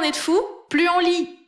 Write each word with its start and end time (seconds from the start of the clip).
on 0.00 0.02
est 0.02 0.12
de 0.12 0.16
fous, 0.16 0.46
plus 0.68 0.88
on 0.88 0.98
lit. 1.00 1.39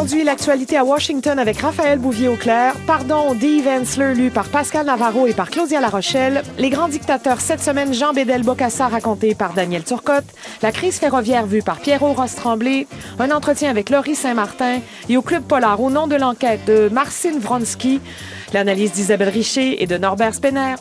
Aujourd'hui, 0.00 0.24
l'actualité 0.24 0.78
à 0.78 0.84
Washington 0.84 1.38
avec 1.38 1.58
Raphaël 1.58 1.98
Bouvier-Auclair. 1.98 2.74
Pardon, 2.86 3.34
Dave 3.34 3.68
Ensler, 3.68 4.14
lu 4.14 4.30
par 4.30 4.48
Pascal 4.48 4.86
Navarro 4.86 5.26
et 5.26 5.34
par 5.34 5.50
Claudia 5.50 5.78
Larochelle. 5.78 6.42
Les 6.56 6.70
grands 6.70 6.88
dictateurs 6.88 7.42
cette 7.42 7.60
semaine, 7.60 7.92
Jean 7.92 8.14
Bédel-Bocassa 8.14 8.88
raconté 8.88 9.34
par 9.34 9.52
Daniel 9.52 9.84
Turcotte. 9.84 10.24
La 10.62 10.72
crise 10.72 10.98
ferroviaire 10.98 11.44
vue 11.44 11.60
par 11.60 11.80
Pierrot 11.80 12.14
Ross-Tremblay. 12.14 12.86
Un 13.18 13.30
entretien 13.30 13.68
avec 13.68 13.90
Laurie 13.90 14.14
Saint-Martin. 14.14 14.78
Et 15.10 15.18
au 15.18 15.22
Club 15.22 15.42
Polar, 15.42 15.78
au 15.82 15.90
nom 15.90 16.06
de 16.06 16.16
l'enquête 16.16 16.64
de 16.64 16.88
Marcine 16.90 17.38
Vronsky. 17.38 18.00
L'analyse 18.54 18.92
d'Isabelle 18.92 19.28
Richer 19.28 19.82
et 19.82 19.86
de 19.86 19.98
Norbert 19.98 20.34
Spener. 20.34 20.76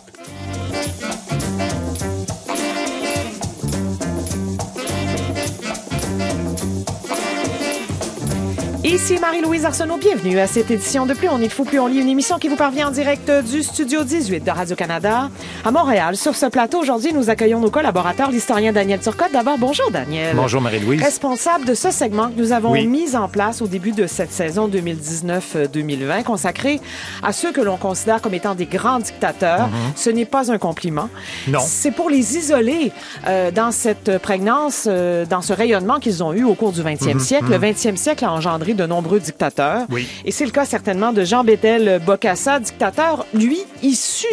Ici 8.92 9.20
Marie-Louise 9.20 9.66
Arsenault, 9.66 9.98
bienvenue 9.98 10.40
à 10.40 10.48
cette 10.48 10.72
édition 10.72 11.06
de 11.06 11.14
Plus 11.14 11.30
on 11.30 11.40
est 11.40 11.48
fou, 11.48 11.64
plus 11.64 11.80
on 11.80 11.86
lit, 11.86 12.00
une 12.00 12.10
émission 12.10 12.40
qui 12.40 12.48
vous 12.48 12.56
parvient 12.56 12.88
en 12.88 12.92
direct 12.92 13.30
du 13.48 13.62
Studio 13.62 14.04
18 14.04 14.44
de 14.44 14.50
Radio-Canada 14.50 15.30
à 15.64 15.70
Montréal. 15.72 16.18
Sur 16.18 16.36
ce 16.36 16.48
plateau, 16.48 16.80
aujourd'hui, 16.80 17.14
nous 17.14 17.30
accueillons 17.30 17.60
nos 17.60 17.70
collaborateurs, 17.70 18.31
l'historien 18.31 18.73
Daniel 18.73 19.00
Turcotte. 19.00 19.31
D'abord, 19.31 19.59
bonjour 19.59 19.92
Daniel. 19.92 20.36
Bonjour 20.36 20.59
Marie-Louise. 20.59 21.04
Responsable 21.04 21.66
de 21.66 21.76
ce 21.76 21.92
segment 21.92 22.30
que 22.30 22.40
nous 22.42 22.52
avons 22.52 22.72
Oui. 22.72 22.88
mis 22.88 23.16
en 23.16 23.28
place 23.28 23.62
au 23.62 23.68
début 23.68 23.92
de 23.92 24.08
cette 24.08 24.31
saison 24.31 24.68
2019-2020, 24.68 26.24
consacré 26.24 26.81
à 27.22 27.31
ceux 27.31 27.52
que 27.52 27.62
l'on 27.62 27.78
considère 27.78 28.24
comme 28.24 28.34
étant 28.34 28.56
des 28.56 28.66
grands 28.66 29.00
dictateurs. 29.00 29.70
Ce 29.96 30.09
n'est 30.09 30.26
pas 30.26 30.52
un 30.52 30.58
compliment. 30.58 31.09
Mhm. 31.48 31.53
Non. 31.53 31.59
C'est 31.64 31.92
pour 31.92 32.09
les 32.09 32.38
isoler 32.38 32.92
euh, 33.28 33.52
dans 33.52 33.72
cette 33.72 34.18
prégnance, 34.18 34.86
euh, 34.88 35.26
dans 35.28 35.42
ce 35.44 35.53
rayonnement 35.53 36.00
qu'ils 36.00 36.24
ont 36.24 36.34
eu 36.34 36.44
au 36.44 36.56
cours 36.56 36.72
du 36.72 36.81
20e 36.81 37.20
siècle. 37.20 37.52
Le 37.52 37.59
20e 37.59 37.96
siècle 37.96 38.26
a 38.26 38.31
engendré 38.31 38.74
de 38.80 38.85
nombreux 38.88 39.19
dictateurs. 39.19 39.85
Oui. 39.89 40.08
Et 40.25 40.31
c'est 40.31 40.45
le 40.45 40.52
cas 40.52 40.66
certainement 40.66 41.11
de 41.13 41.23
Jean 41.23 41.44
Bédel 41.44 42.02
Bokassa, 42.05 42.59
dictateur, 42.59 43.25
lui, 43.33 43.59
issu 43.83 44.27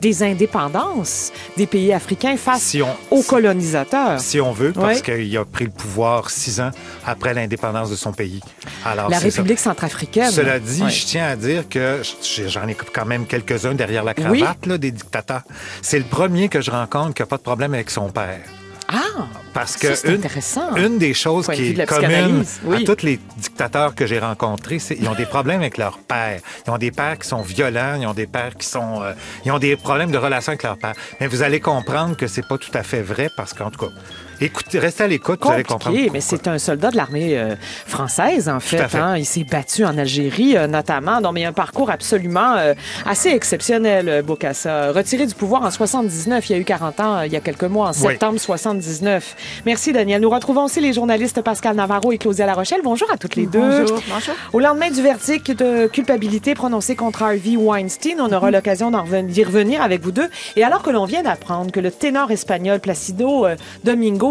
des 0.00 0.22
indépendances 0.22 1.32
des 1.56 1.66
pays 1.66 1.92
africains 1.92 2.36
face 2.36 2.60
Si 2.60 2.82
on- 2.82 2.96
aux 3.10 3.22
colonisateurs. 3.22 4.20
Si 4.20 4.38
on 4.40 4.52
veut, 4.52 4.72
parce 4.72 4.98
Oui. 4.98 5.02
qu'il 5.02 5.36
a 5.38 5.44
pris 5.46 5.64
le 5.64 5.70
pouvoir 5.70 6.28
six 6.30 6.60
ans 6.60 6.70
après 7.06 7.32
l'indépendance 7.32 7.90
de 7.90 7.96
son 7.96 8.12
pays. 8.12 8.40
Alors, 8.84 9.08
La 9.08 9.18
ça. 9.18 9.24
République 9.24 9.58
centrafricaine. 9.58 10.30
Cela 10.30 10.58
dit, 10.58 10.82
je 10.90 11.06
tiens 11.06 11.26
à 11.28 11.36
dire 11.36 11.68
que 11.68 12.02
j'en 12.48 12.66
ai 12.68 12.74
quand 12.74 13.06
même 13.06 13.24
quelques-uns 13.26 13.74
derrière 13.74 14.04
la 14.04 14.12
cravate 14.14 14.66
là, 14.66 14.76
des 14.76 14.90
dictateurs. 14.90 15.42
C'est 15.80 15.98
le 15.98 16.04
premier 16.04 16.48
que 16.48 16.60
je 16.60 16.70
rencontre 16.70 17.14
qui 17.14 17.22
n'a 17.22 17.26
pas 17.26 17.38
de 17.38 17.42
problème 17.42 17.72
avec 17.74 17.90
son 17.90 18.10
père. 18.10 18.40
Ah! 18.88 19.26
Parce 19.54 19.76
que 19.76 19.94
Ça, 19.94 20.08
une, 20.08 20.14
intéressant. 20.16 20.74
une 20.76 20.98
des 20.98 21.14
choses 21.14 21.46
Point 21.46 21.54
qui 21.54 21.70
est 21.70 21.86
commune 21.86 22.44
oui. 22.64 22.82
à 22.82 22.94
tous 22.94 23.04
les 23.04 23.20
dictateurs 23.36 23.94
que 23.94 24.04
j'ai 24.04 24.18
rencontrés, 24.18 24.80
c'est 24.80 24.96
ils 24.96 25.08
ont 25.08 25.14
des 25.14 25.26
problèmes 25.26 25.60
avec 25.60 25.78
leur 25.78 25.98
père. 25.98 26.40
Ils 26.66 26.70
ont 26.70 26.78
des 26.78 26.90
pères 26.90 27.18
qui 27.18 27.28
sont 27.28 27.42
violents, 27.42 27.94
ils 28.00 28.06
ont 28.06 28.14
des 28.14 28.26
pères 28.26 28.56
qui 28.56 28.66
sont, 28.66 29.02
euh, 29.02 29.12
ils 29.44 29.52
ont 29.52 29.60
des 29.60 29.76
problèmes 29.76 30.10
de 30.10 30.18
relation 30.18 30.50
avec 30.50 30.64
leur 30.64 30.76
père. 30.76 30.94
Mais 31.20 31.28
vous 31.28 31.42
allez 31.42 31.60
comprendre 31.60 32.16
que 32.16 32.26
c'est 32.26 32.46
pas 32.46 32.58
tout 32.58 32.72
à 32.74 32.82
fait 32.82 33.00
vrai 33.00 33.30
parce 33.36 33.54
qu'en 33.54 33.70
tout 33.70 33.78
cas, 33.78 33.92
écoutez, 34.40 34.78
restez 34.78 35.04
à 35.04 35.06
l'écoute, 35.06 35.40
vous 35.42 35.50
allez 35.50 35.62
comprendre. 35.64 35.96
Mais 36.12 36.20
c'est 36.20 36.46
un 36.48 36.58
soldat 36.58 36.90
de 36.90 36.96
l'armée 36.96 37.38
euh, 37.38 37.54
française, 37.86 38.48
en 38.48 38.60
fait. 38.60 38.94
hein. 38.94 39.16
Il 39.16 39.24
s'est 39.24 39.44
battu 39.44 39.84
en 39.84 39.96
Algérie, 39.98 40.56
euh, 40.56 40.66
notamment. 40.66 41.20
Donc, 41.20 41.34
mais 41.34 41.40
il 41.42 41.44
a 41.44 41.48
un 41.48 41.52
parcours 41.52 41.90
absolument 41.90 42.54
euh, 42.56 42.74
assez 43.06 43.30
exceptionnel, 43.30 44.22
Bokassa. 44.26 44.92
Retiré 44.92 45.26
du 45.26 45.34
pouvoir 45.34 45.62
en 45.62 45.70
79, 45.70 46.48
il 46.48 46.52
y 46.52 46.54
a 46.56 46.58
eu 46.58 46.64
40 46.64 47.00
ans, 47.00 47.20
il 47.22 47.32
y 47.32 47.36
a 47.36 47.40
quelques 47.40 47.64
mois, 47.64 47.88
en 47.88 47.92
Oui. 47.92 47.96
septembre 47.98 48.38
79. 48.38 49.36
Merci, 49.66 49.92
Daniel. 49.92 50.20
Nous 50.20 50.30
retrouvons 50.30 50.64
aussi 50.64 50.80
les 50.80 50.92
journalistes 50.92 51.40
Pascal 51.42 51.76
Navarro 51.76 52.12
et 52.12 52.18
Claudia 52.18 52.46
Larochelle. 52.46 52.80
Bonjour 52.82 53.10
à 53.12 53.16
toutes 53.16 53.36
les 53.36 53.46
deux. 53.46 53.60
Bonjour. 53.82 54.00
Bonjour. 54.08 54.34
Au 54.52 54.60
lendemain 54.60 54.90
du 54.90 55.02
verdict 55.02 55.50
de 55.52 55.86
culpabilité 55.86 56.54
prononcé 56.54 56.96
contre 56.96 57.22
Harvey 57.22 57.56
Weinstein, 57.56 58.20
on 58.20 58.32
aura 58.32 58.50
l'occasion 58.50 58.90
d'en 58.90 59.04
reven- 59.04 59.26
d'y 59.26 59.44
revenir 59.44 59.82
avec 59.82 60.02
vous 60.02 60.12
deux. 60.12 60.28
Et 60.56 60.64
alors 60.64 60.82
que 60.82 60.90
l'on 60.90 61.04
vient 61.04 61.22
d'apprendre 61.22 61.70
que 61.72 61.80
le 61.80 61.90
ténor 61.90 62.30
espagnol 62.30 62.80
Placido 62.80 63.46
euh, 63.46 63.56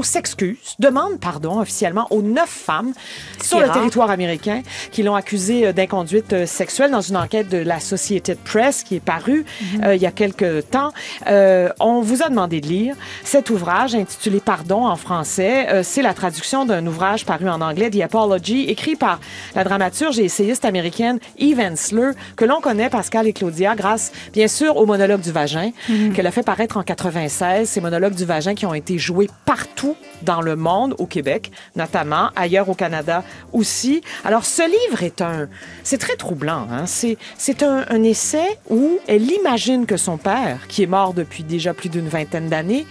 S'excuse, 0.01 0.75
demande 0.79 1.19
pardon 1.19 1.59
officiellement 1.59 2.07
aux 2.09 2.21
neuf 2.21 2.49
femmes 2.49 2.93
sur 3.41 3.59
le 3.59 3.65
rare. 3.65 3.75
territoire 3.75 4.09
américain 4.09 4.61
qui 4.91 5.03
l'ont 5.03 5.15
accusé 5.15 5.67
euh, 5.67 5.73
d'inconduite 5.73 6.33
euh, 6.33 6.45
sexuelle 6.45 6.91
dans 6.91 7.01
une 7.01 7.17
enquête 7.17 7.49
de 7.49 7.57
la 7.57 7.79
Associated 7.83 8.37
Press 8.39 8.83
qui 8.83 8.95
est 8.95 9.03
parue 9.03 9.45
euh, 9.83 9.95
il 9.95 10.01
y 10.01 10.05
a 10.05 10.11
quelques 10.11 10.69
temps. 10.69 10.93
Euh, 11.27 11.69
on 11.81 12.01
vous 12.01 12.23
a 12.23 12.29
demandé 12.29 12.61
de 12.61 12.67
lire 12.67 12.95
cet 13.23 13.49
ouvrage 13.49 13.93
intitulé 13.93 14.39
Pardon 14.39 14.85
en 14.85 14.95
français. 14.95 15.67
Euh, 15.69 15.81
c'est 15.83 16.01
la 16.01 16.13
traduction 16.13 16.65
d'un 16.65 16.85
ouvrage 16.87 17.25
paru 17.25 17.49
en 17.49 17.59
anglais, 17.59 17.89
The 17.89 18.01
Apology, 18.01 18.69
écrit 18.69 18.95
par 18.95 19.19
la 19.53 19.65
dramaturge 19.65 20.17
et 20.19 20.25
essayiste 20.25 20.63
américaine 20.63 21.19
Eve 21.37 21.59
Ensler, 21.59 22.11
que 22.37 22.45
l'on 22.45 22.61
connaît, 22.61 22.89
Pascal 22.89 23.27
et 23.27 23.33
Claudia, 23.33 23.75
grâce, 23.75 24.13
bien 24.31 24.47
sûr, 24.47 24.77
au 24.77 24.85
monologue 24.85 25.21
du 25.21 25.31
vagin, 25.31 25.71
qu'elle 26.13 26.27
a 26.27 26.31
fait 26.31 26.43
paraître 26.43 26.77
en 26.77 26.83
96. 26.83 27.67
Ces 27.67 27.81
monologues 27.81 28.15
du 28.15 28.25
vagin 28.25 28.55
qui 28.55 28.65
ont 28.65 28.73
été 28.73 28.97
joués 28.97 29.29
partout 29.45 29.82
dans 30.21 30.41
le 30.41 30.55
monde, 30.55 30.95
au 30.97 31.05
Québec, 31.05 31.51
notamment, 31.75 32.29
ailleurs 32.35 32.69
au 32.69 32.73
Canada 32.73 33.23
aussi. 33.51 34.01
Alors, 34.23 34.45
ce 34.45 34.63
livre 34.63 35.03
est 35.03 35.21
un... 35.21 35.47
C'est 35.83 35.97
très 35.97 36.15
troublant. 36.15 36.67
Hein? 36.71 36.85
C'est, 36.85 37.17
c'est 37.37 37.63
un, 37.63 37.85
un 37.89 38.03
essai 38.03 38.57
où 38.69 38.99
elle 39.07 39.29
imagine 39.31 39.85
que 39.85 39.97
son 39.97 40.17
père, 40.17 40.67
qui 40.67 40.83
est 40.83 40.87
mort 40.87 41.13
depuis 41.13 41.43
déjà 41.43 41.73
plus 41.73 41.89
d'une 41.89 42.07
vingtaine 42.07 42.49
d'années, 42.49 42.85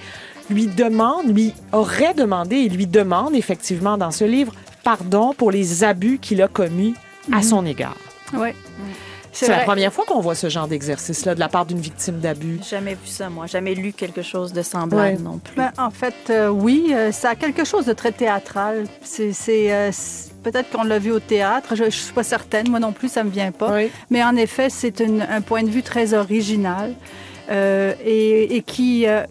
lui 0.50 0.66
demande, 0.66 1.34
lui 1.34 1.54
aurait 1.72 2.14
demandé 2.14 2.56
et 2.56 2.69
lui 2.69 2.86
demande 2.86 3.34
effectivement 3.34 3.97
dans 3.97 4.10
ce 4.10 4.25
livre 4.25 4.52
pardon 4.82 5.32
pour 5.34 5.50
les 5.50 5.84
abus 5.84 6.19
qu'il 6.19 6.42
a 6.42 6.48
commis 6.48 6.94
à 7.31 7.42
son 7.42 7.64
égard. 7.64 7.97
Oui. 8.34 8.50
C'est 9.32 9.48
la 9.48 9.60
première 9.65 9.93
fois 9.93 10.04
qu'on 10.06 10.20
voit 10.20 10.34
ce 10.34 10.48
genre 10.48 10.69
d'exercice-là 10.69 11.34
de 11.34 11.41
la 11.41 11.48
part 11.48 11.66
d'une 11.66 11.81
victime 11.81 12.19
d'abus. 12.20 12.60
Jamais 12.69 12.94
vu 12.94 13.06
ça, 13.06 13.28
moi. 13.31 13.47
Jamais 13.47 13.75
lu 13.75 13.93
quelque 13.93 14.22
chose 14.22 14.53
de 14.53 14.62
semblable 14.62 15.16
Ouais. 15.16 15.19
non 15.22 15.38
plus. 15.38 15.56
Ben, 15.56 15.72
en 15.78 15.91
fait, 15.91 16.15
euh, 16.31 16.48
oui, 16.48 16.93
euh, 16.93 17.10
ça 17.12 17.31
a 17.31 17.34
quelque 17.34 17.65
chose 17.65 17.87
de 17.87 17.93
très 17.93 18.12
théâtral. 18.12 18.84
C'est, 19.03 19.32
euh, 19.72 19.91
peut-être 20.43 20.70
qu'on 20.70 20.84
l'a 20.84 20.98
vu 20.98 21.10
au 21.12 21.20
théâtre. 21.20 21.75
Je, 21.75 21.84
je 21.84 21.91
suis 21.91 22.12
pas 22.12 22.22
certaine. 22.22 22.69
Moi 22.69 22.78
non 22.78 22.93
plus, 22.93 23.09
ça 23.10 23.25
me 23.25 23.31
vient 23.31 23.53
pas. 23.53 23.75
Oui. 23.75 23.91
Mais 24.10 24.22
en 24.22 24.37
effet, 24.37 24.69
c'est 24.70 25.00
un 25.00 25.41
point 25.41 25.62
de 25.62 25.70
vue 25.70 25.82
très 25.82 26.14
original 26.14 26.94
euh, 27.50 27.94
et, 28.04 28.56
et 28.56 28.62
qui, 28.62 29.06
euh, 29.06 29.25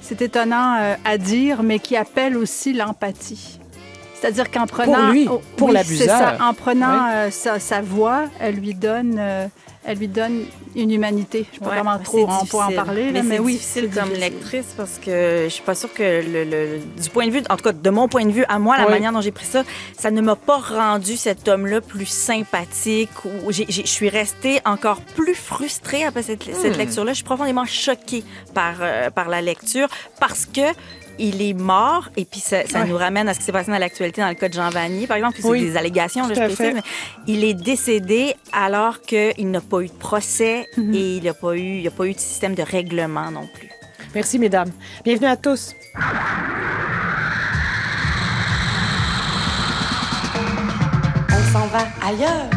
c'est 0.00 0.22
étonnant 0.22 0.76
euh, 0.80 0.94
à 1.04 1.18
dire, 1.18 1.62
mais 1.62 1.78
qui 1.78 1.96
appelle 1.96 2.36
aussi 2.36 2.72
l'empathie. 2.72 3.58
C'est-à-dire 4.20 4.50
qu'en 4.50 4.66
prenant 4.66 5.10
lui, 5.10 5.28
oh, 5.30 5.40
pour 5.56 5.68
oui, 5.68 5.74
l'abuseur. 5.74 6.36
en 6.40 6.52
prenant 6.54 6.90
Oui. 7.04 7.10
euh, 7.14 7.30
sa, 7.30 7.58
sa 7.60 7.80
voix, 7.80 8.24
elle 8.40 8.56
lui 8.56 8.74
donne, 8.74 9.16
euh, 9.18 9.46
elle 9.84 9.98
lui 9.98 10.08
donne 10.08 10.44
une 10.74 10.90
humanité. 10.90 11.46
Je 11.52 11.58
sais 11.58 11.64
pas 11.64 11.78
comment 11.78 11.98
trop 11.98 12.28
on 12.28 12.44
peut 12.44 12.56
en 12.56 12.72
parler, 12.72 13.10
mais, 13.12 13.22
mais, 13.22 13.36
c'est 13.36 13.42
oui, 13.42 13.52
difficile 13.54 13.88
c'est 13.92 14.00
comme 14.00 14.08
difficile. 14.10 14.32
lectrice 14.34 14.74
parce 14.76 14.98
que 14.98 15.44
je 15.44 15.48
suis 15.48 15.62
pas 15.62 15.74
sûre 15.76 15.92
que 15.94 16.02
le, 16.02 16.44
le- 16.44 16.78
du 17.00 17.08
point 17.10 17.26
de 17.26 17.30
vue, 17.32 17.42
en 17.48 17.56
tout 17.56 17.62
cas 17.64 17.72
de 17.72 17.90
mon 17.90 18.08
point 18.08 18.24
de 18.24 18.32
vue 18.32 18.44
à 18.48 18.58
moi, 18.58 18.76
la 18.76 18.86
Oui. 18.86 18.90
manière 18.90 19.12
dont 19.12 19.20
j'ai 19.20 19.30
pris 19.30 19.46
ça, 19.46 19.62
ça 19.96 20.10
ne 20.10 20.20
m'a 20.20 20.36
pas 20.36 20.58
rendu 20.58 21.16
cet 21.16 21.46
homme-là 21.46 21.80
plus 21.80 22.06
sympathique. 22.06 23.10
Ou 23.46 23.52
je 23.52 23.62
suis 23.84 24.08
restée 24.08 24.60
encore 24.64 25.00
plus 25.00 25.34
frustrée 25.34 26.04
après 26.04 26.22
cette, 26.22 26.42
cette 26.42 26.74
Hmm. 26.74 26.78
lecture-là. 26.78 27.12
Je 27.12 27.16
suis 27.16 27.24
profondément 27.24 27.64
choquée 27.64 28.24
par 28.54 28.74
euh, 28.80 29.10
par 29.10 29.28
la 29.28 29.40
lecture 29.42 29.88
parce 30.20 30.44
que 30.44 30.60
il 31.18 31.42
est 31.42 31.52
mort 31.54 32.08
et 32.16 32.24
puis 32.24 32.40
ça, 32.40 32.66
ça 32.66 32.80
Ouais. 32.80 32.86
nous 32.88 32.96
ramène 32.96 33.28
à 33.28 33.34
ce 33.34 33.38
qui 33.40 33.44
s'est 33.44 33.52
passé 33.52 33.70
dans 33.70 33.78
l'actualité 33.78 34.20
dans 34.20 34.28
le 34.28 34.34
cas 34.34 34.48
de 34.48 34.54
Jean 34.54 34.70
Vanier, 34.70 35.06
par 35.06 35.16
exemple, 35.16 35.34
puis 35.34 35.42
c'est 35.42 35.48
Oui, 35.48 35.60
des 35.62 35.76
allégations, 35.76 36.26
là, 36.26 36.34
je 36.34 36.40
précise, 36.40 36.56
fait. 36.56 36.72
mais 36.74 36.82
il 37.26 37.44
est 37.44 37.54
décédé 37.54 38.34
alors 38.52 39.00
qu'il 39.02 39.50
n'a 39.50 39.60
pas 39.60 39.80
eu 39.80 39.88
de 39.88 39.92
procès 39.92 40.66
Mhm. 40.76 40.94
et 40.94 41.16
il 41.16 41.24
n'a 41.24 41.34
pas 41.34 41.54
eu, 41.54 41.60
il 41.60 41.80
n'y 41.80 41.88
a 41.88 41.90
pas 41.92 42.06
eu 42.06 42.12
de 42.14 42.18
système 42.18 42.54
de 42.54 42.62
règlement 42.62 43.30
non 43.30 43.46
plus. 43.52 43.68
Merci, 44.14 44.38
mesdames. 44.38 44.70
Bienvenue 45.04 45.26
à 45.28 45.36
tous. 45.36 45.74
On 51.30 51.52
s'en 51.52 51.66
va 51.68 51.80
ailleurs. 52.06 52.50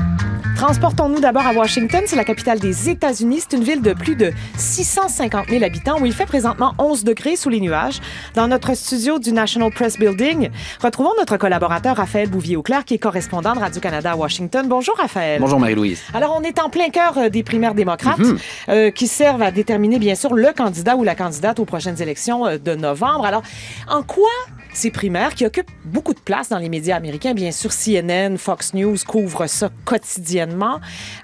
Transportons-nous 0.66 1.19
d'abord 1.19 1.48
à 1.48 1.54
Washington. 1.54 2.04
C'est 2.06 2.16
la 2.16 2.24
capitale 2.24 2.60
des 2.60 2.88
États-Unis. 2.88 3.40
C'est 3.40 3.58
une 3.58 3.63
ville 3.63 3.81
de 3.81 3.94
plus 3.94 4.16
de 4.16 4.31
650 4.58 5.50
000 5.50 5.63
habitants 5.63 6.00
où 6.00 6.06
il 6.06 6.13
fait 6.13 6.28
présentement 6.28 6.75
11 6.78 7.04
degrés 7.04 7.36
sous 7.36 7.50
les 7.50 7.60
nuages. 7.60 8.00
Dans 8.36 8.48
notre 8.48 8.75
studio 8.78 9.18
du 9.18 9.31
National 9.31 9.72
Press 9.72 9.98
Building, 9.98 10.52
retrouvons 10.80 11.13
notre 11.18 11.38
collaborateur 11.38 11.98
Raphaël 11.98 12.30
Bouvier-Auclair, 12.30 12.86
qui 12.86 12.94
est 12.94 13.00
correspondant 13.00 13.54
de 13.56 13.60
Radio-Canada 13.60 14.12
à 14.12 14.16
Washington. 14.16 14.68
Bonjour, 14.69 14.96
Raphaël. 14.98 15.42
Bonjour, 15.42 15.60
Marie-Louise. 15.60 16.00
Alors, 16.13 16.38
on 16.40 16.44
est 16.44 16.60
en 16.60 16.69
plein 16.69 16.90
cœur 16.90 17.18
euh, 17.18 17.30
des 17.30 17.42
primaires 17.42 17.74
démocrates 17.74 18.19
Mhm. 18.19 18.38
euh, 18.69 18.92
qui 18.92 19.07
servent 19.07 19.42
à 19.42 19.50
déterminer, 19.50 19.98
bien 19.98 20.14
sûr, 20.14 20.36
le 20.36 20.54
candidat 20.56 20.96
ou 20.96 21.04
la 21.04 21.16
candidate 21.16 21.57
aux 21.57 21.66
prochaines 21.66 22.00
élections 22.04 22.46
euh, 22.46 22.60
de 22.60 22.75
novembre. 22.75 23.25
Alors, 23.25 23.42
en 23.90 24.04
quoi 24.04 24.30
ces 24.73 24.91
primaires 24.91 25.35
qui 25.35 25.45
occupent 25.45 25.71
beaucoup 25.85 26.13
de 26.13 26.19
place 26.19 26.50
dans 26.50 26.57
les 26.57 26.69
médias 26.69 26.95
américains, 26.95 27.33
bien 27.33 27.51
sûr, 27.51 27.71
CNN, 27.71 28.38
Fox 28.38 28.73
News 28.73 28.97
couvrent 29.06 29.47
ça 29.47 29.69
quotidiennement. 29.85 30.79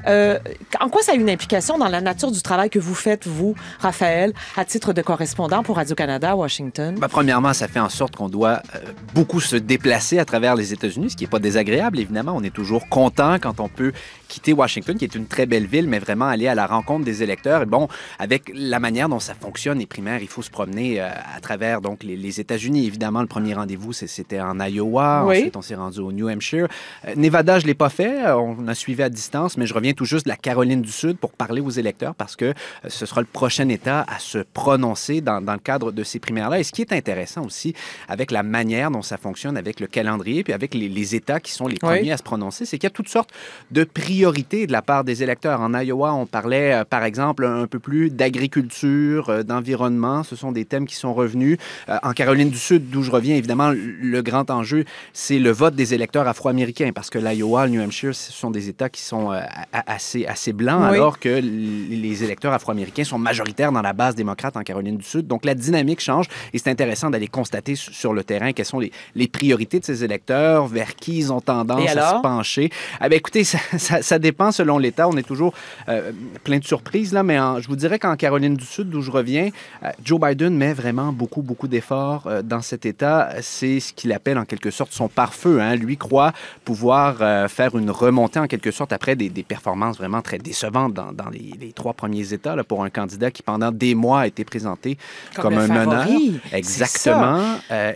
Euh, 0.08 0.40
en 0.80 0.90
quoi 0.90 1.02
ça 1.02 1.14
a 1.14 1.16
une 1.16 1.30
implication 1.30 1.78
dans 1.78 1.88
la 1.88 2.02
nature 2.02 2.32
du 2.32 2.42
travail 2.42 2.70
que 2.70 2.80
vous 2.80 2.96
faites, 2.96 3.28
vous, 3.28 3.56
Raphaël, 3.80 4.34
à 4.56 4.66
titre 4.66 4.94
de 4.94 5.02
correspondant 5.02 5.64
pour 5.64 5.78
Radio-Canada 5.78 6.32
à 6.32 6.36
Washington? 6.36 6.96
Ben, 7.00 7.08
premièrement, 7.08 7.54
ça 7.54 7.68
fait 7.68 7.80
en 7.80 7.90
sorte 7.90 8.16
qu'on 8.16 8.30
doit 8.30 8.62
euh, 8.76 8.80
beaucoup 9.14 9.40
se 9.40 9.56
déplacer 9.56 10.20
à 10.20 10.26
travers 10.26 10.56
les 10.56 10.74
États-Unis, 10.74 11.12
ce 11.12 11.16
qui 11.16 11.24
n'est 11.24 11.30
pas 11.30 11.40
désagréable, 11.40 12.00
évidemment. 12.00 12.34
On 12.36 12.44
est 12.44 12.54
toujours 12.54 12.90
content 12.90 13.38
quand 13.40 13.60
on 13.60 13.70
peut 13.70 13.94
quitter 14.28 14.54
Washington, 14.54 14.98
qui 14.98 15.06
est 15.06 15.16
une 15.16 15.26
très 15.28 15.46
belle 15.46 15.66
ville, 15.68 15.88
mais 15.88 16.00
vraiment 16.00 16.26
aller 16.26 16.48
à 16.48 16.56
la 16.56 16.66
rencontre 16.68 17.06
des 17.06 17.24
électeurs. 17.24 17.62
Et 17.64 17.66
bon, 17.66 17.88
avec 18.20 18.52
la 18.54 18.80
manière 18.80 19.10
dont 19.10 19.20
ça 19.20 19.34
fonctionne, 19.34 19.80
les 19.80 19.86
primaires, 19.86 20.22
il 20.22 20.28
faut 20.28 20.42
se 20.42 20.50
promener 20.50 21.00
euh, 21.02 21.08
à 21.36 21.40
travers 21.40 21.82
donc 21.82 22.04
les, 22.04 22.16
les 22.16 22.40
États-Unis. 22.40 22.86
Évidemment, 22.86 23.22
le 23.22 23.28
premier 23.28 23.54
rendez-vous, 23.54 23.94
c'était 23.94 24.40
en 24.40 24.60
Iowa. 24.60 25.24
Oui. 25.26 25.38
Ensuite, 25.38 25.56
on 25.58 25.62
s'est 25.62 25.76
rendu 25.76 26.00
au 26.00 26.12
New 26.12 26.28
Hampshire. 26.30 26.68
Euh, 27.08 27.14
Nevada, 27.16 27.60
je 27.60 27.66
l'ai 27.66 27.74
pas 27.74 27.90
fait. 27.90 28.26
Euh, 28.26 28.36
On 28.36 28.68
a 28.68 28.76
suivi 28.76 29.04
à 29.04 29.10
distance, 29.10 29.58
mais 29.58 29.66
je 29.66 29.74
reviens 29.74 29.94
tout 29.94 30.06
juste 30.06 30.26
de 30.26 30.30
la 30.30 30.36
Caroline 30.38 30.82
du 30.82 30.92
Sud 30.92 31.18
pour 31.18 31.32
parler 31.32 31.62
aux 31.62 31.70
électeurs 31.70 32.16
parce 32.16 32.36
que 32.36 32.46
euh, 32.46 32.54
ce 32.88 33.06
sera 33.06 33.22
le 33.22 33.28
prochain 33.28 33.68
État 33.70 34.06
à 34.08 34.20
se 34.20 34.40
prononcer 34.40 35.22
dans, 35.22 35.42
dans 35.42 35.54
le 35.54 35.60
cadre 35.60 35.92
de 35.92 36.04
ces 36.04 36.20
primaires-là. 36.20 36.60
Et 36.60 36.64
ce 36.64 36.72
qui 36.72 36.82
est 36.82 36.94
intéressant 36.94 37.44
aussi 37.46 37.74
avec 38.08 38.32
la 38.32 38.44
manière 38.44 38.92
dont 38.92 39.02
ça 39.02 39.18
fonctionne, 39.18 39.58
avec 39.58 39.80
le 39.80 39.88
calendrier, 39.88 40.44
puis 40.44 40.54
avec 40.54 40.74
les, 40.74 40.90
les 40.90 41.16
États 41.16 41.40
qui 41.40 41.52
sont 41.52 41.68
les 41.68 41.74
Oui. 41.74 41.80
premiers 41.80 42.12
à 42.12 42.18
se 42.18 42.24
prononcer, 42.24 42.66
c'est 42.66 42.78
qu'il 42.78 42.86
y 42.88 42.92
a 42.92 42.96
toutes 42.96 43.10
sortes 43.10 43.30
de 43.72 43.84
priorités 44.22 44.66
de 44.66 44.72
la 44.72 44.82
part 44.82 45.04
des 45.04 45.22
électeurs. 45.22 45.62
En 45.62 45.72
Iowa, 45.80 46.12
on 46.16 46.26
parlait, 46.26 46.74
euh, 46.74 46.84
par 46.84 47.04
exemple, 47.04 47.46
un 47.46 47.68
peu 47.68 47.78
plus 47.78 48.10
d'agriculture, 48.10 49.30
euh, 49.30 49.44
d'environnement. 49.44 50.24
Ce 50.24 50.36
sont 50.36 50.52
des 50.52 50.66
thèmes 50.66 50.88
qui 50.88 50.96
sont 50.96 51.14
revenus. 51.14 51.60
Euh, 51.88 51.98
en 52.02 52.14
Caroline 52.14 52.50
du 52.50 52.58
Sud, 52.58 52.90
d'où 52.90 53.04
je 53.04 53.12
reviens, 53.12 53.36
évidemment, 53.36 53.72
le 53.76 54.22
grand 54.24 54.50
enjeu, 54.50 54.86
c'est 55.14 55.38
le 55.38 55.52
vote 55.52 55.76
des 55.76 55.94
électeurs 55.94 56.28
afro-américains, 56.28 56.90
parce 56.96 57.12
que 57.12 57.20
l'Iowa, 57.20 57.68
le 57.68 57.74
New 57.74 57.82
Hampshire, 57.82 58.16
ce 58.16 58.32
sont 58.32 58.50
des 58.50 58.70
États 58.70 58.90
qui 58.90 59.02
sont 59.02 59.32
assez, 59.72 60.26
assez 60.26 60.52
blancs, 60.52 60.82
Oui. 60.90 60.96
alors 60.96 61.20
que 61.20 61.30
les 61.30 62.24
électeurs 62.24 62.54
afro-américains 62.54 63.04
sont 63.04 63.20
majoritaires 63.20 63.72
dans 63.72 63.84
la 63.84 63.94
base 63.94 64.16
démocrate 64.16 64.58
en 64.58 64.64
Caroline 64.64 64.98
du 64.98 65.04
Sud. 65.06 65.28
Donc, 65.28 65.46
la 65.46 65.54
dynamique 65.54 66.02
change 66.02 66.26
et 66.54 66.58
c'est 66.58 66.72
intéressant 66.72 67.12
d'aller 67.12 67.28
constater 67.28 67.76
su- 67.76 67.94
sur 67.94 68.14
le 68.14 68.24
terrain 68.24 68.52
quelles 68.52 68.66
sont 68.66 68.80
les, 68.80 68.92
les 69.14 69.28
priorités 69.28 69.80
de 69.80 69.86
ces 69.86 70.04
électeurs, 70.04 70.66
vers 70.66 70.96
qui 70.96 71.20
ils 71.20 71.32
ont 71.32 71.42
tendance 71.42 71.96
à 71.96 72.16
se 72.18 72.22
pencher. 72.24 72.72
Eh 73.04 73.10
bien, 73.10 73.18
écoutez, 73.20 73.44
ça, 73.44 73.60
ça- 73.78 74.02
ça 74.08 74.20
dépend 74.20 74.52
selon 74.52 74.78
l'État. 74.78 75.08
On 75.08 75.18
est 75.18 75.24
toujours 75.28 75.54
euh, 75.90 76.12
plein 76.44 76.60
de 76.60 76.64
surprises, 76.64 77.14
là, 77.14 77.24
mais 77.24 77.38
en- 77.40 77.60
je 77.60 77.68
vous 77.68 77.76
dirais 77.76 78.00
qu'en 78.00 78.16
Caroline 78.16 78.56
du 78.56 78.66
Sud, 78.66 78.90
d'où 78.90 79.02
je 79.02 79.12
reviens, 79.12 79.50
euh, 79.84 79.90
Joe 80.04 80.20
Biden 80.20 80.56
met 80.56 80.74
vraiment 80.74 81.12
beaucoup, 81.12 81.42
beaucoup 81.42 81.68
d'efforts 81.68 82.24
euh, 82.28 82.42
dans 82.42 82.62
cet 82.62 82.86
État. 82.86 83.30
C'est 83.42 83.80
ce 83.80 83.94
qu'il 83.94 84.12
appelle 84.14 84.38
en 84.38 84.46
quelque 84.46 84.72
sorte 84.72 84.92
son 84.94 85.08
pare-feu. 85.10 85.60
Hein. 85.62 85.76
Lui 85.76 85.98
croit 85.98 86.32
pouvoir 86.66 87.18
faire 87.50 87.76
une 87.78 87.92
remontée 87.92 88.40
en 88.40 88.48
quelque 88.48 88.72
sorte 88.72 88.94
après 88.94 89.16
des, 89.16 89.30
des 89.30 89.44
performances 89.44 89.98
vraiment 89.98 90.22
très 90.22 90.38
décevantes 90.38 90.94
dans, 90.94 91.12
dans 91.12 91.30
les, 91.30 91.54
les 91.60 91.72
trois 91.74 91.94
premiers 91.94 92.32
États 92.34 92.56
là, 92.56 92.64
pour 92.64 92.84
un 92.84 92.90
candidat 92.90 93.32
qui 93.32 93.44
pendant 93.44 93.72
des 93.72 93.96
mois 93.96 94.22
a 94.22 94.28
été 94.28 94.44
présenté 94.46 94.98
Comme 95.36 95.44
comme, 95.56 95.58
un 95.58 95.68
favori. 95.68 96.40
Exactement. 96.54 97.42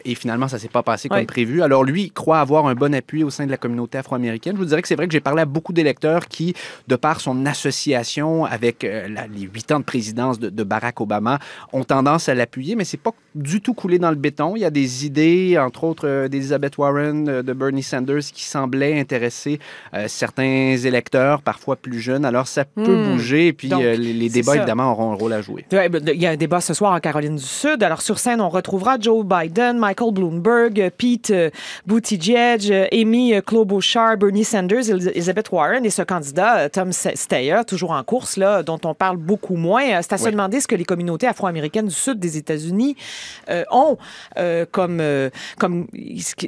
Et 0.06 0.16
finalement, 0.16 0.48
ça 0.48 0.60
s'est 0.60 0.68
pas 0.68 0.84
passé 0.84 1.08
Oui. 1.12 1.18
comme 1.18 1.26
prévu. 1.26 1.62
Alors 1.62 1.84
lui 1.84 2.12
croit 2.12 2.40
avoir 2.40 2.66
un 2.68 2.76
bon 2.76 2.94
appui 2.94 3.24
au 3.24 3.30
sein 3.30 3.46
de 3.46 3.52
la 3.52 3.58
communauté 3.58 3.98
afro-américaine. 3.98 4.54
Je 4.56 4.60
vous 4.62 4.66
dirais 4.66 4.82
que 4.82 4.88
c'est 4.88 4.96
vrai 4.96 5.08
que 5.08 5.14
j'ai 5.14 5.20
parlé 5.20 5.42
à 5.42 5.46
beaucoup 5.46 5.74
d'électeurs 5.74 6.01
qui, 6.30 6.54
de 6.88 6.96
par 6.96 7.22
son 7.22 7.46
association 7.46 8.46
avec 8.46 8.84
euh, 8.84 9.08
la- 9.08 9.28
les 9.28 9.42
huit 9.42 9.72
ans 9.72 9.80
de 9.80 9.84
présidence 9.86 10.40
de, 10.40 10.50
de 10.50 10.64
Barack 10.64 11.00
Obama, 11.02 11.40
ont 11.74 11.84
tendance 11.84 12.30
à 12.30 12.34
l'appuyer, 12.36 12.76
mais 12.76 12.84
c'est 12.86 12.98
pas 13.00 13.12
du 13.36 13.62
tout 13.62 13.74
coulé 13.74 13.98
dans 14.00 14.10
le 14.10 14.16
béton. 14.18 14.56
Il 14.56 14.62
y 14.62 14.66
a 14.66 14.70
des 14.70 15.06
idées, 15.06 15.58
entre 15.58 15.84
autres 15.86 16.08
euh, 16.08 16.28
d'Elizabeth 16.28 16.78
Warren, 16.78 17.30
euh, 17.30 17.44
de 17.44 17.54
Bernie 17.54 17.84
Sanders, 17.84 18.20
qui 18.34 18.44
semblaient 18.44 19.00
intéresser 19.00 19.60
euh, 19.94 20.06
certains 20.08 20.76
électeurs, 20.84 21.42
parfois 21.42 21.76
plus 21.76 22.00
jeunes. 22.00 22.26
Alors 22.26 22.48
ça 22.48 22.66
peut 22.66 22.82
Hmm. 22.82 23.14
bouger, 23.14 23.48
et 23.48 23.54
puis 23.54 23.70
Donc, 23.70 23.82
les, 23.84 24.30
débats 24.30 24.52
ça. 24.54 24.58
évidemment 24.58 24.92
auront 24.92 25.12
un 25.12 25.16
rôle 25.16 25.34
à 25.34 25.42
jouer. 25.42 25.66
Ben, 25.72 25.90
Il 26.14 26.22
y 26.22 26.26
a 26.26 26.32
un 26.32 26.36
débat 26.36 26.60
ce 26.62 26.74
soir 26.74 26.94
en 26.94 27.00
Caroline 27.00 27.36
du 27.36 27.44
Sud. 27.44 27.84
Alors, 27.84 28.02
sur 28.02 28.18
scène, 28.20 28.42
on 28.42 28.50
retrouvera 28.50 28.98
Joe 29.00 29.26
Biden, 29.26 29.78
Michael 29.78 30.12
Bloomberg, 30.14 30.92
Pete 30.98 31.32
Buttigieg, 31.86 32.88
Amy 32.92 33.34
Klobuchar, 33.46 34.18
Bernie 34.18 34.44
Sanders, 34.44 34.90
Elizabeth 34.90 35.52
Warren 35.52 35.86
et 35.86 35.90
ce 35.92 36.02
candidat, 36.02 36.58
euh, 36.60 36.70
Tom 36.70 36.92
Steyer, 36.92 37.62
toujours 37.68 37.92
en 37.92 38.04
course, 38.04 38.38
là, 38.38 38.64
dont 38.64 38.80
on 38.86 38.94
parle 38.96 39.18
beaucoup 39.18 39.56
moins. 39.56 39.84
Euh, 39.84 40.00
C'est 40.02 40.14
à 40.14 40.18
se 40.18 40.26
Oui. 40.26 40.32
demander 40.32 40.60
ce 40.62 40.68
que 40.68 40.76
les 40.76 40.86
communautés 40.86 41.28
afro-américaines 41.28 41.88
du 41.88 41.94
Sud 41.94 42.20
des 42.20 42.38
États-Unis 42.38 42.96
euh, 43.50 43.64
ont 43.72 43.98
euh, 44.38 44.66
comme, 44.72 45.00
euh, 45.02 45.30
comme 45.60 45.88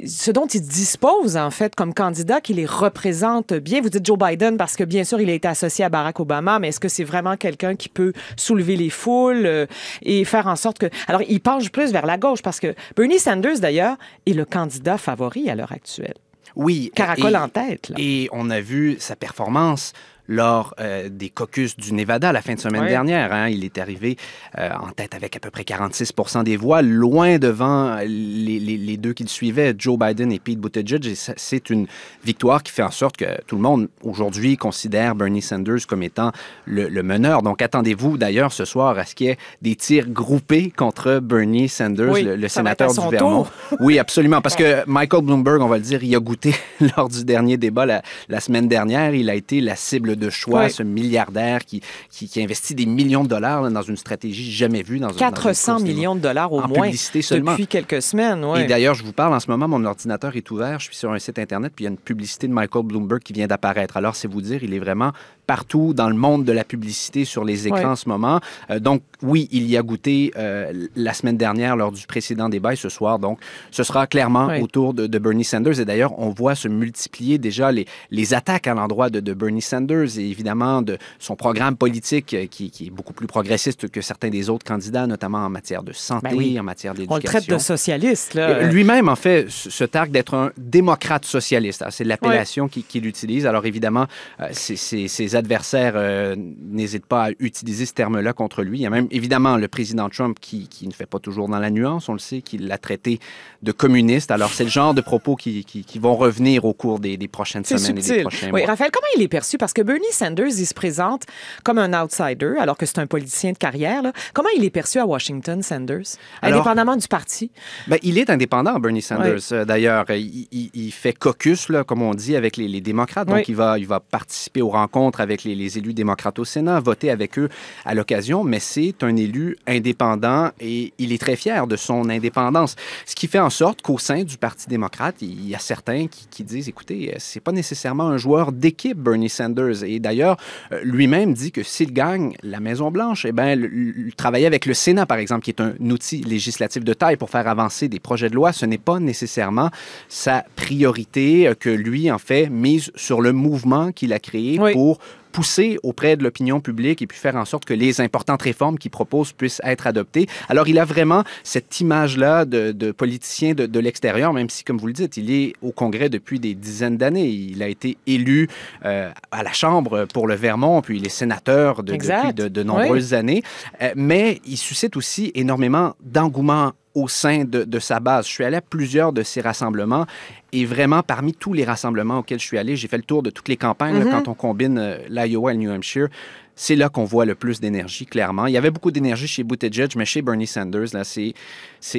ce 0.06 0.30
dont 0.30 0.46
ils 0.46 0.62
disposent, 0.62 1.36
en 1.36 1.50
fait, 1.50 1.74
comme 1.74 1.94
candidat 1.94 2.40
qui 2.40 2.54
les 2.54 2.66
représente 2.66 3.52
bien. 3.54 3.80
Vous 3.80 3.90
dites 3.90 4.04
Joe 4.04 4.18
Biden 4.18 4.56
parce 4.56 4.76
que, 4.76 4.84
bien 4.84 5.04
sûr, 5.04 5.20
il 5.20 5.30
a 5.30 5.34
été 5.34 5.46
associé 5.46 5.84
à 5.84 5.88
Barack 5.88 6.18
Obama, 6.18 6.58
mais 6.58 6.68
est-ce 6.68 6.80
que 6.80 6.88
c'est 6.88 7.04
vraiment 7.04 7.36
quelqu'un 7.36 7.76
qui 7.76 7.88
peut 7.88 8.12
soulever 8.36 8.76
les 8.76 8.90
foules 8.90 9.68
et 10.02 10.24
faire 10.24 10.46
en 10.46 10.56
sorte 10.56 10.78
que... 10.78 10.86
Alors, 11.06 11.22
il 11.28 11.40
penche 11.40 11.70
plus 11.70 11.92
vers 11.92 12.06
la 12.06 12.16
gauche 12.16 12.42
parce 12.42 12.60
que 12.60 12.74
Bernie 12.96 13.18
Sanders, 13.18 13.60
d'ailleurs, 13.60 13.96
est 14.26 14.32
le 14.32 14.44
candidat 14.44 14.98
favori 14.98 15.50
à 15.50 15.54
l'heure 15.54 15.72
actuelle. 15.72 16.14
Oui. 16.56 16.90
Caracole 16.94 17.32
et- 17.32 17.36
en 17.36 17.48
tête, 17.48 17.88
là. 17.90 17.96
Et 17.98 18.28
on 18.32 18.50
a 18.50 18.60
vu 18.60 18.96
sa 18.98 19.16
performance 19.16 19.92
lors 20.28 20.74
euh, 20.80 21.08
des 21.10 21.28
caucus 21.28 21.76
du 21.76 21.92
Nevada 21.92 22.32
la 22.32 22.40
fin 22.42 22.54
de 22.54 22.60
semaine 22.60 22.82
Ouais. 22.82 22.88
dernière. 22.88 23.32
hein. 23.32 23.48
Il 23.48 23.64
est 23.64 23.78
arrivé 23.78 24.16
euh, 24.58 24.70
en 24.80 24.90
tête 24.90 25.14
avec 25.14 25.36
à 25.36 25.40
peu 25.40 25.50
près 25.50 25.62
46% 25.62 26.44
des 26.44 26.56
voix, 26.56 26.82
loin 26.82 27.38
devant 27.38 27.96
les, 28.00 28.58
les- 28.58 28.78
les 28.78 28.96
deux 28.96 29.12
qui 29.12 29.22
le 29.22 29.28
suivaient, 29.28 29.74
Joe 29.76 29.98
Biden 29.98 30.32
et 30.32 30.38
Pete 30.38 30.58
Buttigieg. 30.58 31.06
Et 31.06 31.14
c'est 31.14 31.70
une 31.70 31.86
victoire 32.24 32.62
qui 32.62 32.72
fait 32.72 32.82
en 32.82 32.90
sorte 32.90 33.16
que 33.16 33.26
tout 33.46 33.56
le 33.56 33.62
monde, 33.62 33.88
aujourd'hui, 34.02 34.56
considère 34.56 35.14
Bernie 35.14 35.42
Sanders 35.42 35.86
comme 35.86 36.02
étant 36.02 36.32
le, 36.64 36.88
le 36.88 37.02
meneur. 37.02 37.42
Donc, 37.42 37.60
attendez-vous 37.62 38.16
d'ailleurs 38.18 38.52
ce 38.52 38.64
soir 38.64 38.98
à 38.98 39.04
ce 39.04 39.14
qu'il 39.14 39.26
y 39.26 39.30
ait 39.30 39.38
des 39.62 39.76
tirs 39.76 40.08
groupés 40.08 40.70
contre 40.70 41.18
Bernie 41.20 41.68
Sanders, 41.68 42.10
Oui, 42.12 42.22
le, 42.24 42.48
sénateur 42.48 42.92
du 42.92 43.00
Vermont. 43.10 43.46
Oui, 43.80 43.98
absolument. 43.98 44.40
Parce 44.40 44.56
que 44.56 44.88
Michael 44.88 45.22
Bloomberg, 45.22 45.60
on 45.60 45.68
va 45.68 45.76
le 45.76 45.82
dire, 45.82 46.02
il 46.02 46.14
a 46.14 46.20
goûté 46.20 46.54
lors 46.96 47.08
du 47.08 47.24
dernier 47.24 47.56
débat 47.56 47.86
la, 47.86 48.02
la 48.28 48.40
semaine 48.40 48.68
dernière. 48.68 49.14
Il 49.14 49.28
a 49.30 49.34
été 49.34 49.60
la 49.60 49.76
cible 49.76 50.13
de 50.16 50.30
choix, 50.30 50.64
Oui. 50.64 50.70
ce 50.70 50.82
milliardaire 50.82 51.64
qui, 51.64 51.80
qui, 52.10 52.28
qui 52.28 52.42
investit 52.42 52.74
des 52.74 52.86
millions 52.86 53.22
de 53.24 53.28
dollars 53.28 53.62
là, 53.62 53.70
dans 53.70 53.82
une 53.82 53.96
stratégie 53.96 54.50
jamais 54.52 54.82
vue. 54.82 54.98
Dans, 54.98 55.08
un- 55.08 55.12
dans 55.12 55.28
une 55.28 55.34
400 55.34 55.80
millions 55.80 56.14
de 56.14 56.20
dollars 56.20 56.52
au 56.52 56.60
en 56.60 56.68
moins 56.68 56.82
publicité 56.84 57.22
seulement. 57.22 57.52
depuis 57.52 57.66
quelques 57.66 58.02
semaines. 58.02 58.44
Et 58.56 58.66
d'ailleurs, 58.66 58.94
je 58.94 59.02
vous 59.04 59.12
parle 59.12 59.34
en 59.34 59.40
ce 59.40 59.50
moment, 59.50 59.68
mon 59.68 59.84
ordinateur 59.84 60.34
est 60.36 60.50
ouvert, 60.50 60.78
je 60.80 60.86
suis 60.86 60.96
sur 60.96 61.12
un 61.12 61.18
site 61.18 61.38
Internet, 61.38 61.72
puis 61.74 61.84
il 61.84 61.86
y 61.86 61.88
a 61.88 61.90
une 61.92 61.98
publicité 61.98 62.46
de 62.48 62.52
Michael 62.52 62.84
Bloomberg 62.84 63.22
qui 63.22 63.32
vient 63.32 63.46
d'apparaître. 63.46 63.96
Alors, 63.96 64.16
c'est 64.16 64.28
vous 64.28 64.40
dire, 64.40 64.62
il 64.62 64.72
est 64.74 64.78
vraiment 64.78 65.12
partout 65.46 65.92
dans 65.92 66.08
le 66.08 66.14
monde 66.14 66.44
de 66.44 66.52
la 66.52 66.64
publicité 66.64 67.24
sur 67.26 67.44
les 67.44 67.66
écrans 67.68 67.90
en 67.92 67.96
ce 67.96 68.08
moment. 68.08 68.40
Euh, 68.70 68.78
donc, 68.80 69.02
oui, 69.22 69.48
il 69.52 69.66
y 69.68 69.76
a 69.76 69.82
goûté 69.82 70.32
euh, 70.36 70.86
la 70.96 71.12
semaine 71.12 71.36
dernière 71.36 71.76
lors 71.76 71.92
du 71.92 72.06
précédent 72.06 72.48
débat 72.48 72.72
et 72.72 72.76
ce 72.76 72.88
soir, 72.88 73.18
donc, 73.18 73.38
ce 73.70 73.82
sera 73.82 74.06
clairement 74.06 74.48
autour 74.60 74.94
de, 74.94 75.06
de 75.06 75.18
Bernie 75.18 75.44
Sanders. 75.44 75.80
Et 75.80 75.84
d'ailleurs, 75.84 76.18
on 76.18 76.30
voit 76.30 76.54
se 76.54 76.68
multiplier 76.68 77.38
déjà 77.38 77.72
les, 77.72 77.86
les 78.10 78.32
attaques 78.34 78.66
à 78.66 78.74
l'endroit 78.74 79.10
de, 79.10 79.20
de 79.20 79.34
Bernie 79.34 79.60
Sanders 79.62 80.03
et 80.18 80.22
évidemment 80.22 80.82
de 80.82 80.98
son 81.18 81.36
programme 81.36 81.76
politique 81.76 82.34
euh, 82.34 82.46
qui, 82.46 82.70
qui 82.70 82.86
est 82.86 82.90
beaucoup 82.90 83.12
plus 83.12 83.26
progressiste 83.26 83.88
que 83.88 84.00
certains 84.00 84.28
des 84.30 84.50
autres 84.50 84.64
candidats, 84.64 85.06
notamment 85.06 85.38
en 85.38 85.50
matière 85.50 85.82
de 85.82 85.92
santé, 85.92 86.28
Ben 86.30 86.36
oui. 86.36 86.58
en 86.58 86.62
matière 86.62 86.94
d'éducation. 86.94 87.14
On 87.14 87.18
le 87.18 87.22
traite 87.22 87.48
de 87.48 87.58
socialiste. 87.58 88.34
Là. 88.34 88.62
Lui-même, 88.64 89.08
en 89.08 89.16
fait, 89.16 89.50
se 89.50 89.84
targue 89.84 90.10
d'être 90.12 90.34
un 90.34 90.50
démocrate 90.56 91.24
socialiste. 91.24 91.82
Alors, 91.82 91.92
C'est 91.92 92.04
l'appellation 92.04 92.68
qu'il 92.68 92.84
qu'il 92.84 93.06
utilise. 93.06 93.46
Alors, 93.46 93.66
évidemment, 93.66 94.06
euh, 94.40 94.48
ses, 94.52 94.76
ses- 94.76 95.08
ses 95.08 95.36
adversaires 95.36 95.94
euh, 95.96 96.36
n'hésitent 96.36 97.06
pas 97.06 97.24
à 97.26 97.30
utiliser 97.38 97.86
ce 97.86 97.92
terme-là 97.94 98.32
contre 98.32 98.62
lui. 98.62 98.78
Il 98.78 98.82
y 98.82 98.86
a 98.86 98.90
même, 98.90 99.08
évidemment, 99.10 99.56
le 99.56 99.68
président 99.68 100.08
Trump 100.08 100.38
qui, 100.40 100.68
qui 100.68 100.86
ne 100.86 100.92
fait 100.92 101.06
pas 101.06 101.18
toujours 101.18 101.48
dans 101.48 101.58
la 101.58 101.70
nuance. 101.70 102.08
On 102.08 102.12
le 102.12 102.18
sait, 102.18 102.42
qui 102.42 102.58
l'a 102.58 102.78
traité 102.78 103.18
de 103.62 103.72
communiste. 103.72 104.30
Alors, 104.30 104.50
c'est 104.50 104.64
le 104.64 104.70
genre 104.70 104.94
de 104.94 105.00
propos 105.00 105.36
qui, 105.36 105.64
vont 106.00 106.16
revenir 106.16 106.64
au 106.64 106.74
cours 106.74 106.98
des, 107.00 107.16
des 107.16 107.28
prochaines 107.28 107.64
semaines 107.64 107.98
et 107.98 108.02
des 108.02 108.20
prochains 108.22 108.50
Oui, 108.52 108.60
mois. 108.62 108.66
Raphaël, 108.70 108.90
comment 108.92 109.06
il 109.16 109.22
est 109.22 109.28
perçu? 109.28 109.56
Parce 109.58 109.72
que 109.72 109.82
Bernie 109.94 110.12
Sanders, 110.12 110.48
il 110.58 110.66
se 110.66 110.74
présente 110.74 111.22
comme 111.62 111.78
un 111.78 112.02
outsider, 112.02 112.54
alors 112.58 112.76
que 112.76 112.84
c'est 112.84 112.98
un 112.98 113.06
politicien 113.06 113.52
de 113.52 113.58
carrière. 113.58 114.02
là. 114.02 114.12
Comment 114.32 114.48
il 114.56 114.64
est 114.64 114.70
perçu 114.70 114.98
à 114.98 115.06
Washington, 115.06 115.62
Sanders, 115.62 116.02
Alors- 116.42 116.56
indépendamment 116.58 116.96
du 116.96 117.06
parti? 117.06 117.52
Ben, 117.86 117.98
il 118.02 118.18
est 118.18 118.28
indépendant, 118.28 118.80
Bernie 118.80 119.02
Sanders. 119.02 119.64
D'ailleurs, 119.64 120.04
il, 120.10 120.48
il- 120.50 120.70
il 120.74 120.90
fait 120.90 121.12
caucus, 121.12 121.68
là, 121.68 121.84
comme 121.84 122.02
on 122.02 122.12
dit, 122.12 122.34
avec 122.34 122.56
les, 122.56 122.66
les 122.66 122.80
démocrates. 122.80 123.28
Donc, 123.28 123.36
Oui. 123.36 123.44
il, 123.46 123.54
va, 123.54 123.78
il 123.78 123.86
va 123.86 124.00
participer 124.00 124.62
aux 124.62 124.70
rencontres 124.70 125.20
avec 125.20 125.44
les, 125.44 125.54
les 125.54 125.78
élus 125.78 125.94
démocrates 125.94 126.40
au 126.40 126.44
Sénat, 126.44 126.80
voter 126.80 127.10
avec 127.12 127.38
eux 127.38 127.48
à 127.84 127.94
l'occasion. 127.94 128.42
Mais 128.42 128.58
c'est 128.58 128.96
un 129.02 129.14
élu 129.14 129.56
indépendant 129.68 130.50
et 130.58 130.92
il 130.98 131.12
est 131.12 131.18
très 131.20 131.36
fier 131.36 131.68
de 131.68 131.76
son 131.76 132.10
indépendance. 132.10 132.74
Ce 133.06 133.14
qui 133.14 133.28
fait 133.28 133.38
en 133.38 133.50
sorte 133.50 133.80
qu'au 133.80 133.98
sein 133.98 134.24
du 134.24 134.38
Parti 134.38 134.66
démocrate, 134.68 135.14
il 135.22 135.48
y 135.48 135.54
a 135.54 135.60
certains 135.60 136.08
qui, 136.08 136.26
qui 136.28 136.42
disent, 136.42 136.68
écoutez, 136.68 137.12
euh, 137.12 137.16
c'est 137.18 137.38
pas 137.38 137.52
nécessairement 137.52 138.08
un 138.08 138.16
joueur 138.16 138.50
d'équipe, 138.50 138.98
Bernie 138.98 139.28
Sanders. 139.28 139.83
Et 139.84 140.00
d'ailleurs, 140.00 140.36
euh, 140.72 140.80
lui-même 140.82 141.34
dit 141.34 141.52
que 141.52 141.62
s'il 141.62 141.92
gagne 141.92 142.34
la 142.42 142.60
Maison-Blanche, 142.60 143.26
eh 143.26 143.32
le- 143.32 143.66
le- 143.66 144.12
travailler 144.16 144.46
avec 144.46 144.66
le 144.66 144.74
Sénat, 144.74 145.06
par 145.06 145.18
exemple, 145.18 145.42
qui 145.44 145.50
est 145.50 145.60
un 145.60 145.74
outil 145.90 146.18
législatif 146.22 146.82
de 146.84 146.94
taille 146.94 147.16
pour 147.16 147.30
faire 147.30 147.46
avancer 147.48 147.88
des 147.88 148.00
projets 148.00 148.28
de 148.30 148.34
loi, 148.34 148.52
ce 148.52 148.66
n'est 148.66 148.78
pas 148.78 148.98
nécessairement 149.00 149.70
sa 150.08 150.44
priorité 150.56 151.48
euh, 151.48 151.54
que 151.54 151.70
lui, 151.70 152.10
en 152.10 152.18
fait, 152.18 152.48
mise 152.48 152.90
sur 152.96 153.20
le 153.20 153.32
mouvement 153.32 153.92
qu'il 153.92 154.12
a 154.12 154.18
créé 154.18 154.58
Oui. 154.60 154.72
pour 154.72 154.98
pousser 155.34 155.78
auprès 155.82 156.16
de 156.16 156.22
l'opinion 156.22 156.60
publique 156.60 157.02
et 157.02 157.06
puis 157.08 157.18
faire 157.18 157.34
en 157.34 157.44
sorte 157.44 157.64
que 157.64 157.74
les 157.74 158.00
importantes 158.00 158.40
réformes 158.42 158.78
qu'il 158.78 158.92
propose 158.92 159.32
puissent 159.32 159.60
être 159.64 159.86
adoptées. 159.88 160.26
Alors, 160.48 160.68
il 160.68 160.78
a 160.78 160.84
vraiment 160.84 161.24
cette 161.42 161.80
image-là 161.80 162.44
de, 162.44 162.70
de 162.70 162.92
politicien 162.92 163.52
de, 163.52 163.66
de 163.66 163.80
l'extérieur, 163.80 164.32
même 164.32 164.48
si, 164.48 164.62
comme 164.62 164.78
vous 164.78 164.86
le 164.86 164.92
dites, 164.92 165.16
il 165.16 165.30
est 165.32 165.52
au 165.60 165.72
Congrès 165.72 166.08
depuis 166.08 166.38
des 166.38 166.54
dizaines 166.54 166.96
d'années. 166.96 167.26
Il 167.28 167.62
a 167.64 167.68
été 167.68 167.96
élu 168.06 168.48
euh, 168.84 169.10
à 169.32 169.42
la 169.42 169.52
Chambre 169.52 170.06
pour 170.14 170.28
le 170.28 170.36
Vermont, 170.36 170.80
puis 170.82 170.98
il 170.98 171.04
est 171.04 171.10
sénateur 171.10 171.82
de- 171.82 171.92
depuis 172.28 172.34
de, 172.34 172.46
de 172.48 172.62
nombreuses 172.62 173.12
années. 173.12 173.42
Euh, 173.82 173.90
mais 173.96 174.40
il 174.46 174.56
suscite 174.56 174.96
aussi 174.96 175.32
énormément 175.34 175.94
d'engouement 176.00 176.72
au 176.94 177.08
sein 177.08 177.44
de, 177.44 177.64
de 177.64 177.78
sa 177.78 178.00
base. 178.00 178.26
Je 178.26 178.32
suis 178.32 178.44
allé 178.44 178.56
à 178.56 178.60
plusieurs 178.60 179.12
de 179.12 179.22
ces 179.22 179.40
rassemblements 179.40 180.06
et 180.52 180.64
vraiment, 180.64 181.02
parmi 181.02 181.32
tous 181.34 181.52
les 181.52 181.64
rassemblements 181.64 182.18
auxquels 182.20 182.38
je 182.38 182.46
suis 182.46 182.58
allé, 182.58 182.76
j'ai 182.76 182.86
fait 182.88 182.96
le 182.96 183.02
tour 183.02 183.22
de 183.22 183.30
toutes 183.30 183.48
les 183.48 183.56
campagnes 183.56 183.98
là, 183.98 184.04
Mhm. 184.04 184.10
quand 184.12 184.28
on 184.28 184.34
combine 184.34 184.78
euh, 184.78 184.98
l'Iowa 185.08 185.50
et 185.52 185.54
le 185.56 185.60
New 185.60 185.70
Hampshire. 185.72 186.08
C'est 186.56 186.76
là 186.76 186.88
qu'on 186.88 187.04
voit 187.04 187.24
le 187.24 187.34
plus 187.34 187.60
d'énergie, 187.60 188.06
clairement. 188.06 188.46
Il 188.46 188.52
y 188.52 188.56
avait 188.56 188.70
beaucoup 188.70 188.90
d'énergie 188.92 189.26
chez 189.26 189.42
Buttigieg, 189.42 189.90
mais 189.96 190.04
chez 190.04 190.22
Bernie 190.22 190.46
Sanders, 190.46 190.86
là, 190.92 191.02
c'est 191.02 191.34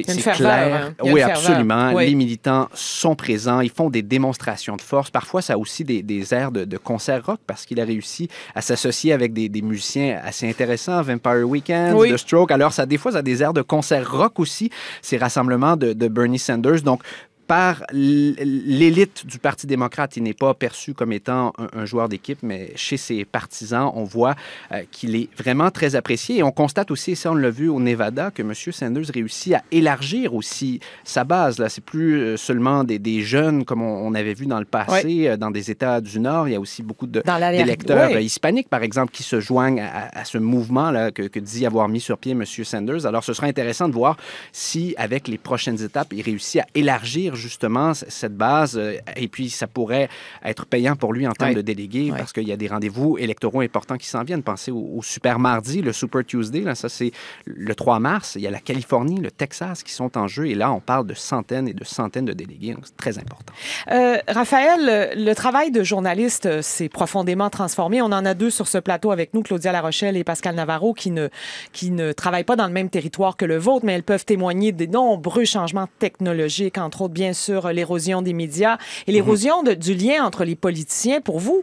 clair. 0.02 0.86
hein. 0.88 0.94
Oui, 1.04 1.20
absolument. 1.20 1.92
Oui. 1.92 2.06
Les 2.06 2.14
militants 2.14 2.68
sont 2.72 3.14
présents, 3.14 3.60
ils 3.60 3.70
font 3.70 3.90
des 3.90 4.02
démonstrations 4.02 4.76
de 4.76 4.80
force. 4.80 5.10
Parfois, 5.10 5.42
ça 5.42 5.52
a 5.54 5.56
aussi 5.58 5.84
des, 5.84 6.02
des 6.02 6.32
airs 6.32 6.50
de, 6.52 6.64
de 6.64 6.76
concert 6.78 7.24
rock 7.26 7.40
parce 7.46 7.66
qu'il 7.66 7.78
a 7.80 7.84
réussi 7.84 8.28
à 8.54 8.62
s'associer 8.62 9.12
avec 9.12 9.32
des, 9.34 9.48
des 9.48 9.62
musiciens 9.62 10.20
assez 10.24 10.48
intéressants, 10.48 11.02
Vampire 11.02 11.46
Weekend, 11.48 11.94
Oui. 11.94 12.10
The 12.12 12.16
Stroke. 12.16 12.50
Alors, 12.50 12.72
ça, 12.72 12.86
des 12.86 12.96
fois, 12.98 13.12
ça 13.12 13.18
a 13.18 13.22
des 13.22 13.42
airs 13.42 13.52
de 13.52 13.62
concert 13.62 14.10
rock 14.10 14.40
aussi, 14.40 14.70
ces 15.02 15.18
rassemblements 15.18 15.76
de, 15.76 15.92
de 15.92 16.08
Bernie 16.08 16.38
Sanders. 16.38 16.80
Donc, 16.82 17.02
par 17.46 17.84
l'élite 17.92 19.24
du 19.26 19.38
Parti 19.38 19.66
démocrate, 19.66 20.16
il 20.16 20.24
n'est 20.24 20.34
pas 20.34 20.52
perçu 20.54 20.94
comme 20.94 21.12
étant 21.12 21.52
un, 21.58 21.80
un 21.80 21.84
joueur 21.84 22.08
d'équipe, 22.08 22.38
mais 22.42 22.72
chez 22.74 22.96
ses 22.96 23.24
partisans, 23.24 23.92
on 23.94 24.04
voit 24.04 24.34
euh, 24.72 24.82
qu'il 24.90 25.14
est 25.14 25.28
vraiment 25.36 25.70
très 25.70 25.94
apprécié. 25.94 26.38
Et 26.38 26.42
on 26.42 26.50
constate 26.50 26.90
aussi, 26.90 27.12
et 27.12 27.14
ça 27.14 27.30
on 27.30 27.34
l'a 27.36 27.50
vu 27.50 27.68
au 27.68 27.78
Nevada, 27.78 28.30
que 28.30 28.42
M. 28.42 28.52
Sanders 28.54 29.04
réussit 29.14 29.54
à 29.54 29.62
élargir 29.70 30.34
aussi 30.34 30.80
sa 31.04 31.22
base. 31.22 31.58
Là, 31.58 31.68
c'est 31.68 31.84
plus 31.84 32.16
euh, 32.18 32.36
seulement 32.36 32.82
des, 32.82 32.98
des 32.98 33.22
jeunes 33.22 33.64
comme 33.64 33.82
on, 33.82 34.06
on 34.08 34.14
avait 34.14 34.34
vu 34.34 34.46
dans 34.46 34.58
le 34.58 34.64
passé, 34.64 35.28
euh, 35.28 35.36
dans 35.36 35.52
des 35.52 35.70
États 35.70 36.00
du 36.00 36.18
Nord. 36.18 36.48
Il 36.48 36.52
y 36.52 36.56
a 36.56 36.60
aussi 36.60 36.82
beaucoup 36.82 37.06
d'électeurs 37.06 38.10
oui. 38.12 38.24
hispaniques, 38.24 38.68
par 38.68 38.82
exemple, 38.82 39.12
qui 39.12 39.22
se 39.22 39.38
joignent 39.38 39.82
à, 39.82 40.18
à 40.18 40.24
ce 40.24 40.38
mouvement 40.38 40.90
là, 40.90 41.12
que, 41.12 41.22
que 41.22 41.38
dit 41.38 41.64
avoir 41.64 41.88
mis 41.88 42.00
sur 42.00 42.18
pied 42.18 42.32
M. 42.32 42.44
Sanders. 42.44 43.06
Alors, 43.06 43.22
ce 43.22 43.32
sera 43.32 43.46
intéressant 43.46 43.88
de 43.88 43.94
voir 43.94 44.16
si, 44.52 44.94
avec 44.98 45.28
les 45.28 45.38
prochaines 45.38 45.80
étapes, 45.82 46.08
il 46.12 46.22
réussit 46.22 46.62
à 46.62 46.66
élargir 46.74 47.35
justement 47.36 47.92
cette 47.94 48.36
base. 48.36 48.76
euh, 48.76 48.96
Et 49.16 49.28
puis, 49.28 49.50
ça 49.50 49.66
pourrait 49.66 50.08
être 50.44 50.66
payant 50.66 50.96
pour 50.96 51.12
lui 51.12 51.26
en 51.26 51.32
termes 51.32 51.50
Oui. 51.50 51.56
de 51.56 51.60
délégués 51.62 52.10
Oui. 52.10 52.18
parce 52.18 52.32
qu'il 52.32 52.48
y 52.48 52.52
a 52.52 52.56
des 52.56 52.68
rendez-vous 52.68 53.16
électoraux 53.18 53.60
importants 53.60 53.96
qui 53.96 54.06
s'en 54.08 54.22
viennent. 54.24 54.42
Pensez 54.42 54.70
au, 54.70 54.92
au 54.96 55.02
Super 55.02 55.38
Mardi, 55.38 55.82
le 55.82 55.92
Super 55.92 56.24
Tuesday. 56.24 56.60
Là, 56.60 56.74
ça, 56.74 56.88
c'est 56.88 57.12
le 57.44 57.74
3 57.74 57.98
mars. 58.00 58.34
Il 58.36 58.42
y 58.42 58.46
a 58.46 58.50
la 58.50 58.60
Californie, 58.60 59.20
le 59.20 59.30
Texas 59.30 59.82
qui 59.82 59.92
sont 59.92 60.16
en 60.18 60.26
jeu. 60.26 60.46
Et 60.48 60.54
là, 60.54 60.72
on 60.72 60.80
parle 60.80 61.06
de 61.06 61.14
centaines 61.14 61.68
et 61.68 61.74
de 61.74 61.84
centaines 61.84 62.24
de 62.26 62.32
délégués. 62.32 62.74
Donc, 62.74 62.84
c'est 62.86 62.96
très 62.96 63.18
important. 63.18 63.52
Euh, 63.90 64.18
Raphaël, 64.28 64.80
euh, 64.88 65.14
le 65.14 65.34
travail 65.34 65.70
de 65.70 65.82
journaliste 65.82 66.62
s'est 66.62 66.88
profondément 66.88 67.50
transformé. 67.50 68.00
On 68.02 68.06
en 68.06 68.24
a 68.24 68.34
deux 68.34 68.50
sur 68.50 68.66
ce 68.68 68.78
plateau 68.78 69.10
avec 69.10 69.34
nous, 69.34 69.42
Claudia 69.42 69.72
Larochelle 69.72 70.16
et 70.16 70.24
Pascal 70.24 70.54
Navarro, 70.54 70.94
qui 70.94 71.10
ne, 71.10 71.28
qui 71.72 71.90
ne 71.90 72.12
travaillent 72.12 72.44
pas 72.44 72.56
dans 72.56 72.66
le 72.66 72.72
même 72.72 72.90
territoire 72.90 73.36
que 73.36 73.44
le 73.44 73.56
vôtre, 73.58 73.84
mais 73.84 73.92
elles 73.92 74.02
peuvent 74.02 74.24
témoigner 74.24 74.72
des 74.72 74.86
nombreux 74.86 75.44
changements 75.44 75.88
technologiques, 75.98 76.78
entre 76.78 77.02
autres, 77.02 77.14
bien 77.14 77.25
sûr, 77.32 77.66
euh, 77.66 77.72
l'érosion 77.72 78.22
des 78.22 78.32
médias 78.32 78.78
et 79.06 79.12
l'érosion 79.12 79.62
du 79.62 79.94
lien 79.94 80.24
entre 80.24 80.44
les 80.44 80.56
politiciens, 80.56 81.20
pour 81.20 81.38
vous, 81.38 81.62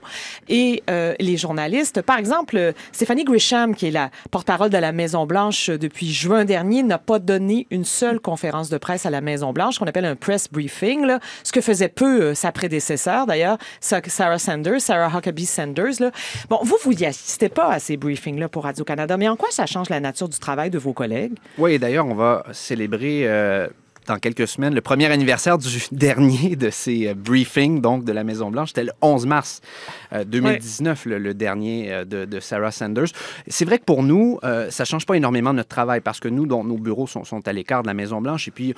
et 0.50 0.84
euh, 0.90 1.14
les 1.20 1.38
journalistes. 1.38 2.02
Par 2.02 2.18
exemple, 2.18 2.58
euh, 2.58 2.72
Stéphanie 2.92 3.24
Grisham, 3.24 3.76
qui 3.76 3.88
est 3.88 3.92
la 3.92 4.10
porte-parole 4.32 4.70
de 4.70 4.78
la 4.78 4.92
Maison-Blanche 4.92 5.70
depuis 5.70 6.12
juin 6.12 6.46
dernier, 6.46 6.84
n'a 6.84 6.98
pas 6.98 7.20
donné 7.20 7.68
une 7.72 7.86
seule 7.86 8.20
conférence 8.20 8.70
de 8.70 8.78
presse 8.78 9.06
à 9.06 9.10
la 9.10 9.22
Maison-Blanche, 9.22 9.80
qu'on 9.80 9.86
appelle 9.88 10.06
un 10.06 10.16
press 10.16 10.48
briefing, 10.52 11.08
ce 11.44 11.52
que 11.52 11.62
faisait 11.62 11.90
peu 11.90 12.34
sa 12.34 12.52
prédécesseur, 12.52 13.26
d'ailleurs, 13.26 13.58
Sa- 13.82 14.02
Sarah 14.08 14.40
Sanders, 14.40 14.82
Sarah 14.82 15.16
Huckabee 15.18 15.46
Sanders. 15.46 16.12
Bon, 16.50 16.60
vous, 16.64 16.78
vous 16.84 16.94
n'y 16.94 17.06
assistez 17.06 17.50
pas 17.50 17.70
à 17.70 17.80
ces 17.80 17.98
briefings-là 17.98 18.50
pour 18.50 18.64
Radio-Canada, 18.64 19.18
mais 19.18 19.28
en 19.28 19.36
quoi 19.36 19.50
ça 19.52 19.66
change 19.66 19.90
la 19.90 20.00
nature 20.00 20.30
du 20.30 20.40
travail 20.40 20.70
de 20.70 20.78
vos 20.78 20.94
collègues? 20.94 21.34
Oui, 21.58 21.74
et 21.74 21.80
d'ailleurs, 21.80 22.06
on 22.08 22.16
va 22.16 22.44
célébrer 22.52 23.28
dans 24.08 24.18
quelques 24.18 24.48
semaines 24.48 24.74
le 24.76 24.82
premier 24.82 25.06
anniversaire 25.08 25.58
du 25.58 25.70
dernier 25.92 26.56
de 26.56 26.70
ces 26.70 27.08
euh, 27.08 27.14
briefings, 27.14 27.82
donc 27.82 28.04
de 28.06 28.12
la 28.12 28.24
Maison-Blanche. 28.24 28.70
C'était 28.70 28.84
le 28.84 28.92
11 29.02 29.26
mars 29.26 29.62
euh, 30.14 30.24
2019, 30.24 31.06
le, 31.06 31.18
le 31.20 31.34
dernier 31.34 31.92
euh, 31.92 32.06
de, 32.06 32.26
de 32.26 32.40
Sarah 32.40 32.72
Sanders. 32.72 33.08
C'est 33.48 33.66
vrai 33.66 33.80
que 33.80 33.86
pour 33.86 34.04
nous, 34.04 34.40
euh, 34.44 34.70
ça 34.70 34.86
change 34.86 35.06
pas 35.06 35.16
énormément 35.16 35.54
notre 35.54 35.70
travail 35.70 36.02
parce 36.02 36.20
que 36.20 36.28
nous, 36.28 36.46
dont 36.46 36.64
nos 36.64 36.78
bureaux 36.78 37.08
sont, 37.08 37.24
sont 37.24 37.48
à 37.48 37.54
l'écart 37.54 37.82
de 37.84 37.88
la 37.88 37.94
Maison-Blanche 37.94 38.48
et 38.48 38.52
puis 38.52 38.74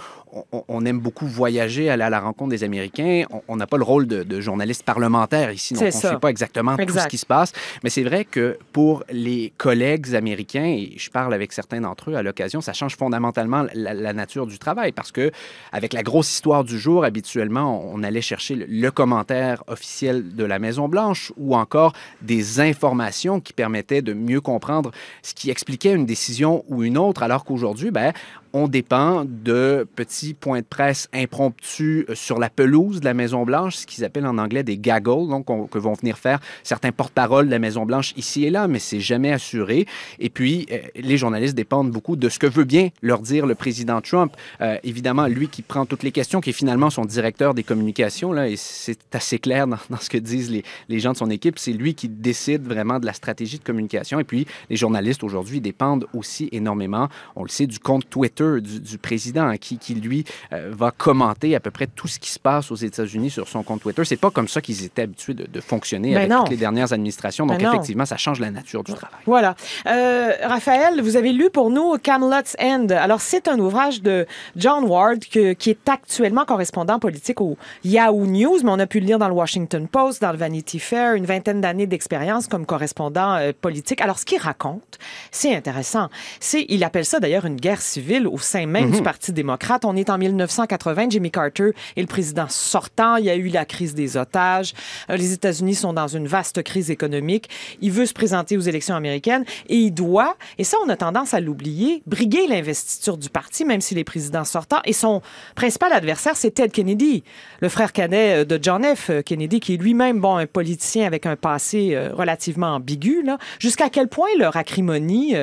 on, 0.67 0.85
aime 0.85 0.99
beaucoup 0.99 1.25
voyager, 1.27 1.89
aller 1.89 2.03
à 2.03 2.09
la 2.09 2.19
rencontre 2.19 2.51
des 2.51 2.63
Américains. 2.63 3.23
On- 3.47 3.55
n'a 3.55 3.67
pas 3.67 3.77
le 3.77 3.83
rôle 3.83 4.05
de, 4.05 4.23
de 4.23 4.41
journaliste 4.41 4.83
parlementaire 4.83 5.49
ici, 5.49 5.73
donc 5.73 5.83
on 5.83 5.85
ne 5.85 5.91
sait 5.91 6.17
pas 6.19 6.27
exactement 6.27 6.75
tout 6.75 6.93
ce 6.93 7.07
qui 7.07 7.17
se 7.17 7.25
passe. 7.25 7.53
Mais 7.83 7.89
c'est 7.89 8.03
vrai 8.03 8.25
que 8.25 8.57
pour 8.73 9.05
les 9.09 9.53
collègues 9.57 10.13
américains, 10.13 10.65
et 10.65 10.93
je 10.97 11.09
parle 11.09 11.33
avec 11.33 11.53
certains 11.53 11.79
d'entre 11.79 12.11
eux 12.11 12.15
à 12.15 12.21
l'occasion, 12.21 12.59
ça 12.59 12.73
change 12.73 12.97
fondamentalement 12.97 13.65
la, 13.73 13.93
la 13.93 14.11
nature 14.11 14.45
du 14.45 14.59
travail 14.59 14.91
parce 14.91 15.13
que 15.15 15.31
avec 15.71 15.93
la 15.93 16.03
grosse 16.03 16.29
histoire 16.31 16.63
du 16.63 16.77
jour, 16.77 17.03
habituellement, 17.05 17.83
on 17.91 18.03
allait 18.03 18.21
chercher 18.21 18.55
le, 18.55 18.91
commentaire 18.91 19.63
officiel 19.67 20.35
de 20.35 20.43
la 20.43 20.59
Maison-Blanche 20.59 21.31
ou 21.37 21.55
encore 21.55 21.93
des 22.21 22.59
informations 22.59 23.39
qui 23.39 23.53
permettaient 23.53 24.01
de 24.01 24.13
mieux 24.13 24.41
comprendre 24.41 24.91
ce 25.23 25.33
qui 25.33 25.49
expliquait 25.49 25.93
une 25.93 26.05
décision 26.05 26.63
ou 26.67 26.83
une 26.83 26.97
autre, 26.97 27.23
alors 27.23 27.43
qu'aujourd'hui, 27.45 27.91
ben, 27.91 28.13
on 28.57 28.69
dépend 28.69 29.25
de 29.25 29.85
petits 29.95 30.33
points 30.33 30.59
de 30.59 30.65
presse 30.65 31.09
impromptus 31.13 32.05
euh, 32.09 32.15
sur 32.15 32.39
la 32.39 32.49
pelouse 32.49 33.01
de 33.01 33.05
la 33.05 33.13
Maison-Blanche, 33.13 33.75
ce 33.75 33.85
qu'ils 33.85 34.05
appellent 34.05 34.25
en 34.25 34.37
anglais 34.37 34.63
des 34.63 34.77
gaggles, 34.77 35.27
donc 35.27 35.49
on- 35.49 35.67
que 35.67 35.77
vont 35.77 35.91
venir 35.91 36.17
faire 36.17 36.39
certains 36.63 36.93
porte-paroles 36.93 37.47
de 37.47 37.51
la 37.51 37.59
Maison-Blanche 37.59 38.13
ici 38.15 38.45
et 38.45 38.49
là, 38.49 38.69
mais 38.69 38.79
c'est 38.79 39.01
jamais 39.01 39.33
assuré. 39.33 39.85
Et 40.19 40.29
puis, 40.29 40.67
euh, 40.71 40.77
les 40.95 41.17
journalistes 41.17 41.55
dépendent 41.55 41.91
beaucoup 41.91 42.15
de 42.15 42.29
ce 42.29 42.39
que 42.39 42.47
veut 42.47 42.63
bien 42.63 42.89
leur 43.01 43.19
dire 43.19 43.45
le 43.45 43.55
président 43.55 43.99
Trump. 43.99 44.31
Euh, 44.61 44.77
évidemment, 44.83 45.04
lui 45.27 45.47
qui 45.47 45.61
prend 45.61 45.85
toutes 45.85 46.03
les 46.03 46.11
questions, 46.11 46.41
qui 46.41 46.49
est 46.49 46.53
finalement 46.53 46.89
son 46.89 47.05
directeur 47.05 47.53
des 47.53 47.63
communications, 47.63 48.33
là, 48.33 48.47
et 48.47 48.55
c'est 48.55 48.97
assez 49.13 49.39
clair 49.39 49.67
dans, 49.67 49.77
dans 49.89 49.97
ce 49.97 50.09
que 50.09 50.17
disent 50.17 50.49
les, 50.49 50.63
les 50.89 50.99
gens 50.99 51.13
de 51.13 51.17
son 51.17 51.29
équipe, 51.29 51.59
c'est 51.59 51.71
lui 51.73 51.93
qui 51.93 52.07
décide 52.09 52.67
vraiment 52.67 52.99
de 52.99 53.05
la 53.05 53.13
stratégie 53.13 53.59
de 53.59 53.63
communication. 53.63 54.19
Et 54.19 54.23
puis, 54.23 54.47
les 54.69 54.75
journalistes 54.75 55.23
aujourd'hui 55.23 55.61
dépendent 55.61 56.07
aussi 56.13 56.49
énormément, 56.51 57.07
on 57.35 57.43
le 57.43 57.49
sait, 57.49 57.67
du 57.67 57.79
compte 57.79 58.09
Twitter 58.09 58.61
du, 58.61 58.79
du 58.79 58.97
président, 58.97 59.47
hein, 59.47 59.57
qui, 59.57 59.77
qui 59.77 59.95
lui 59.95 60.25
euh, 60.53 60.71
va 60.75 60.91
commenter 60.91 61.55
à 61.55 61.59
peu 61.59 61.71
près 61.71 61.87
tout 61.87 62.07
ce 62.07 62.19
qui 62.19 62.29
se 62.29 62.39
passe 62.39 62.71
aux 62.71 62.75
États-Unis 62.75 63.29
sur 63.29 63.47
son 63.47 63.63
compte 63.63 63.81
Twitter. 63.81 64.03
C'est 64.05 64.15
pas 64.15 64.31
comme 64.31 64.47
ça 64.47 64.61
qu'ils 64.61 64.83
étaient 64.83 65.03
habitués 65.03 65.33
de, 65.33 65.45
de 65.45 65.61
fonctionner 65.61 66.11
Ben 66.11 66.17
avec 66.17 66.29
non. 66.29 66.39
toutes 66.39 66.49
les 66.49 66.57
dernières 66.57 66.93
administrations. 66.93 67.45
Donc, 67.45 67.59
Ben 67.59 67.65
non. 67.65 67.73
effectivement, 67.73 68.05
ça 68.05 68.17
change 68.17 68.39
la 68.39 68.51
nature 68.51 68.83
du 68.83 68.93
travail. 68.93 69.19
Voilà. 69.25 69.55
Euh, 69.87 70.31
Raphaël, 70.43 71.01
vous 71.01 71.15
avez 71.15 71.31
lu 71.31 71.49
pour 71.49 71.69
nous 71.69 71.97
Camelot's 71.97 72.55
End. 72.59 72.87
Alors, 72.89 73.21
c'est 73.21 73.47
un 73.47 73.59
ouvrage 73.59 74.01
de 74.01 74.25
John 74.55 74.85
Que- 75.31 75.53
qui 75.53 75.69
est 75.71 75.89
actuellement 75.89 76.45
correspondant 76.45 76.99
politique 76.99 77.41
au 77.41 77.57
Yahoo 77.83 78.25
News, 78.25 78.59
mais 78.63 78.71
on 78.71 78.79
a 78.79 78.87
pu 78.87 78.99
le 78.99 79.05
lire 79.05 79.19
dans 79.19 79.27
le 79.27 79.33
Washington 79.33 79.87
Post, 79.87 80.21
dans 80.21 80.31
le 80.31 80.37
Vanity 80.37 80.79
Fair, 80.79 81.13
une 81.13 81.25
vingtaine 81.25 81.61
d'années 81.61 81.87
d'expérience 81.87 82.47
comme 82.47 82.65
correspondant 82.65 83.35
euh, 83.35 83.51
politique. 83.59 84.01
Alors, 84.01 84.17
ce 84.19 84.25
qu'il 84.25 84.39
raconte, 84.39 84.97
c'est 85.31 85.53
intéressant. 85.55 86.09
C'est, 86.39 86.65
il 86.69 86.83
appelle 86.83 87.05
ça 87.05 87.19
d'ailleurs 87.19 87.45
une 87.45 87.55
guerre 87.57 87.81
civile 87.81 88.27
au 88.27 88.37
sein 88.37 88.65
même 88.65 88.91
du 88.91 89.01
Parti 89.01 89.33
démocrate. 89.33 89.85
On 89.85 89.95
est 89.95 90.09
en 90.09 90.17
1980. 90.17 91.07
Jimmy 91.09 91.31
Carter 91.31 91.71
est 91.95 92.01
le 92.01 92.07
président 92.07 92.47
sortant. 92.49 93.17
Il 93.17 93.25
y 93.25 93.29
a 93.29 93.35
eu 93.35 93.47
la 93.49 93.65
crise 93.65 93.93
des 93.95 94.17
otages. 94.17 94.73
Euh, 95.09 95.17
les 95.17 95.33
États-Unis 95.33 95.75
sont 95.75 95.93
dans 95.93 96.07
une 96.07 96.27
vaste 96.27 96.63
crise 96.63 96.89
économique. 96.89 97.49
Il 97.81 97.91
veut 97.91 98.05
se 98.05 98.13
présenter 98.13 98.57
aux 98.57 98.61
élections 98.61 98.95
américaines 98.95 99.43
et 99.69 99.75
il 99.75 99.91
doit, 99.91 100.35
et 100.57 100.63
ça, 100.63 100.77
on 100.85 100.89
a 100.89 100.95
tendance 100.95 101.33
à 101.33 101.39
l'oublier, 101.39 102.01
briguer 102.05 102.47
l'investiture 102.47 103.17
du 103.17 103.29
parti, 103.29 103.65
même 103.65 103.81
s'il 103.81 103.97
est 103.97 104.03
président 104.03 104.43
sortant. 104.45 104.77
Et 104.85 104.93
son 104.93 105.21
principal 105.55 105.91
adversaire, 105.93 106.35
c'est 106.35 106.51
Ted 106.51 106.69
Kennedy, 106.69 107.23
le 107.61 107.69
frère 107.69 107.93
cadet 107.93 108.41
euh, 108.41 108.45
de 108.45 108.59
John 108.61 108.83
F. 108.83 109.11
Kennedy, 109.25 109.59
qui 109.59 109.75
est 109.75 109.77
lui-même, 109.77 110.19
bon, 110.19 110.37
un 110.37 110.45
politicien 110.45 111.05
avec 111.05 111.25
un 111.25 111.35
passé 111.35 111.91
euh, 111.93 112.09
relativement 112.13 112.75
ambigu. 112.75 113.23
Là. 113.23 113.37
Jusqu'à 113.59 113.89
quel 113.89 114.07
point 114.07 114.27
leur 114.37 114.55
acrimonie 114.57 115.35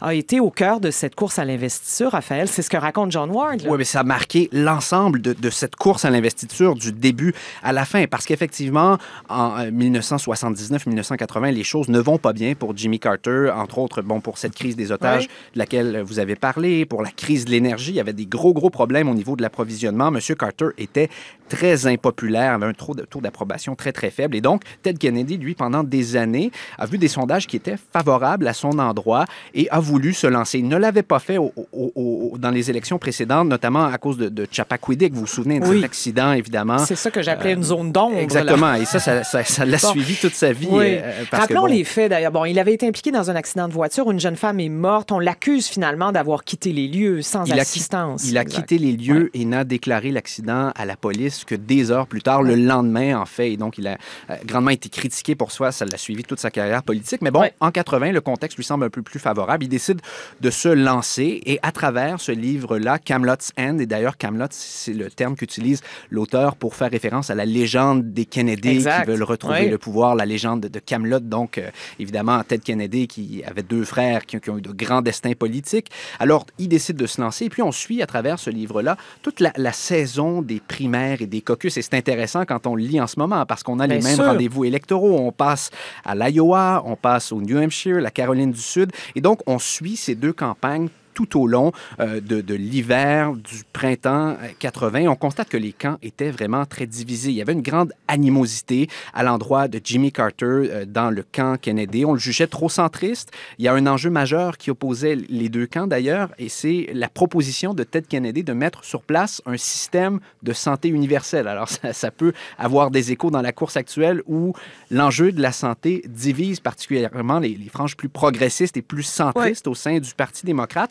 a 0.00 0.14
été 0.14 0.40
au 0.40 0.50
cœur 0.50 0.80
de 0.80 0.90
cette 0.90 1.14
course 1.14 1.38
à 1.38 1.44
l'investiture, 1.44 2.12
Raphaël? 2.12 2.48
C'est 2.48 2.62
ce 2.62 2.70
que 2.70 2.76
raconte 2.76 3.12
John 3.12 3.30
Ward. 3.30 3.62
Oui, 3.66 3.78
mais 3.78 3.84
ça 3.84 4.00
a 4.00 4.04
marqué 4.04 4.48
l'ensemble 4.52 5.20
de, 5.20 5.32
de, 5.32 5.50
cette 5.50 5.76
course 5.76 6.04
à 6.04 6.10
l'investiture 6.10 6.74
du 6.74 6.92
début 6.92 7.34
à 7.62 7.72
la 7.72 7.84
fin, 7.84 8.06
parce 8.06 8.26
qu'effectivement, 8.26 8.98
en 9.28 9.64
1979-1980, 9.66 11.52
les 11.52 11.64
choses 11.64 11.88
ne 11.88 11.98
vont 11.98 12.18
pas 12.18 12.32
bien 12.32 12.54
pour 12.54 12.76
Jimmy 12.76 12.98
Carter, 12.98 13.50
entre 13.54 13.78
autres, 13.78 14.02
bon, 14.02 14.20
pour 14.20 14.38
cette 14.38 14.54
crise 14.54 14.76
des 14.76 14.92
otages 14.92 15.28
de 15.54 15.58
laquelle 15.58 16.02
vous 16.02 16.18
avez 16.18 16.36
parlé, 16.36 16.84
pour 16.84 17.02
la 17.02 17.10
crise 17.10 17.44
de 17.44 17.50
l'énergie. 17.50 17.92
Il 17.92 17.96
y 17.96 18.00
avait 18.00 18.12
des 18.12 18.26
gros, 18.26 18.52
gros 18.52 18.70
problèmes 18.70 18.81
au 18.82 19.14
niveau 19.14 19.36
de 19.36 19.42
l'approvisionnement. 19.42 20.10
Monsieur 20.10 20.34
Carter 20.34 20.66
était 20.78 21.08
très 21.48 21.86
impopulaire, 21.86 22.54
avait 22.54 22.66
un 22.66 22.72
taux 22.72 23.20
d'approbation 23.20 23.74
très, 23.74 23.92
très 23.92 24.10
faible. 24.10 24.36
Et 24.36 24.40
donc, 24.40 24.62
Ted 24.82 24.98
Kennedy, 24.98 25.36
lui, 25.36 25.54
pendant 25.54 25.82
des 25.84 26.16
années, 26.16 26.50
a 26.78 26.86
vu 26.86 26.96
des 26.96 27.08
sondages 27.08 27.46
qui 27.46 27.56
étaient 27.56 27.76
favorables 27.92 28.48
à 28.48 28.54
son 28.54 28.78
endroit 28.78 29.26
et 29.54 29.68
a 29.70 29.78
voulu 29.78 30.14
se 30.14 30.26
lancer. 30.26 30.58
Il 30.60 30.68
ne 30.68 30.76
l'avait 30.76 31.02
pas 31.02 31.18
fait 31.18 31.36
au, 31.36 31.52
au, 31.72 32.36
dans 32.38 32.50
les 32.50 32.70
élections 32.70 32.98
précédentes, 32.98 33.48
notamment 33.48 33.84
à 33.84 33.98
cause 33.98 34.16
de, 34.16 34.28
de 34.28 34.46
Chappaquiddick. 34.50 35.12
Vous 35.12 35.20
vous 35.20 35.26
souvenez 35.26 35.60
de 35.60 35.66
cet 35.66 35.84
accident, 35.84 36.32
évidemment. 36.32 36.78
C'est 36.78 36.96
ça 36.96 37.10
que 37.10 37.22
j'appelais 37.22 37.52
une 37.52 37.62
zone 37.62 37.92
d'ombre. 37.92 38.18
Exactement. 38.18 38.74
Et 38.74 38.86
ça, 38.86 39.22
ça 39.22 39.64
l'a 39.64 39.78
suivi 39.78 40.16
toute 40.16 40.34
sa 40.34 40.52
vie. 40.52 40.68
Oui. 40.70 40.96
Euh, 40.98 41.24
Rappelons 41.30 41.66
les 41.66 41.84
faits, 41.84 42.10
d'ailleurs. 42.10 42.32
Bon, 42.32 42.46
il 42.46 42.58
avait 42.58 42.72
été 42.74 42.86
impliqué 42.88 43.10
dans 43.10 43.30
un 43.30 43.36
accident 43.36 43.68
de 43.68 43.74
voiture. 43.74 44.10
Une 44.10 44.20
jeune 44.20 44.36
femme 44.36 44.58
est 44.58 44.68
morte. 44.70 45.12
On 45.12 45.18
l'accuse 45.18 45.66
finalement 45.66 46.12
d'avoir 46.12 46.44
quitté 46.44 46.72
les 46.72 46.88
lieux 46.88 47.20
sans 47.20 47.50
assistance. 47.52 48.24
il 48.26 48.38
a 48.38 48.44
quitté 48.44 48.71
les 48.78 48.92
lieux 48.92 49.30
et 49.34 49.44
n'a 49.44 49.64
déclaré 49.64 50.10
l'accident 50.10 50.72
à 50.74 50.84
la 50.84 50.96
police 50.96 51.44
que 51.44 51.54
des 51.54 51.90
heures 51.90 52.06
plus 52.06 52.22
tard, 52.22 52.42
le 52.42 52.54
lendemain, 52.54 53.18
en 53.18 53.26
fait. 53.26 53.52
Et 53.52 53.56
donc, 53.56 53.78
il 53.78 53.86
a 53.86 53.98
euh, 54.30 54.36
grandement 54.44 54.70
été 54.70 54.88
critiqué 54.88 55.34
pour 55.34 55.52
soi. 55.52 55.72
Ça 55.72 55.84
l'a 55.84 55.98
suivi 55.98 56.22
toute 56.22 56.40
sa 56.40 56.50
carrière 56.50 56.82
politique. 56.82 57.22
Mais 57.22 57.30
bon, 57.30 57.48
en 57.60 57.70
80, 57.70 58.12
le 58.12 58.20
contexte 58.20 58.56
lui 58.56 58.64
semble 58.64 58.84
un 58.84 58.90
peu 58.90 59.02
plus 59.02 59.18
favorable. 59.18 59.64
Il 59.64 59.68
décide 59.68 60.00
de 60.40 60.50
se 60.50 60.68
lancer 60.68 61.40
et 61.46 61.58
à 61.62 61.72
travers 61.72 62.20
ce 62.20 62.32
livre-là, 62.32 62.98
Camelot's 62.98 63.52
End, 63.58 63.78
et 63.78 63.86
d'ailleurs, 63.86 64.16
Camelot, 64.16 64.46
c'est 64.50 64.92
le 64.92 65.10
terme 65.10 65.36
qu'utilise 65.36 65.80
l'auteur 66.10 66.56
pour 66.56 66.74
faire 66.74 66.90
référence 66.90 67.30
à 67.30 67.34
la 67.34 67.44
légende 67.44 68.12
des 68.12 68.24
Kennedy 68.24 68.78
qui 68.78 69.06
veulent 69.06 69.22
retrouver 69.22 69.68
le 69.68 69.78
pouvoir, 69.78 70.14
la 70.14 70.26
légende 70.26 70.60
de 70.62 70.78
Camelot. 70.78 71.20
Donc, 71.20 71.58
euh, 71.58 71.70
évidemment, 71.98 72.42
Ted 72.42 72.62
Kennedy 72.64 73.08
qui 73.08 73.42
avait 73.44 73.62
deux 73.62 73.84
frères 73.84 74.26
qui, 74.26 74.36
ont 74.50 74.58
eu 74.58 74.62
de 74.62 74.72
grands 74.72 75.02
destins 75.02 75.34
politiques. 75.34 75.90
Alors, 76.18 76.46
il 76.58 76.68
décide 76.68 76.96
de 76.96 77.06
se 77.06 77.20
lancer. 77.20 77.46
Et 77.46 77.50
puis, 77.50 77.62
on 77.62 77.72
suit 77.72 78.02
à 78.02 78.06
travers 78.06 78.38
ce 78.38 78.50
livre-là 78.62 78.96
toute 79.22 79.40
la, 79.40 79.52
la 79.56 79.72
saison 79.72 80.42
des 80.42 80.60
primaires 80.60 81.22
et 81.22 81.26
des 81.26 81.40
caucus. 81.40 81.76
Et 81.76 81.82
c'est 81.82 81.94
intéressant 81.94 82.44
quand 82.44 82.66
on 82.66 82.74
le 82.74 82.82
lit 82.82 83.00
en 83.00 83.06
ce 83.06 83.18
moment 83.18 83.44
parce 83.46 83.62
qu'on 83.62 83.78
a 83.80 83.86
les 83.86 84.00
mêmes 84.00 84.20
rendez-vous 84.20 84.64
électoraux. 84.64 85.18
On 85.18 85.32
passe 85.32 85.70
à 86.04 86.14
l'Iowa, 86.14 86.82
on 86.86 86.96
passe 86.96 87.32
au 87.32 87.40
New 87.40 87.58
Hampshire, 87.58 88.00
la 88.00 88.10
Caroline 88.10 88.52
du 88.52 88.60
Sud. 88.60 88.92
Et 89.14 89.20
donc, 89.20 89.40
on 89.46 89.58
suit 89.58 89.96
ces 89.96 90.14
deux 90.14 90.32
campagnes 90.32 90.88
tout 91.14 91.40
au 91.40 91.46
long 91.46 91.72
euh, 92.00 92.20
de, 92.20 92.40
de 92.40 92.54
l'hiver, 92.54 93.32
du 93.32 93.62
printemps 93.72 94.36
80. 94.58 95.04
Euh, 95.04 95.08
On 95.08 95.16
constate 95.16 95.48
que 95.48 95.56
les 95.56 95.72
camps 95.72 95.98
étaient 96.02 96.30
vraiment 96.30 96.66
très 96.66 96.86
divisés. 96.86 97.30
Il 97.30 97.36
y 97.36 97.42
avait 97.42 97.52
une 97.52 97.62
grande 97.62 97.92
animosité 98.08 98.88
à 99.14 99.22
l'endroit 99.22 99.68
de 99.68 99.80
Jimmy 99.82 100.12
Carter 100.12 100.44
euh, 100.46 100.84
dans 100.86 101.10
le 101.10 101.22
camp 101.22 101.60
Kennedy. 101.60 102.04
On 102.04 102.12
le 102.12 102.18
jugeait 102.18 102.46
trop 102.46 102.68
centriste. 102.68 103.30
Il 103.58 103.64
y 103.64 103.68
a 103.68 103.74
un 103.74 103.86
enjeu 103.86 104.10
majeur 104.10 104.58
qui 104.58 104.70
opposait 104.70 105.16
les 105.28 105.48
deux 105.48 105.66
camps 105.66 105.86
d'ailleurs, 105.86 106.30
et 106.38 106.48
c'est 106.48 106.88
la 106.92 107.08
proposition 107.08 107.74
de 107.74 107.82
Ted 107.82 108.06
Kennedy 108.08 108.42
de 108.42 108.52
mettre 108.52 108.84
sur 108.84 109.02
place 109.02 109.42
un 109.46 109.56
système 109.56 110.20
de 110.42 110.52
santé 110.52 110.88
universel. 110.88 111.48
Alors 111.48 111.68
ça, 111.68 111.92
ça 111.92 112.10
peut 112.10 112.32
avoir 112.58 112.90
des 112.90 113.12
échos 113.12 113.30
dans 113.30 113.42
la 113.42 113.52
course 113.52 113.76
actuelle 113.76 114.22
où 114.26 114.54
l'enjeu 114.90 115.32
de 115.32 115.40
la 115.40 115.52
santé 115.52 116.02
divise 116.08 116.60
particulièrement 116.60 117.38
les, 117.38 117.54
les 117.54 117.68
franges 117.68 117.96
plus 117.96 118.08
progressistes 118.08 118.76
et 118.76 118.82
plus 118.82 119.02
centristes 119.02 119.66
au 119.66 119.74
sein 119.74 119.98
du 119.98 120.14
Parti 120.14 120.44
démocrate. 120.44 120.90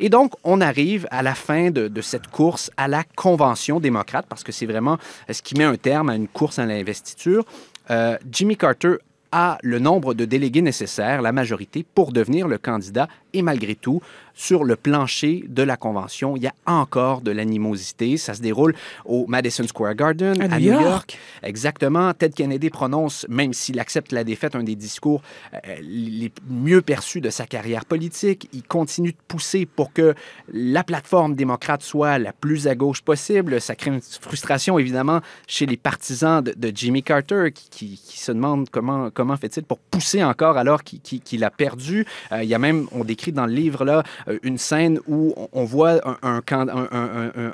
Et 0.00 0.08
donc, 0.08 0.32
on 0.44 0.60
arrive 0.60 1.06
à 1.10 1.22
la 1.22 1.34
fin 1.34 1.70
de, 1.70 2.00
cette 2.00 2.28
course 2.28 2.70
à 2.76 2.88
la 2.88 3.04
Convention 3.04 3.80
démocrate, 3.80 4.26
parce 4.28 4.42
que 4.42 4.52
c'est 4.52 4.66
vraiment 4.66 4.98
ce 5.30 5.42
qui 5.42 5.54
met 5.56 5.64
un 5.64 5.76
terme 5.76 6.10
à 6.10 6.16
une 6.16 6.28
course 6.28 6.58
à 6.58 6.66
l'investiture. 6.66 7.44
Euh, 7.90 8.16
Jimmy 8.30 8.56
Carter 8.56 8.96
a 9.32 9.58
le 9.62 9.78
nombre 9.78 10.14
de 10.14 10.24
délégués 10.24 10.62
nécessaires, 10.62 11.22
la 11.22 11.32
majorité, 11.32 11.84
pour 11.94 12.12
devenir 12.12 12.46
le 12.46 12.58
candidat. 12.58 13.08
Et 13.34 13.42
malgré 13.42 13.74
tout, 13.74 14.02
sur 14.34 14.64
le 14.64 14.76
plancher 14.76 15.44
de 15.48 15.62
la 15.62 15.76
Convention, 15.76 16.36
il 16.36 16.42
y 16.42 16.46
a 16.46 16.54
encore 16.66 17.20
de 17.20 17.30
l'animosité. 17.30 18.16
Ça 18.16 18.34
se 18.34 18.42
déroule 18.42 18.74
au 19.04 19.26
Madison 19.26 19.66
Square 19.66 19.94
Garden, 19.94 20.40
à, 20.40 20.58
New 20.58 20.72
York. 20.72 21.18
Exactement. 21.42 22.12
Ted 22.14 22.34
Kennedy 22.34 22.70
prononce, 22.70 23.26
même 23.28 23.52
s'il 23.52 23.78
accepte 23.78 24.12
la 24.12 24.24
défaite, 24.24 24.54
un 24.54 24.62
des 24.62 24.76
discours 24.76 25.22
euh, 25.54 25.58
les 25.82 26.32
mieux 26.48 26.82
perçus 26.82 27.20
de 27.20 27.30
sa 27.30 27.46
carrière 27.46 27.84
politique. 27.84 28.48
Il 28.52 28.62
continue 28.62 29.12
de 29.12 29.18
pousser 29.28 29.66
pour 29.66 29.92
que 29.92 30.14
la 30.52 30.84
plateforme 30.84 31.34
démocrate 31.34 31.82
soit 31.82 32.18
la 32.18 32.32
plus 32.32 32.66
à 32.68 32.74
gauche 32.74 33.02
possible. 33.02 33.60
Ça 33.60 33.74
crée 33.74 33.90
une 33.90 34.00
frustration, 34.00 34.78
évidemment, 34.78 35.20
chez 35.46 35.66
les 35.66 35.76
partisans 35.76 36.42
de, 36.42 36.52
de 36.56 36.72
Jimmy 36.74 37.02
Carter 37.02 37.50
qui, 37.54 37.68
qui, 37.70 38.00
qui, 38.02 38.18
se 38.18 38.32
demandent 38.32 38.68
comment, 38.70 39.10
comment 39.10 39.36
fait-il 39.36 39.64
pour 39.64 39.78
pousser 39.78 40.24
encore 40.24 40.56
alors 40.56 40.82
qu'il 40.84 41.00
qu 41.00 41.42
a 41.42 41.50
perdu. 41.50 42.06
Euh, 42.30 42.42
il 42.42 42.48
y 42.48 42.54
a 42.54 42.58
même, 42.58 42.86
on 42.92 43.04
décrit 43.04 43.21
dans 43.30 43.46
le 43.46 43.52
livre, 43.52 43.84
là, 43.84 44.02
euh, 44.26 44.38
une 44.42 44.58
scène 44.58 44.98
où 45.06 45.34
on 45.52 45.64
voit 45.64 46.00
un, 46.04 46.16
un, 46.22 46.42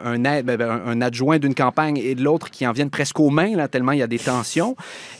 un, 0.04 0.18
ben, 0.18 0.56
ben, 0.56 0.82
un 0.86 1.00
adjoint 1.02 1.38
d'une 1.38 1.54
campagne 1.54 1.98
et 1.98 2.14
de 2.14 2.22
l'autre 2.22 2.50
qui 2.50 2.66
en 2.66 2.72
viennent 2.72 2.90
presque 2.90 3.20
aux 3.20 3.30
mains, 3.30 3.54
là, 3.56 3.68
tellement 3.68 3.92
il 3.92 3.98
y 3.98 4.02
a 4.02 4.06
des 4.06 4.18
tensions. 4.18 4.76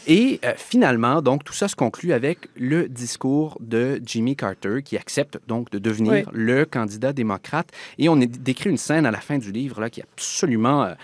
Et 0.07 0.41
euh, 0.45 0.53
finalement, 0.57 1.21
donc, 1.21 1.45
tout 1.45 1.53
ça 1.53 1.69
se 1.69 1.77
conclut 1.77 2.13
avec 2.13 2.49
le 2.57 2.89
discours 2.89 3.59
de 3.61 4.01
Jimmy 4.05 4.37
Carter 4.37 4.83
qui 4.83 4.97
accepte 4.97 5.39
donc 5.47 5.71
de 5.71 5.79
devenir 5.79 6.13
oui. 6.13 6.25
le 6.33 6.65
candidat 6.65 7.13
démocrate. 7.13 7.69
Et 7.99 8.09
on 8.09 8.17
décrit 8.17 8.71
une 8.71 8.79
scène 8.79 9.05
à 9.05 9.11
la 9.11 9.21
fin 9.21 9.39
du 9.39 9.53
livre 9.53 9.81
là, 9.81 9.91
qui 9.91 10.01
est 10.01 10.07
absolument... 10.15 10.85
Euh, 10.85 10.95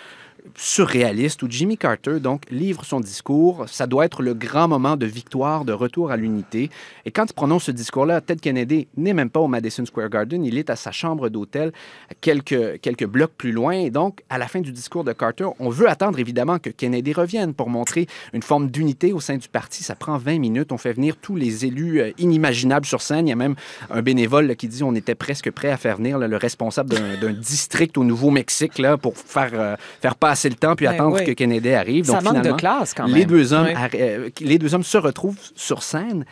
surréaliste 0.57 1.43
où 1.43 1.47
Jimmy 1.49 1.77
Carter 1.79 2.21
donc 2.21 2.43
livre 2.51 2.85
son 2.85 3.01
discours. 3.01 3.65
Ça 3.69 3.87
doit 3.87 4.05
être 4.05 4.23
le 4.23 4.35
grand 4.35 4.69
moment 4.69 4.97
de 4.97 5.07
victoire, 5.07 5.65
de 5.65 5.73
retour 5.73 6.11
à 6.11 6.17
l'unité. 6.17 6.71
Et 7.07 7.11
quand 7.11 7.25
il 7.31 7.33
prononce 7.33 7.65
ce 7.65 7.71
discours-là, 7.71 8.21
Ted 8.21 8.41
Kennedy 8.41 8.87
n'est 8.97 9.15
même 9.15 9.31
pas 9.31 9.41
au 9.41 9.49
Madison 9.49 9.85
Square 9.87 10.11
Garden, 10.11 10.45
il 10.45 10.59
est 10.59 10.71
à 10.71 10.77
sa 10.77 10.93
chambre 10.93 11.29
d'hôtel 11.29 11.73
quelques, 12.21 12.81
quelques 12.81 13.07
blocs 13.07 13.33
plus 13.37 13.53
loin. 13.53 13.73
Et 13.73 13.91
donc, 13.91 14.23
à 14.29 14.39
la 14.39 14.47
fin 14.47 14.61
du 14.61 14.73
discours 14.73 15.05
de 15.05 15.13
Carter, 15.13 15.49
on 15.59 15.71
veut 15.71 15.89
attendre 15.89 16.19
évidemment 16.19 16.59
que 16.59 16.71
Kennedy 16.71 17.13
revienne 17.13 17.55
pour 17.55 17.71
montrer 17.71 18.07
une 18.33 18.43
forme 18.43 18.71
d'unité 18.71 19.13
au 19.13 19.21
sein 19.21 19.37
du 19.37 19.49
parti. 19.49 19.83
Ça 19.83 19.95
prend 19.95 20.19
20 20.19 20.39
minutes. 20.39 20.73
On 20.73 20.79
fait 20.79 20.93
venir 20.93 21.17
tous 21.17 21.37
les 21.37 21.65
élus 21.65 22.01
euh, 22.01 22.11
inimaginables 22.19 22.87
sur 22.87 23.01
scène. 23.01 23.27
Il 23.27 23.31
y 23.31 23.33
a 23.33 23.37
même 23.37 23.55
un 23.91 24.03
bénévole 24.03 24.55
qui 24.57 24.69
dit 24.69 24.83
on 24.83 24.95
était 24.95 25.15
presque 25.15 25.51
prêt 25.51 25.71
à 25.71 25.77
faire 25.77 25.97
venir 25.97 26.19
le 26.19 26.37
responsable 26.37 26.95
d'un 27.21 27.33
district 27.33 27.97
au 27.97 28.05
Nouveau-Mexique 28.05 28.81
pour 29.01 29.17
faire, 29.17 29.51
euh, 29.55 29.77
faire 30.01 30.17
passer 30.17 30.34
passer 30.35 30.49
le 30.49 30.57
temps 30.57 30.75
puis 30.75 30.87
attendre 30.87 31.19
oui. 31.19 31.25
que 31.25 31.33
Kennedy 31.33 31.71
arrive. 31.71 32.07
Ça 32.07 32.21
Donc, 32.21 32.35
manque 32.35 32.45
de 32.45 32.53
classe 32.53 32.93
quand 32.95 33.07
même. 33.07 33.15
Les 33.17 33.25
deux, 33.25 33.53
hommes, 33.53 33.69
oui. 33.69 34.01
euh, 34.01 34.31
les 34.41 34.59
deux 34.59 34.75
hommes 34.75 34.83
se 34.83 34.99
retrouvent 34.99 35.39
sur 35.55 35.83
scène. 35.83 36.25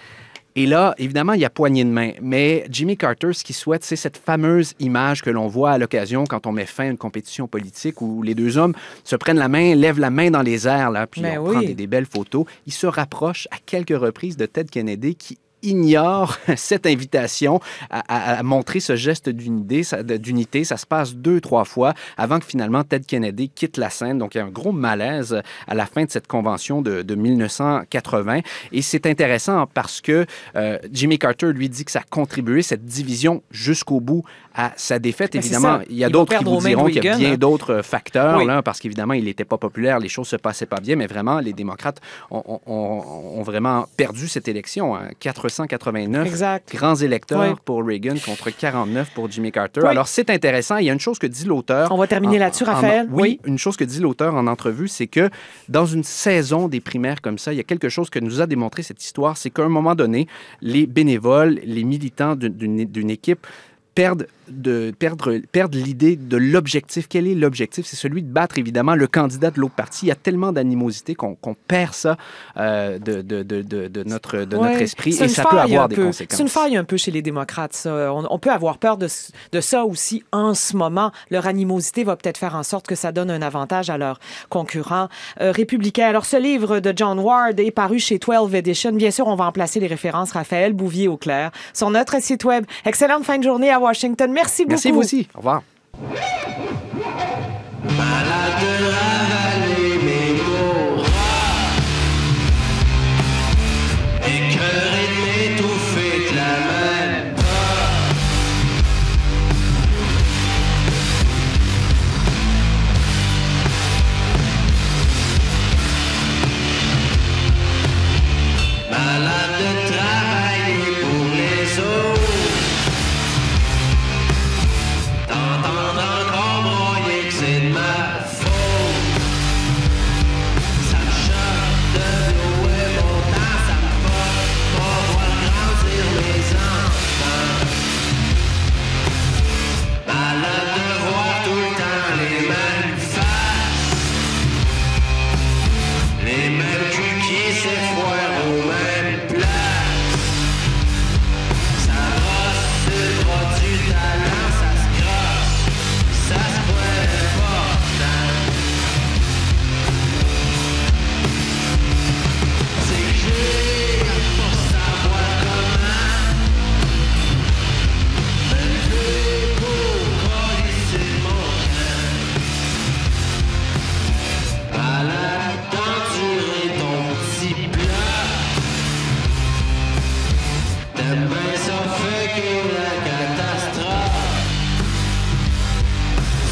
Et 0.54 0.66
là, 0.66 0.94
évidemment, 0.98 1.32
il 1.32 1.40
y 1.40 1.46
a 1.46 1.50
poignée 1.50 1.84
de 1.84 1.88
main. 1.88 2.10
Mais 2.20 2.66
Jimmy 2.68 2.96
Carter, 2.98 3.32
ce 3.32 3.42
qu'il 3.42 3.54
souhaite, 3.54 3.84
c'est 3.84 3.96
cette 3.96 4.18
fameuse 4.18 4.74
image 4.80 5.22
que 5.22 5.30
l'on 5.30 5.48
voit 5.48 5.70
à 5.70 5.78
l'occasion 5.78 6.24
quand 6.24 6.46
on 6.46 6.52
met 6.52 6.66
fin 6.66 6.84
à 6.84 6.88
une 6.88 6.98
compétition 6.98 7.48
politique 7.48 8.02
où 8.02 8.22
les 8.22 8.34
deux 8.34 8.58
hommes 8.58 8.74
se 9.02 9.16
prennent 9.16 9.38
la 9.38 9.48
main, 9.48 9.74
lèvent 9.74 10.00
la 10.00 10.10
main 10.10 10.30
dans 10.30 10.42
les 10.42 10.68
airs, 10.68 10.90
là, 10.90 11.06
puis 11.06 11.22
Mais 11.22 11.38
on 11.38 11.46
oui. 11.46 11.52
prend 11.52 11.60
des, 11.60 11.74
des, 11.74 11.86
belles 11.86 12.06
photos. 12.06 12.44
Ils 12.66 12.72
se 12.72 12.86
rapprochent 12.86 13.48
à 13.50 13.56
quelques 13.64 13.96
reprises 13.98 14.36
de 14.36 14.44
Ted 14.44 14.68
Kennedy 14.70 15.14
qui 15.14 15.38
ignore 15.62 16.38
cette 16.56 16.86
invitation 16.86 17.60
à, 17.90 18.42
montrer 18.42 18.80
ce 18.80 18.96
geste 18.96 19.28
d'unité. 19.28 19.84
Ça 19.84 20.76
se 20.76 20.86
passe 20.86 21.14
deux, 21.14 21.40
trois 21.40 21.64
fois 21.64 21.94
avant 22.16 22.38
que 22.38 22.44
finalement 22.44 22.84
Ted 22.84 23.04
Kennedy 23.06 23.48
quitte 23.48 23.76
la 23.76 23.90
scène. 23.90 24.18
Donc, 24.18 24.34
il 24.34 24.38
y 24.38 24.40
a 24.40 24.44
un 24.44 24.50
gros 24.50 24.72
malaise 24.72 25.40
à 25.66 25.74
la 25.74 25.86
fin 25.86 26.04
de 26.04 26.10
cette 26.10 26.26
convention 26.26 26.82
de, 26.82 27.02
de 27.02 27.14
1980. 27.14 28.40
Et 28.72 28.82
c'est 28.82 29.06
intéressant 29.06 29.66
parce 29.66 30.00
que 30.00 30.26
euh, 30.56 30.78
Jimmy 30.90 31.18
Carter 31.18 31.52
lui 31.52 31.68
dit 31.68 31.84
que 31.84 31.90
ça 31.90 32.00
a 32.00 32.04
contribué, 32.08 32.62
cette 32.62 32.84
division, 32.84 33.42
jusqu'au 33.50 34.00
bout 34.00 34.24
à 34.54 34.72
sa 34.76 34.98
défaite. 34.98 35.34
Mais 35.34 35.40
évidemment, 35.40 35.80
il 35.88 35.96
y 35.96 36.04
a 36.04 36.08
d'autres 36.08 36.36
qui 36.38 36.44
vous 36.44 36.60
diront 36.60 36.86
qu'il 36.86 37.04
y 37.04 37.08
a 37.08 37.16
bien 37.16 37.32
hein? 37.32 37.36
d'autres 37.36 37.82
facteurs, 37.82 38.38
oui. 38.38 38.46
là, 38.46 38.62
parce 38.62 38.80
qu'évidemment, 38.80 39.14
il 39.14 39.24
n'était 39.24 39.44
pas 39.44 39.58
populaire, 39.58 39.98
les 39.98 40.08
choses 40.08 40.28
se 40.28 40.36
passaient 40.36 40.66
pas 40.66 40.80
bien, 40.80 40.96
mais 40.96 41.06
vraiment, 41.06 41.40
les 41.40 41.52
démocrates 41.52 42.00
ont, 42.30 42.60
ont, 42.66 43.02
ont 43.38 43.42
vraiment 43.42 43.86
perdu 43.96 44.28
cette 44.28 44.48
élection. 44.48 44.94
Hein. 44.96 45.08
Quatre 45.20 45.48
189 45.48 46.26
Exact. 46.26 46.72
grands 46.74 46.96
électeurs 46.96 47.58
pour 47.60 47.84
Reagan 47.84 48.14
contre 48.24 48.50
49 48.50 49.10
pour 49.14 49.30
Jimmy 49.30 49.52
Carter. 49.52 49.80
Oui. 49.82 49.88
Alors, 49.88 50.08
c'est 50.08 50.30
intéressant. 50.30 50.76
Il 50.78 50.86
y 50.86 50.90
a 50.90 50.92
une 50.92 51.00
chose 51.00 51.18
que 51.18 51.26
dit 51.26 51.44
l'auteur. 51.44 51.90
On 51.92 51.98
va 51.98 52.06
terminer 52.06 52.38
là-dessus, 52.38 52.64
Raphaël? 52.64 53.06
oui, 53.10 53.22
Oui. 53.22 53.40
une 53.46 53.58
chose 53.58 53.76
que 53.76 53.84
dit 53.84 54.00
l'auteur 54.00 54.34
en 54.34 54.46
entrevue, 54.46 54.88
c'est 54.88 55.06
que 55.06 55.30
dans 55.68 55.86
une 55.86 56.04
saison 56.04 56.68
des 56.68 56.80
primaires 56.80 57.20
comme 57.20 57.38
ça, 57.38 57.52
il 57.52 57.56
y 57.56 57.60
a 57.60 57.64
quelque 57.64 57.88
chose 57.88 58.10
que 58.10 58.18
nous 58.18 58.40
a 58.40 58.46
démontré 58.46 58.82
cette 58.82 59.02
histoire, 59.02 59.36
c'est 59.36 59.50
qu'à 59.50 59.62
un 59.62 59.68
moment 59.68 59.94
donné, 59.94 60.26
les 60.60 60.86
bénévoles, 60.86 61.60
les 61.64 61.84
militants 61.84 62.36
d'une 62.36 63.10
équipe 63.10 63.46
perdent, 63.94 64.26
de, 64.48 64.92
perdre, 64.98 65.38
perdent 65.52 65.74
l'idée 65.74 66.16
de 66.16 66.36
l'objectif. 66.36 67.06
Quel 67.08 67.26
est 67.26 67.34
l'objectif? 67.34 67.86
C'est 67.86 67.96
celui 67.96 68.22
de 68.22 68.30
battre, 68.32 68.58
évidemment, 68.58 68.94
le 68.94 69.06
candidat 69.06 69.50
de 69.50 69.60
l'autre 69.60 69.74
parti. 69.74 70.06
Il 70.06 70.08
y 70.08 70.12
a 70.12 70.16
tellement 70.16 70.52
d'animosité 70.52 71.14
qu'on 71.14 71.36
perd 71.68 71.94
ça 71.94 72.16
euh, 72.56 72.98
de, 72.98 73.22
de, 73.22 73.42
de, 73.42 74.02
notre, 74.04 74.38
de 74.44 74.56
Ouais. 74.56 74.68
notre 74.70 74.82
esprit 74.82 75.10
et 75.22 75.28
ça 75.28 75.44
peut 75.44 75.58
avoir 75.58 75.88
des 75.88 75.96
peu. 75.96 76.04
conséquences. 76.04 76.36
C'est 76.36 76.42
une 76.42 76.48
faille 76.48 76.76
un 76.76 76.84
peu 76.84 76.96
chez 76.96 77.10
les 77.10 77.22
démocrates, 77.22 77.72
ça. 77.72 78.12
On, 78.12 78.26
on 78.30 78.38
peut 78.38 78.50
avoir 78.50 78.78
peur 78.78 78.96
de, 78.98 79.08
de 79.52 79.60
ça 79.60 79.84
aussi 79.84 80.22
en 80.32 80.54
ce 80.54 80.76
moment. 80.76 81.10
Leur 81.30 81.46
animosité 81.46 82.04
va 82.04 82.16
peut-être 82.16 82.38
faire 82.38 82.54
en 82.54 82.62
sorte 82.62 82.86
que 82.86 82.94
ça 82.94 83.12
donne 83.12 83.30
un 83.30 83.42
avantage 83.42 83.90
à 83.90 83.98
leurs 83.98 84.18
concurrents 84.48 85.08
euh, 85.40 85.52
républicains. 85.52 86.06
Alors, 86.06 86.24
ce 86.26 86.36
livre 86.36 86.80
de 86.80 86.92
John 86.94 87.18
Ward 87.18 87.58
est 87.60 87.70
paru 87.70 87.98
chez 87.98 88.18
12 88.18 88.54
Edition. 88.54 88.92
Bien 88.92 89.10
sûr, 89.10 89.26
on 89.26 89.34
va 89.36 89.44
en 89.46 89.52
placer 89.52 89.80
les 89.80 89.86
références 89.86 90.32
Raphaël 90.32 90.72
Bouvier 90.72 91.08
au 91.08 91.16
clair 91.16 91.50
sur 91.74 91.90
notre 91.90 92.20
site 92.22 92.44
web. 92.44 92.64
Excellente 92.84 93.24
fin 93.24 93.38
de 93.38 93.42
journée 93.44 93.70
à 93.70 93.78
Washington. 93.80 94.31
Merci 94.32 94.64
beaucoup. 94.64 94.72
Merci, 94.72 94.90
vous 94.90 95.00
aussi. 95.00 95.28
Au 95.34 95.38
revoir. 95.38 95.62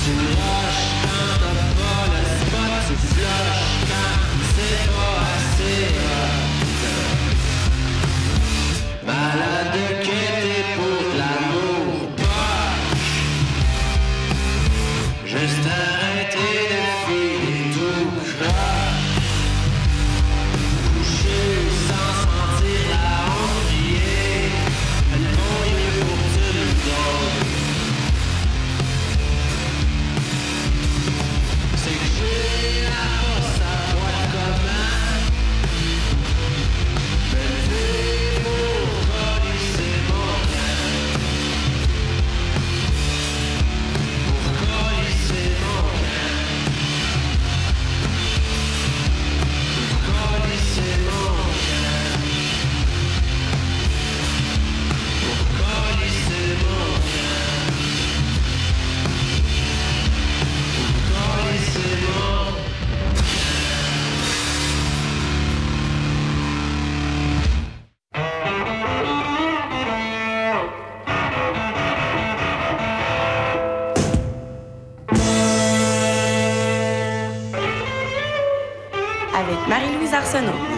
Tu 0.03 0.40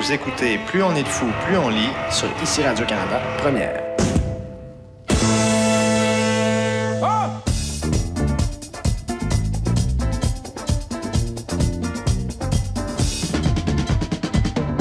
Vous 0.03 0.11
écoutez 0.11 0.59
Plus 0.67 0.83
on 0.83 0.97
est 0.97 1.05
de 1.05 1.09
fou, 1.09 1.27
plus 1.47 1.57
on 1.57 1.69
lit 1.69 1.91
sur 2.11 2.27
Ici 2.43 2.61
Radio-Canada, 2.65 3.21
première. 3.39 3.81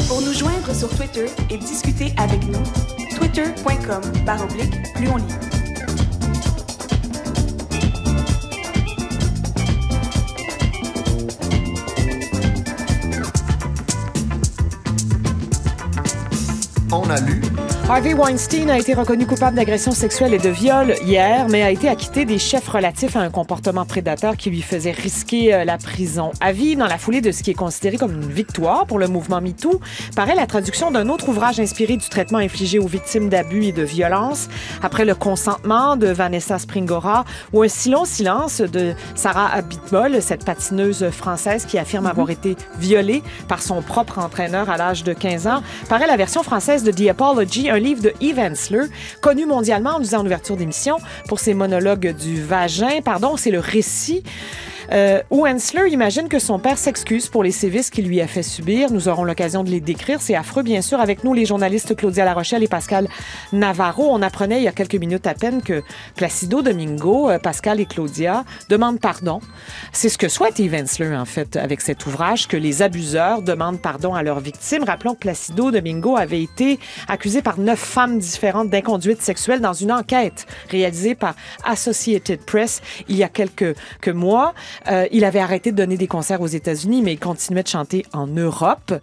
Pour 0.08 0.22
nous 0.22 0.34
joindre 0.34 0.74
sur 0.74 0.90
Twitter 0.90 1.28
et 1.52 1.58
discuter 1.58 2.16
avec 2.18 2.44
nous, 2.48 2.64
twitter.com 3.16 4.02
baroblique 4.26 4.74
plus 4.96 5.08
on 5.08 5.18
lit. 5.18 5.61
On 16.94 17.10
a 17.10 17.16
lu 17.22 17.71
Harvey 17.94 18.14
Weinstein 18.14 18.70
a 18.70 18.80
été 18.80 18.94
reconnu 18.94 19.28
coupable 19.28 19.58
d'agression 19.58 19.92
sexuelle 19.92 20.34
et 20.34 20.38
de 20.38 20.48
viol 20.48 20.96
hier, 21.06 21.50
mais 21.50 21.62
a 21.62 21.72
été 21.72 21.90
acquitté 21.90 22.24
des 22.24 22.40
chefs 22.40 22.70
relatifs 22.70 23.18
à 23.18 23.20
un 23.20 23.30
comportement 23.30 23.84
prédateur 23.84 24.38
qui 24.38 24.50
lui 24.50 24.62
faisait 24.62 24.92
risquer 24.92 25.54
euh, 25.54 25.66
la 25.66 25.78
prison 25.78 26.32
à 26.40 26.54
vie. 26.54 26.78
Dans 26.78 26.88
la 26.88 26.98
foulée 26.98 27.20
de 27.20 27.34
ce 27.34 27.44
qui 27.44 27.52
est 27.52 27.54
considéré 27.54 27.98
comme 27.98 28.14
une 28.14 28.32
victoire 28.32 28.86
pour 28.86 28.98
le 28.98 29.10
mouvement 29.10 29.42
MeToo, 29.42 29.82
paraît 30.16 30.36
la 30.36 30.48
traduction 30.48 30.90
d'un 30.90 31.10
autre 31.10 31.28
ouvrage 31.28 31.60
inspiré 31.60 31.98
du 31.98 32.08
traitement 32.08 32.38
infligé 32.38 32.80
aux 32.80 32.88
victimes 32.88 33.28
d'abus 33.28 33.66
et 33.66 33.72
de 33.74 33.84
violences, 33.84 34.48
après 34.82 35.04
le 35.04 35.14
consentement 35.14 35.98
de 35.98 36.08
Vanessa 36.08 36.60
Springora 36.60 37.26
ou 37.52 37.62
un 37.62 37.68
si 37.68 37.90
long 37.90 38.06
silence 38.06 38.62
de 38.62 38.94
Sarah 39.16 39.54
Abitbol, 39.54 40.22
cette 40.22 40.46
patineuse 40.46 41.10
française 41.10 41.66
qui 41.66 41.78
affirme 41.78 42.06
avoir 42.06 42.30
été 42.30 42.56
violée 42.80 43.22
par 43.50 43.62
son 43.62 43.82
propre 43.82 44.20
entraîneur 44.20 44.70
à 44.70 44.78
l'âge 44.78 45.04
de 45.04 45.12
15 45.12 45.48
ans, 45.48 45.62
paraît 45.90 46.08
la 46.08 46.16
version 46.16 46.42
française 46.42 46.86
de 46.86 46.92
The 46.92 47.10
Apology, 47.10 47.70
un 47.70 47.81
livre 47.82 48.02
de 48.02 48.14
Eve 48.22 48.40
Ensler, 48.40 48.86
connu 49.22 49.46
mondialement, 49.46 49.98
on 49.98 50.00
disait 50.00 50.16
en 50.16 50.26
ouverture 50.26 50.56
d'émission, 50.56 50.98
pour 51.28 51.40
ses 51.40 51.54
monologues 51.54 52.16
du 52.16 52.42
vagin. 52.42 53.02
Pardon, 53.04 53.38
c'est 53.38 53.52
le 53.52 53.60
récit 53.60 54.24
Euh, 54.94 55.22
où 55.30 55.48
Hensler 55.48 55.90
imagine 55.90 56.28
que 56.28 56.40
son 56.40 56.60
père 56.60 56.78
s'excuse 56.78 57.30
pour 57.30 57.44
les 57.44 57.52
sévices 57.52 57.90
qu'il 57.90 58.08
lui 58.08 58.20
a 58.20 58.28
fait 58.28 58.44
subir. 58.44 58.92
Nous 58.92 59.08
aurons 59.08 59.24
l'occasion 59.24 59.64
de 59.64 59.70
les 59.70 59.80
décrire. 59.80 60.22
C'est 60.22 60.36
affreux, 60.36 60.64
bien 60.64 60.82
sûr. 60.82 61.00
Avec 61.00 61.24
nous, 61.24 61.34
les 61.34 61.46
journalistes 61.46 61.96
Claudia 61.96 62.26
Larochelle 62.26 62.64
et 62.64 62.68
Pascal 62.68 63.08
Navarro. 63.54 64.10
On 64.12 64.22
apprenait 64.22 64.58
il 64.58 64.64
y 64.64 64.68
a 64.68 64.74
quelques 64.74 64.96
minutes 64.96 65.28
à 65.28 65.34
peine 65.34 65.62
que 65.62 65.82
Placido 66.16 66.62
Domingo, 66.62 67.30
euh, 67.30 67.40
Pascal 67.40 67.80
et 67.80 67.86
Claudia 67.86 68.44
demandent 68.70 69.00
pardon. 69.00 69.40
C'est 69.94 70.10
ce 70.10 70.18
que 70.18 70.28
souhaite 70.28 70.60
Eve 70.60 70.76
Hensler, 70.76 71.16
en 71.16 71.26
fait, 71.26 71.56
avec 71.56 71.80
cet 71.80 72.06
ouvrage, 72.06 72.48
que 72.48 72.58
les 72.58 72.82
abuseurs 72.82 73.42
demandent 73.42 73.82
pardon 73.82 74.14
à 74.14 74.24
leurs 74.24 74.42
victimes. 74.42 74.84
Rappelons 74.84 75.14
que 75.14 75.20
Placido 75.20 75.72
Domingo 75.72 76.18
avait 76.18 76.42
été 76.42 76.80
accusé 77.08 77.42
par 77.42 77.60
neuf 77.60 77.80
femmes 77.80 78.20
différentes 78.20 78.70
d'inconduite 78.70 79.22
sexuelle 79.22 79.62
dans 79.62 79.74
une 79.74 79.92
enquête 79.92 80.48
réalisée 80.70 81.16
par 81.16 81.36
Associated 81.64 82.42
Press 82.42 82.82
il 83.08 83.16
y 83.16 83.24
a 83.24 83.30
quelques 83.30 83.76
que 84.02 84.12
mois. 84.12 84.54
Euh, 84.90 85.08
il 85.12 85.26
avait 85.26 85.40
arrêté 85.40 85.72
de 85.72 85.78
donner 85.78 85.98
des 85.98 86.08
concerts 86.08 86.42
aux 86.42 86.48
États-Unis, 86.48 87.02
mais 87.04 87.14
il 87.14 87.20
continuait 87.20 87.64
de 87.64 87.68
chanter 87.68 88.06
en 88.14 88.28
Europe. 88.28 88.94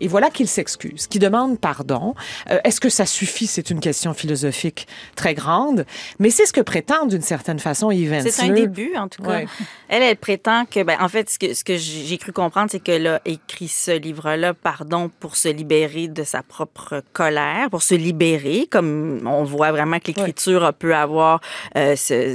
Et 0.00 0.08
voilà 0.08 0.30
qu'il 0.30 0.48
s'excuse, 0.48 1.06
qu'il 1.06 1.20
demande 1.20 1.58
pardon. 1.58 2.14
Euh, 2.50 2.58
Est-ce 2.64 2.80
que 2.80 2.88
ça 2.88 3.06
suffit? 3.06 3.46
C'est 3.46 3.70
une 3.70 3.80
question 3.80 4.14
philosophique 4.14 4.86
très 5.16 5.34
grande, 5.34 5.84
mais 6.18 6.30
c'est 6.30 6.46
ce 6.46 6.52
que 6.52 6.60
prétend 6.60 7.06
d'une 7.06 7.22
certaine 7.22 7.58
façon 7.58 7.88
Hensler. 7.88 8.30
C'est 8.30 8.42
un 8.42 8.48
début, 8.50 8.94
en 8.96 9.08
tout 9.08 9.22
cas. 9.22 9.28
Ouais. 9.30 9.46
Elle, 9.88 10.02
elle 10.02 10.16
prétend 10.16 10.64
que, 10.66 10.82
ben, 10.82 10.96
en 11.00 11.08
fait, 11.08 11.30
ce 11.30 11.38
que, 11.38 11.54
ce 11.54 11.64
que 11.64 11.76
j'ai 11.76 12.18
cru 12.18 12.32
comprendre, 12.32 12.68
c'est 12.70 12.80
qu'elle 12.80 13.06
a 13.06 13.20
écrit 13.24 13.68
ce 13.68 13.90
livre-là, 13.98 14.54
pardon, 14.54 15.10
pour 15.20 15.36
se 15.36 15.48
libérer 15.48 16.08
de 16.08 16.24
sa 16.24 16.42
propre 16.42 17.02
colère, 17.12 17.70
pour 17.70 17.82
se 17.82 17.94
libérer, 17.94 18.66
comme 18.70 19.20
on 19.26 19.44
voit 19.44 19.70
vraiment 19.72 19.98
que 19.98 20.08
l'écriture 20.08 20.72
peut 20.78 20.94
avoir, 20.94 21.40
euh, 21.76 21.94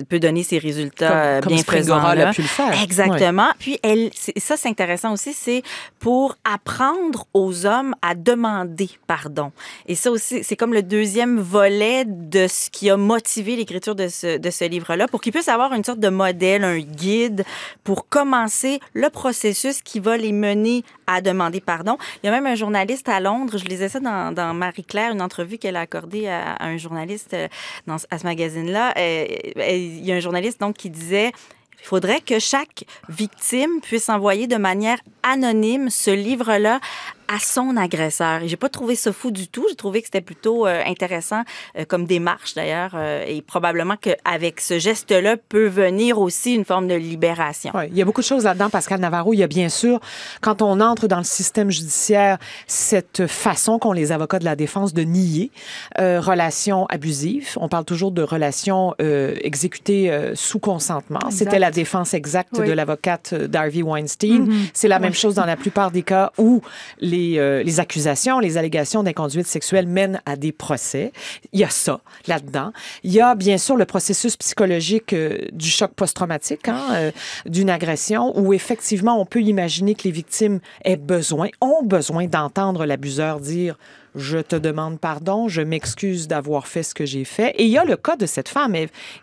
peut 0.09 0.19
donner 0.19 0.43
ses 0.43 0.57
résultats 0.57 1.07
Comme- 1.07 1.17
euh, 1.17 1.41
comme 1.41 1.53
bien 1.53 1.61
Springora 1.61 1.99
présents. 2.01 2.25
là. 2.25 2.31
pu 2.33 2.41
le 2.41 2.47
faire. 2.47 2.73
Exactement. 3.01 3.49
Puis 3.59 3.79
elle, 3.83 4.09
ça 4.13 4.57
c'est 4.57 4.69
intéressant 4.69 5.13
aussi, 5.13 5.33
c'est 5.33 5.63
pour 5.99 6.35
apprendre 6.43 7.25
aux 7.33 7.65
hommes 7.65 7.95
à 8.01 8.15
demander 8.15 8.89
pardon. 9.07 9.51
Et 9.87 9.95
ça 9.95 10.11
aussi, 10.11 10.43
c'est 10.43 10.55
comme 10.55 10.73
le 10.73 10.83
deuxième 10.83 11.39
volet 11.39 12.05
de 12.05 12.47
ce 12.47 12.69
qui 12.69 12.89
a 12.89 12.97
motivé 12.97 13.55
l'écriture 13.55 13.95
de 13.95 14.07
ce, 14.07 14.37
de 14.37 14.49
ce 14.49 14.65
livre-là, 14.65 15.07
pour 15.07 15.21
qu'ils 15.21 15.31
puissent 15.31 15.47
avoir 15.47 15.73
une 15.73 15.83
sorte 15.83 15.99
de 15.99 16.09
modèle, 16.09 16.63
un 16.63 16.79
guide 16.79 17.43
pour 17.83 18.07
commencer 18.07 18.79
le 18.93 19.09
processus 19.09 19.81
qui 19.81 19.99
va 19.99 20.17
les 20.17 20.31
mener 20.31 20.83
à 21.07 21.21
demander 21.21 21.61
pardon. 21.61 21.97
Il 22.23 22.27
y 22.27 22.29
a 22.29 22.31
même 22.31 22.47
un 22.47 22.55
journaliste 22.55 23.09
à 23.09 23.19
Londres, 23.19 23.57
je 23.57 23.65
lisais 23.65 23.89
ça 23.89 23.99
dans, 23.99 24.33
dans 24.33 24.53
Marie-Claire, 24.53 25.11
une 25.11 25.21
entrevue 25.21 25.57
qu'elle 25.57 25.75
a 25.75 25.81
accordée 25.81 26.27
à, 26.27 26.53
à 26.53 26.67
un 26.67 26.77
journaliste 26.77 27.33
euh, 27.33 27.47
dans, 27.87 27.97
à 28.09 28.17
ce 28.17 28.23
magazine-là. 28.23 28.93
Euh, 28.97 29.25
euh, 29.57 29.69
il 29.69 30.05
y 30.05 30.11
a 30.11 30.15
un 30.15 30.19
journaliste 30.19 30.59
donc 30.59 30.75
qui 30.75 30.89
disait 30.89 31.31
il 31.83 31.87
faudrait 31.87 32.21
que 32.21 32.39
chaque 32.39 32.85
victime 33.09 33.81
puisse 33.81 34.07
envoyer 34.07 34.47
de 34.47 34.55
manière 34.55 34.97
anonyme 35.21 35.89
ce 35.89 36.11
livre-là 36.11 36.79
à 37.27 37.39
son 37.39 37.77
agresseur. 37.77 38.43
Et 38.43 38.47
j'ai 38.47 38.57
pas 38.57 38.69
trouvé 38.69 38.95
ça 38.95 39.11
fou 39.11 39.31
du 39.31 39.47
tout. 39.47 39.65
J'ai 39.69 39.75
trouvé 39.75 40.01
que 40.01 40.07
c'était 40.07 40.21
plutôt 40.21 40.67
euh, 40.67 40.81
intéressant 40.85 41.43
euh, 41.77 41.85
comme 41.85 42.05
démarche 42.05 42.53
d'ailleurs. 42.53 42.91
euh, 42.95 43.23
et 43.27 43.41
probablement 43.41 43.95
qu'avec 43.99 44.59
ce 44.59 44.77
geste-là 44.77 45.37
peut 45.37 45.67
venir 45.67 46.19
aussi 46.19 46.53
une 46.53 46.65
forme 46.65 46.87
de 46.87 46.95
libération. 46.95 47.71
Ouais, 47.73 47.87
il 47.89 47.97
y 47.97 48.01
a 48.01 48.05
beaucoup 48.05 48.21
de 48.21 48.25
choses 48.25 48.43
là-dedans, 48.43 48.69
Pascal 48.69 48.99
Navarro. 48.99 49.33
Il 49.33 49.37
y 49.37 49.43
a 49.43 49.47
bien 49.47 49.69
sûr, 49.69 49.99
quand 50.41 50.61
on 50.61 50.79
entre 50.79 51.07
dans 51.07 51.17
le 51.17 51.23
système 51.23 51.71
judiciaire, 51.71 52.37
cette 52.67 53.25
façon 53.27 53.79
qu'ont 53.79 53.93
les 53.93 54.11
avocats 54.11 54.39
de 54.39 54.45
la 54.45 54.55
défense 54.55 54.93
de 54.93 55.03
nier 55.03 55.51
euh, 55.99 56.19
relations 56.19 56.85
abusives. 56.87 57.57
On 57.57 57.69
parle 57.69 57.85
toujours 57.85 58.11
de 58.11 58.21
relations 58.21 58.93
euh, 59.01 59.35
exécutées 59.41 60.11
euh, 60.11 60.35
sous 60.35 60.59
consentement. 60.59 61.19
C'était 61.29 61.59
la 61.59 61.71
défense 61.73 62.13
exacte 62.13 62.53
Oui. 62.57 62.67
de 62.67 62.71
l'avocate 62.73 63.31
euh, 63.33 63.47
d'Harvey 63.47 63.81
Weinstein. 63.81 64.45
Mhm. 64.45 64.67
C'est 64.73 64.87
la 64.87 64.99
même 64.99 65.13
chose 65.13 65.35
dans 65.35 65.45
la 65.45 65.55
plupart 65.55 65.91
des 65.91 66.03
cas 66.03 66.31
où 66.37 66.61
les, 66.99 67.37
euh, 67.37 67.63
les 67.63 67.79
accusations, 67.79 68.39
les 68.39 68.57
allégations 68.57 69.03
d'inconduite 69.03 69.47
sexuelle 69.47 69.87
mènent 69.87 70.21
à 70.25 70.35
des 70.35 70.51
procès. 70.51 71.11
Il 71.51 71.59
y 71.59 71.63
a 71.63 71.69
ça 71.69 71.99
là-dedans. 72.27 72.71
Il 73.03 73.11
y 73.11 73.21
a 73.21 73.35
bien 73.35 73.57
sûr 73.57 73.75
le 73.75 73.85
processus 73.85 74.35
psychologique 74.37 75.13
euh, 75.13 75.37
du 75.51 75.67
choc 75.69 75.91
post-traumatique, 75.93 76.67
hein, 76.67 76.81
euh, 76.93 77.11
d'une 77.45 77.69
agression, 77.69 78.37
où 78.37 78.53
effectivement 78.53 79.19
on 79.19 79.25
peut 79.25 79.41
imaginer 79.41 79.95
que 79.95 80.03
les 80.03 80.11
victimes 80.11 80.59
aient 80.85 80.95
besoin, 80.95 81.49
ont 81.61 81.83
besoin 81.83 82.27
d'entendre 82.27 82.85
l'abuseur 82.85 83.39
dire 83.39 83.77
je 84.15 84.37
te 84.39 84.55
demande 84.55 84.99
pardon, 84.99 85.47
je 85.47 85.61
m'excuse 85.61 86.27
d'avoir 86.27 86.67
fait 86.67 86.83
ce 86.83 86.93
que 86.93 87.05
j'ai 87.05 87.25
fait. 87.25 87.51
Et 87.57 87.63
il 87.65 87.69
y 87.69 87.77
a 87.77 87.83
le 87.85 87.95
cas 87.97 88.15
de 88.15 88.25
cette 88.25 88.49
femme, 88.49 88.75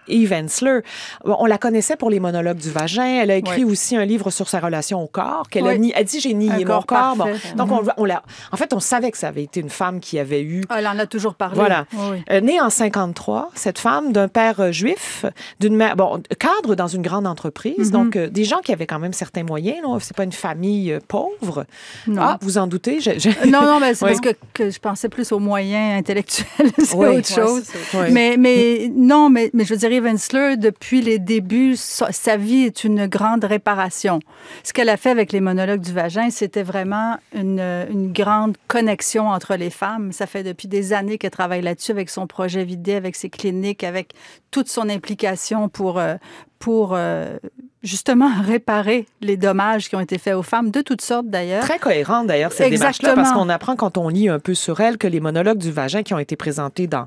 Eve 0.09 0.33
Ensler. 0.33 0.81
On 1.25 1.47
la 1.47 1.59
connaissait 1.59 1.97
pour 1.97 2.11
les 2.11 2.21
monologues 2.21 2.59
du 2.59 2.71
vagin. 2.71 3.05
Elle 3.23 3.31
a 3.31 3.37
écrit 3.37 3.65
Oui. 3.65 3.73
aussi 3.73 3.97
un 3.97 4.05
livre 4.05 4.31
sur 4.31 4.49
sa 4.49 4.61
relation 4.61 5.03
au 5.03 5.07
corps. 5.07 5.49
Qu'elle 5.51 5.67
a 5.67 5.77
ni- 5.77 5.93
elle 5.95 6.05
dit 6.05 6.21
j'ai 6.21 6.35
nié 6.35 6.51
Un 6.51 6.59
mon 6.59 6.65
corps 6.65 6.87
corps. 6.87 7.17
Bon. 7.17 7.25
parfait. 7.27 7.55
Donc 7.57 7.69
Mhm. 7.71 7.79
on, 7.97 8.03
on 8.03 8.05
l'a. 8.05 8.23
En 8.53 8.57
fait, 8.57 8.73
on 8.73 8.81
savait 8.81 9.11
que 9.11 9.19
ça 9.19 9.29
avait 9.29 9.43
été 9.45 9.61
une 9.61 9.71
femme 9.71 10.01
qui 10.01 10.19
avait 10.19 10.43
eu 10.43 10.63
Ah, 10.69 10.77
elle 10.79 10.87
en 10.89 10.99
a 10.99 11.07
toujours 11.07 11.35
parlé. 11.35 11.57
voilà. 11.57 11.87
Oui. 11.93 12.23
Euh, 12.31 12.41
née 12.41 12.61
en 12.61 12.71
53, 12.71 13.51
cette 13.55 13.79
femme 13.79 14.13
d'un 14.13 14.29
père 14.29 14.61
euh, 14.61 14.73
juif, 14.73 15.25
d'une 15.61 15.77
mère, 15.77 15.97
bon, 15.97 16.23
cadre 16.39 16.75
dans 16.75 16.87
une 16.89 17.03
grande 17.03 17.27
entreprise, 17.27 17.89
Mhm. 17.89 17.91
donc 18.05 18.17
euh, 18.17 18.29
des 18.29 18.45
gens 18.45 18.59
qui 18.61 18.73
avaient 18.73 18.87
quand 18.87 18.99
même 18.99 19.13
certains 19.13 19.45
moyens. 19.45 19.79
C'est 20.01 20.17
pas 20.17 20.25
une 20.25 20.33
famille 20.33 20.99
pauvre. 21.09 21.65
Non. 22.07 22.23
Ah, 22.23 22.39
vous 22.41 22.59
en 22.59 22.67
doutez 22.67 23.01
je- 23.01 23.19
je- 23.19 23.49
Non, 23.49 23.63
non, 23.63 23.79
mais 23.81 23.95
c'est 23.95 24.07
parce 24.07 24.21
que, 24.21 24.31
que 24.55 24.71
je 24.83 24.89
pensais 24.89 25.11
plus 25.11 25.31
aux 25.33 25.39
moyens 25.39 25.99
intellectuels, 25.99 26.71
c'est 26.79 26.95
Oui. 26.97 27.19
autre 27.19 27.29
chose. 27.29 27.65
Oui. 27.93 28.07
Mais, 28.13 28.37
mais 28.39 28.91
non, 28.95 29.29
mais, 29.29 29.51
mais 29.53 29.65
je 29.67 29.75
veux 29.75 29.77
dire, 29.77 29.93
Eve 29.93 30.07
Ensler, 30.07 30.57
depuis 30.57 31.03
les 31.03 31.19
débuts, 31.19 31.77
sa, 31.77 32.11
sa 32.13 32.39
vie 32.39 32.63
est 32.63 32.83
une 32.85 33.07
grande 33.07 33.45
réparation. 33.45 34.21
Ce 34.63 34.73
qu'elle 34.73 34.89
a 34.89 34.97
fait 34.97 35.11
avec 35.11 35.33
les 35.33 35.41
monologues 35.41 35.83
du 35.83 35.93
vagin, 35.93 36.31
c'était 36.31 36.63
vraiment 36.63 37.19
une, 37.35 37.61
une 37.61 38.11
grande 38.11 38.57
connexion 38.69 39.29
entre 39.29 39.57
les 39.57 39.69
femmes. 39.69 40.13
Ça 40.13 40.27
fait 40.27 40.43
depuis 40.45 40.67
des 40.67 40.95
années 40.95 41.19
qu'elle 41.19 41.31
travaille 41.31 41.61
là-dessus 41.61 41.91
avec 41.91 42.09
son 42.09 42.27
projet 42.27 42.65
Vidé, 42.65 42.95
avec 42.95 43.17
ses 43.17 43.29
cliniques, 43.29 43.85
avec 43.85 44.15
toute 44.51 44.69
son 44.69 44.89
implication 44.89 45.69
pour, 45.69 45.99
euh, 45.99 46.15
pour 46.59 46.95
euh, 46.95 47.37
justement 47.83 48.31
réparer 48.43 49.07
les 49.21 49.37
dommages 49.37 49.89
qui 49.89 49.97
ont 49.97 50.01
été 50.01 50.19
faits 50.19 50.35
aux 50.35 50.43
femmes, 50.43 50.71
de 50.71 50.81
toutes 50.83 51.01
sortes 51.01 51.29
d'ailleurs. 51.29 51.63
Très 51.63 51.79
cohérente 51.79 52.27
d'ailleurs 52.27 52.53
cette 52.53 52.71
démarche-là, 52.71 53.15
parce 53.15 53.33
qu'on 53.33 53.49
apprend 53.49 53.77
quand 53.77 53.99
on 53.99 54.09
lit 54.09 54.29
un 54.29 54.39
peu 54.39 54.55
sur 54.55 54.81
elle 54.81 54.99
que 54.99 55.07
les 55.07 55.21
monologues 55.21 55.59
du 55.59 55.71
vagin 55.71 56.03
qui 56.03 56.15
ont 56.15 56.19
été 56.19 56.37
présentés 56.37 56.87
dans 56.87 57.07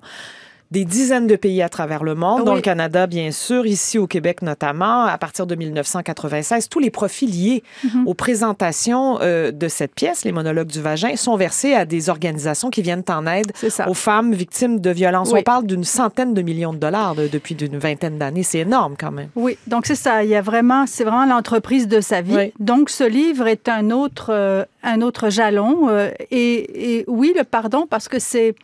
des 0.73 0.85
dizaines 0.85 1.27
de 1.27 1.35
pays 1.35 1.61
à 1.61 1.69
travers 1.69 2.03
le 2.03 2.15
monde, 2.15 2.39
Oui. 2.39 2.45
dont 2.47 2.55
le 2.55 2.61
Canada, 2.61 3.05
bien 3.05 3.31
sûr, 3.31 3.65
ici 3.67 3.99
au 3.99 4.07
Québec 4.07 4.41
notamment, 4.41 5.03
à 5.05 5.17
partir 5.19 5.45
de 5.45 5.53
1996. 5.55 6.67
Tous 6.67 6.79
les 6.79 6.89
profits 6.89 7.27
liés 7.27 7.63
Mhm. 7.83 8.07
aux 8.07 8.15
présentations 8.15 9.19
euh, 9.21 9.51
de 9.51 9.67
cette 9.67 9.93
pièce, 9.93 10.25
les 10.25 10.31
monologues 10.31 10.67
du 10.67 10.81
vagin, 10.81 11.15
sont 11.15 11.35
versés 11.37 11.73
à 11.75 11.85
des 11.85 12.09
organisations 12.09 12.71
qui 12.71 12.81
viennent 12.81 13.03
en 13.09 13.27
aide 13.27 13.51
aux 13.87 13.93
femmes 13.93 14.33
victimes 14.33 14.79
de 14.79 14.89
violences. 14.89 15.31
Oui. 15.31 15.41
On 15.41 15.43
parle 15.43 15.65
d'une 15.67 15.83
centaine 15.83 16.33
de 16.33 16.41
millions 16.41 16.73
de 16.73 16.79
dollars 16.79 17.13
de- 17.15 17.27
depuis 17.27 17.53
une 17.55 17.77
vingtaine 17.77 18.17
d'années. 18.17 18.43
C'est 18.43 18.59
énorme 18.59 18.95
quand 18.99 19.11
même. 19.11 19.29
Oui, 19.35 19.57
donc 19.67 19.85
c'est 19.85 19.95
ça. 19.95 20.23
Il 20.23 20.29
y 20.29 20.35
a 20.35 20.41
vraiment, 20.41 20.85
c'est 20.87 21.03
vraiment 21.03 21.25
l'entreprise 21.25 21.87
de 21.87 22.01
sa 22.01 22.21
vie. 22.21 22.35
Oui. 22.35 22.53
Donc 22.59 22.89
ce 22.89 23.03
livre 23.03 23.45
est 23.47 23.69
un 23.69 23.91
autre, 23.91 24.27
euh, 24.31 24.65
un 24.81 25.01
autre 25.01 25.29
jalon. 25.29 25.87
euh, 25.89 26.09
et, 26.31 26.97
et 26.97 27.05
oui, 27.07 27.33
le 27.37 27.43
pardon, 27.43 27.85
parce 27.87 28.07
que 28.07 28.17
c'est 28.19 28.55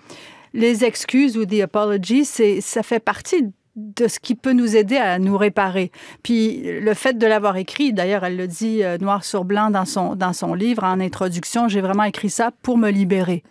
les 0.53 0.83
excuses 0.83 1.37
ou 1.37 1.45
the 1.45 1.61
apology, 1.61 2.25
c'est, 2.25 2.61
ça 2.61 2.83
fait 2.83 2.99
partie 2.99 3.51
de 3.75 4.07
ce 4.07 4.19
qui 4.19 4.35
peut 4.35 4.51
nous 4.51 4.75
aider 4.75 4.97
à 4.97 5.19
nous 5.19 5.37
réparer. 5.37 5.91
Puis 6.23 6.61
le 6.63 6.93
fait 6.93 7.17
de 7.17 7.25
l'avoir 7.25 7.57
écrit, 7.57 7.93
d'ailleurs, 7.93 8.23
elle 8.23 8.35
le 8.35 8.47
dit 8.47 8.83
euh, 8.83 8.97
noir 8.97 9.23
sur 9.23 9.45
blanc 9.45 9.69
dans 9.69 9.85
son, 9.85 10.15
dans 10.15 10.33
son 10.33 10.53
livre 10.53 10.83
en 10.83 10.99
introduction, 10.99 11.67
j'ai 11.67 11.81
vraiment 11.81 12.03
écrit 12.03 12.29
ça 12.29 12.51
pour 12.61 12.77
me 12.77 12.89
libérer. 12.89 13.43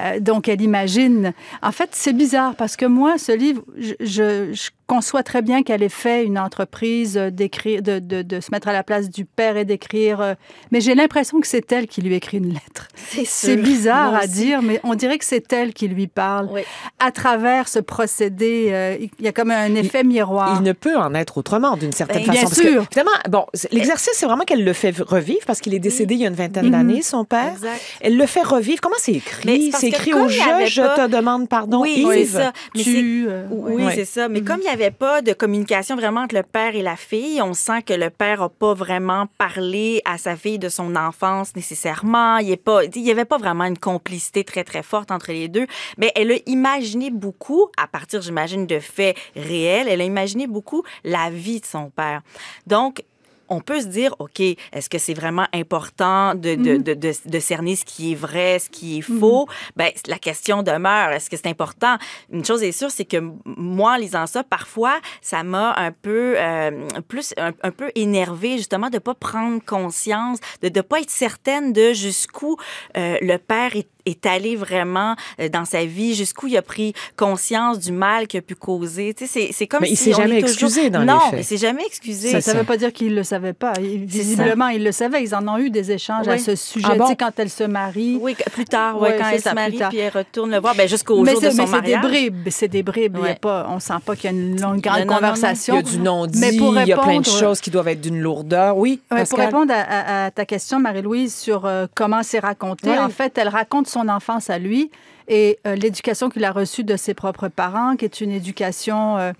Euh, 0.00 0.20
donc, 0.20 0.48
elle 0.48 0.60
imagine. 0.60 1.32
En 1.62 1.72
fait, 1.72 1.90
c'est 1.92 2.12
bizarre 2.12 2.56
parce 2.56 2.76
que 2.76 2.86
moi, 2.86 3.16
ce 3.16 3.32
livre, 3.32 3.62
je, 3.78 3.94
je 4.00 4.70
conçois 4.86 5.22
très 5.22 5.42
bien 5.42 5.62
qu'elle 5.62 5.82
ait 5.82 5.88
fait 5.88 6.24
une 6.24 6.38
entreprise 6.38 7.16
euh, 7.16 7.30
d'écrire, 7.30 7.82
de, 7.82 7.98
de, 7.98 8.22
de 8.22 8.40
se 8.40 8.48
mettre 8.52 8.68
à 8.68 8.72
la 8.72 8.82
place 8.82 9.08
du 9.10 9.24
père 9.24 9.56
et 9.56 9.64
d'écrire. 9.64 10.20
euh, 10.20 10.34
mais 10.70 10.80
j'ai 10.80 10.94
l'impression 10.94 11.40
que 11.40 11.46
c'est 11.46 11.70
elle 11.72 11.86
qui 11.86 12.02
lui 12.02 12.14
écrit 12.14 12.38
une 12.38 12.52
lettre. 12.52 12.88
C'est 13.24 13.56
bizarre 13.56 14.14
à 14.14 14.26
dire, 14.26 14.60
mais 14.62 14.80
on 14.84 14.94
dirait 14.94 15.18
que 15.18 15.24
c'est 15.24 15.52
elle 15.52 15.72
qui 15.72 15.88
lui 15.88 16.06
parle. 16.06 16.48
Oui. 16.52 16.62
À 16.98 17.10
travers 17.12 17.68
ce 17.68 17.78
procédé, 17.78 18.68
euh, 18.70 18.96
il 19.18 19.24
y 19.24 19.28
a 19.28 19.32
comme 19.32 19.50
un 19.50 19.74
effet 19.74 20.02
miroir. 20.04 20.56
Il 20.60 20.64
ne 20.64 20.72
peut 20.72 20.96
en 20.96 21.14
être 21.14 21.38
autrement, 21.38 21.76
d'une 21.76 21.92
certaine 21.92 22.24
Ben, 22.24 22.26
façon. 22.26 22.32
bien 22.32 22.42
parce 22.42 22.54
sûr. 22.60 22.82
évidemment, 22.82 23.16
bon, 23.28 23.46
l'exercice, 23.72 24.12
c'est 24.14 24.26
vraiment 24.26 24.44
qu'elle 24.44 24.64
le 24.64 24.72
fait 24.72 24.96
revivre 24.98 25.40
parce 25.46 25.60
qu'il 25.60 25.74
est 25.74 25.78
décédé 25.78 26.14
il 26.14 26.20
y 26.22 26.24
a 26.24 26.28
une 26.28 26.34
vingtaine 26.34 26.66
Mhm. 26.66 26.70
d'années, 26.72 27.02
son 27.02 27.24
père. 27.24 27.52
Exact. 27.54 27.80
Elle 28.00 28.16
le 28.16 28.26
fait 28.26 28.42
revivre. 28.42 28.80
Comment 28.80 28.96
c'est 28.98 29.12
écrit? 29.12 29.72
c'est 29.72 29.88
écrit 29.88 30.12
au 30.14 30.28
y 30.28 30.32
jeu, 30.32 30.66
je 30.66 30.82
pas- 30.82 31.06
te 31.06 31.10
demande 31.12 31.48
pardon, 31.48 31.80
Oui, 31.82 31.94
Yves. 31.98 32.12
c'est 32.12 32.24
ça. 32.38 32.52
Mais 32.74 32.82
Tu, 32.82 33.28
Oui, 33.50 33.84
Ouais. 33.84 33.94
c'est 33.94 34.04
ça. 34.04 34.28
Mais 34.28 34.40
Mhm. 34.40 34.46
comme 34.46 34.58
il 34.60 34.64
n'y 34.64 34.68
avait 34.74 34.90
pas 34.90 35.22
de 35.22 35.32
communication 35.32 35.94
vraiment 35.94 36.22
entre 36.22 36.34
le 36.34 36.42
père 36.42 36.74
et 36.74 36.82
la 36.82 36.96
fille, 36.96 37.40
on 37.40 37.54
sent 37.54 37.82
que 37.82 37.92
le 37.92 38.10
père 38.10 38.40
n'a 38.40 38.48
pas 38.48 38.74
vraiment 38.74 39.28
parlé 39.38 40.02
à 40.04 40.18
sa 40.18 40.34
fille 40.34 40.58
de 40.58 40.68
son 40.68 40.96
enfance 40.96 41.54
nécessairement. 41.54 42.38
Il 42.38 42.58
n'y 42.96 43.10
avait 43.10 43.24
pas 43.24 43.38
vraiment 43.38 43.64
une 43.64 43.78
complicité 43.78 44.42
très, 44.42 44.64
très 44.64 44.82
forte 44.82 45.12
entre 45.12 45.30
les 45.30 45.46
deux. 45.46 45.68
Mais 45.96 46.10
elle 46.16 46.32
a 46.32 46.38
imaginé 46.46 47.10
beaucoup, 47.10 47.68
à 47.76 47.86
partir, 47.86 48.20
j'imagine, 48.20 48.66
de 48.66 48.80
faits 48.80 49.16
réels, 49.36 49.86
elle 49.88 50.00
a 50.00 50.04
imaginé 50.04 50.48
beaucoup 50.48 50.82
la 51.04 51.30
vie 51.30 51.60
de 51.60 51.66
son 51.66 51.90
père. 51.90 52.22
Donc, 52.66 53.04
on 53.48 53.60
peut 53.60 53.80
se 53.80 53.86
dire, 53.86 54.14
OK, 54.18 54.40
est-ce 54.40 54.88
que 54.88 54.98
c'est 54.98 55.14
vraiment 55.14 55.46
important 55.52 56.34
de, 56.34 56.54
de, 56.54 56.76
de, 56.76 56.94
de, 56.94 57.12
de 57.24 57.38
cerner 57.38 57.76
ce 57.76 57.84
qui 57.84 58.12
est 58.12 58.14
vrai, 58.14 58.58
ce 58.58 58.70
qui 58.70 58.98
est 58.98 59.02
faux? 59.02 59.46
Ben, 59.76 59.90
la 60.06 60.18
question 60.18 60.62
demeure, 60.62 61.10
est-ce 61.10 61.30
que 61.30 61.36
c'est 61.36 61.48
important? 61.48 61.96
Une 62.32 62.44
chose 62.44 62.62
est 62.62 62.72
sûre, 62.72 62.90
c'est 62.90 63.04
que 63.04 63.18
moi, 63.44 63.92
en 63.92 63.96
lisant 63.96 64.26
ça, 64.26 64.44
parfois, 64.44 65.00
ça 65.20 65.42
m'a 65.42 65.74
un 65.76 65.92
peu, 65.92 66.34
euh, 66.38 66.70
plus, 67.08 67.34
un, 67.36 67.52
un 67.62 67.70
peu 67.70 67.90
énervé 67.94 68.56
justement, 68.56 68.90
de 68.90 68.98
pas 68.98 69.14
prendre 69.14 69.62
conscience, 69.64 70.38
de 70.62 70.70
ne 70.74 70.80
pas 70.80 71.00
être 71.00 71.10
certaine 71.10 71.72
de 71.72 71.92
jusqu'où 71.92 72.56
euh, 72.96 73.16
le 73.20 73.36
père 73.36 73.76
est 73.76 73.88
est 74.06 74.26
allé 74.26 74.56
vraiment 74.56 75.16
euh, 75.40 75.48
dans 75.48 75.64
sa 75.64 75.84
vie, 75.84 76.14
jusqu'où 76.14 76.46
il 76.46 76.56
a 76.56 76.62
pris 76.62 76.92
conscience 77.16 77.78
du 77.78 77.92
mal 77.92 78.26
qu'il 78.26 78.38
a 78.38 78.42
pu 78.42 78.54
causer. 78.54 79.14
Tu 79.14 79.26
sais, 79.26 79.46
c'est, 79.46 79.52
c'est 79.52 79.66
comme 79.66 79.80
Mais 79.82 79.90
il 79.90 79.96
si 79.96 80.04
s'est 80.04 80.14
on 80.14 80.18
jamais 80.18 80.40
toujours- 80.42 80.68
excusé 80.68 80.90
dans 80.90 81.00
les 81.00 81.06
non, 81.06 81.20
faits. 81.30 81.40
il 81.40 81.44
s'est 81.44 81.56
jamais 81.56 81.84
excusé. 81.86 82.30
Ça 82.30 82.36
ne 82.38 82.42
ça. 82.42 82.54
veut 82.54 82.64
pas 82.64 82.76
dire 82.76 82.92
qu'ils 82.92 83.10
ne 83.10 83.16
le 83.16 83.22
savaient 83.24 83.52
pas. 83.52 83.72
Il- 83.80 84.04
Visiblement, 84.04 84.68
ils 84.68 84.82
le 84.84 84.92
savaient. 84.92 85.22
Ils 85.22 85.34
en 85.34 85.46
ont 85.48 85.58
eu 85.58 85.70
des 85.70 85.90
échanges 85.92 86.28
à 86.28 86.32
Oui. 86.32 86.40
ce 86.40 86.54
sujet. 86.54 86.86
Ah 86.90 86.94
bon? 86.96 87.04
Tu 87.04 87.10
sais, 87.10 87.16
quand 87.16 87.32
elle 87.38 87.50
se 87.50 87.64
marie. 87.64 88.18
Oui, 88.20 88.36
plus 88.52 88.64
tard, 88.64 89.00
ouais, 89.00 89.10
Ouais, 89.10 89.16
quand 89.18 89.28
elle 89.32 89.40
ça, 89.40 89.50
se 89.50 89.54
marie, 89.54 89.78
puis 89.88 89.98
elle 89.98 90.12
retourne 90.12 90.50
le 90.50 90.58
voir, 90.58 90.74
ben, 90.74 90.88
jusqu'au 90.88 91.22
mais 91.22 91.32
jour 91.32 91.40
de 91.40 91.46
c'est, 91.50 91.52
son 91.52 91.62
mais 91.62 91.66
c'est 91.66 91.82
des 91.82 91.92
mariage. 91.96 92.02
bribes. 92.02 92.48
C'est 92.50 92.68
des 92.68 92.82
bribes. 92.82 93.16
Il 93.18 93.22
y 93.24 93.26
a 93.26 93.30
Ouais. 93.30 93.38
pas, 93.40 93.66
on 93.70 93.76
ne 93.76 93.80
sent 93.80 93.94
pas 94.04 94.14
qu'il 94.16 94.24
y 94.30 94.34
a 94.34 94.36
une 94.36 94.60
longue, 94.60 94.80
grande 94.80 94.98
Non, 95.00 95.04
non, 95.06 95.06
non, 95.06 95.12
non. 95.14 95.16
conversation. 95.20 95.74
Il 95.74 95.76
y 95.76 95.80
a 95.88 95.90
du 95.90 95.98
non-dit, 95.98 96.38
Mais 96.40 96.56
pour 96.56 96.78
il 96.78 96.86
y 96.88 96.92
a 96.92 96.96
plein 96.96 97.04
de 97.04 97.18
répondre- 97.24 97.38
choses 97.38 97.60
qui 97.60 97.70
doivent 97.70 97.88
être 97.88 98.00
d'une 98.00 98.20
lourdeur. 98.20 98.76
Oui, 98.76 99.00
Ouais, 99.10 99.24
pour 99.24 99.38
répondre 99.38 99.72
à, 99.72 99.80
à- 99.80 100.24
à 100.26 100.30
ta 100.30 100.44
question, 100.44 100.78
Marie-Louise, 100.80 101.34
sur 101.34 101.64
euh, 101.66 101.86
comment 101.94 102.22
c'est 102.22 102.38
raconté, 102.38 102.88
Ouais. 102.90 102.98
en 102.98 103.08
fait, 103.08 103.36
elle 103.38 103.48
raconte 103.48 103.86
son 103.94 104.08
enfance 104.08 104.50
à 104.50 104.58
lui 104.58 104.90
et 105.28 105.58
euh, 105.66 105.74
l'éducation 105.74 106.28
qu'il 106.28 106.44
a 106.44 106.52
reçue 106.52 106.84
de 106.84 106.96
ses 106.96 107.14
propres 107.14 107.48
parents, 107.48 107.96
qui 107.96 108.04
est 108.04 108.20
une 108.20 108.30
éducation 108.30 109.16
euh, 109.16 109.32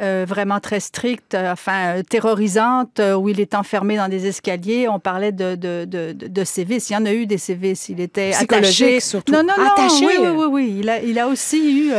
euh, 0.00 0.26
vraiment 0.28 0.60
très 0.60 0.80
stricte, 0.80 1.34
euh, 1.34 1.52
enfin 1.52 1.96
euh, 1.96 2.02
terrorisante, 2.02 3.00
où 3.18 3.28
il 3.28 3.40
est 3.40 3.54
enfermé 3.54 3.96
dans 3.96 4.08
des 4.08 4.26
escaliers. 4.26 4.88
On 4.88 4.98
parlait 4.98 5.32
de, 5.32 5.54
de, 5.54 5.84
de, 5.86 6.44
sévices. 6.44 6.90
Il 6.90 6.94
y 6.94 6.96
en 6.96 7.06
a 7.06 7.12
eu 7.12 7.26
des 7.26 7.38
sévices. 7.38 7.88
Il 7.88 8.00
était 8.00 8.32
attaché. 8.38 9.00
surtout. 9.00 9.32
Non, 9.32 9.42
non, 9.42 9.54
non. 9.56 9.70
Attaché. 9.70 10.06
Oui, 10.06 10.14
oui, 10.20 10.28
oui, 10.36 10.46
oui. 10.50 10.76
Il 10.80 10.90
a, 10.90 11.00
il 11.02 11.18
a 11.18 11.28
aussi 11.28 11.88
eu 11.88 11.92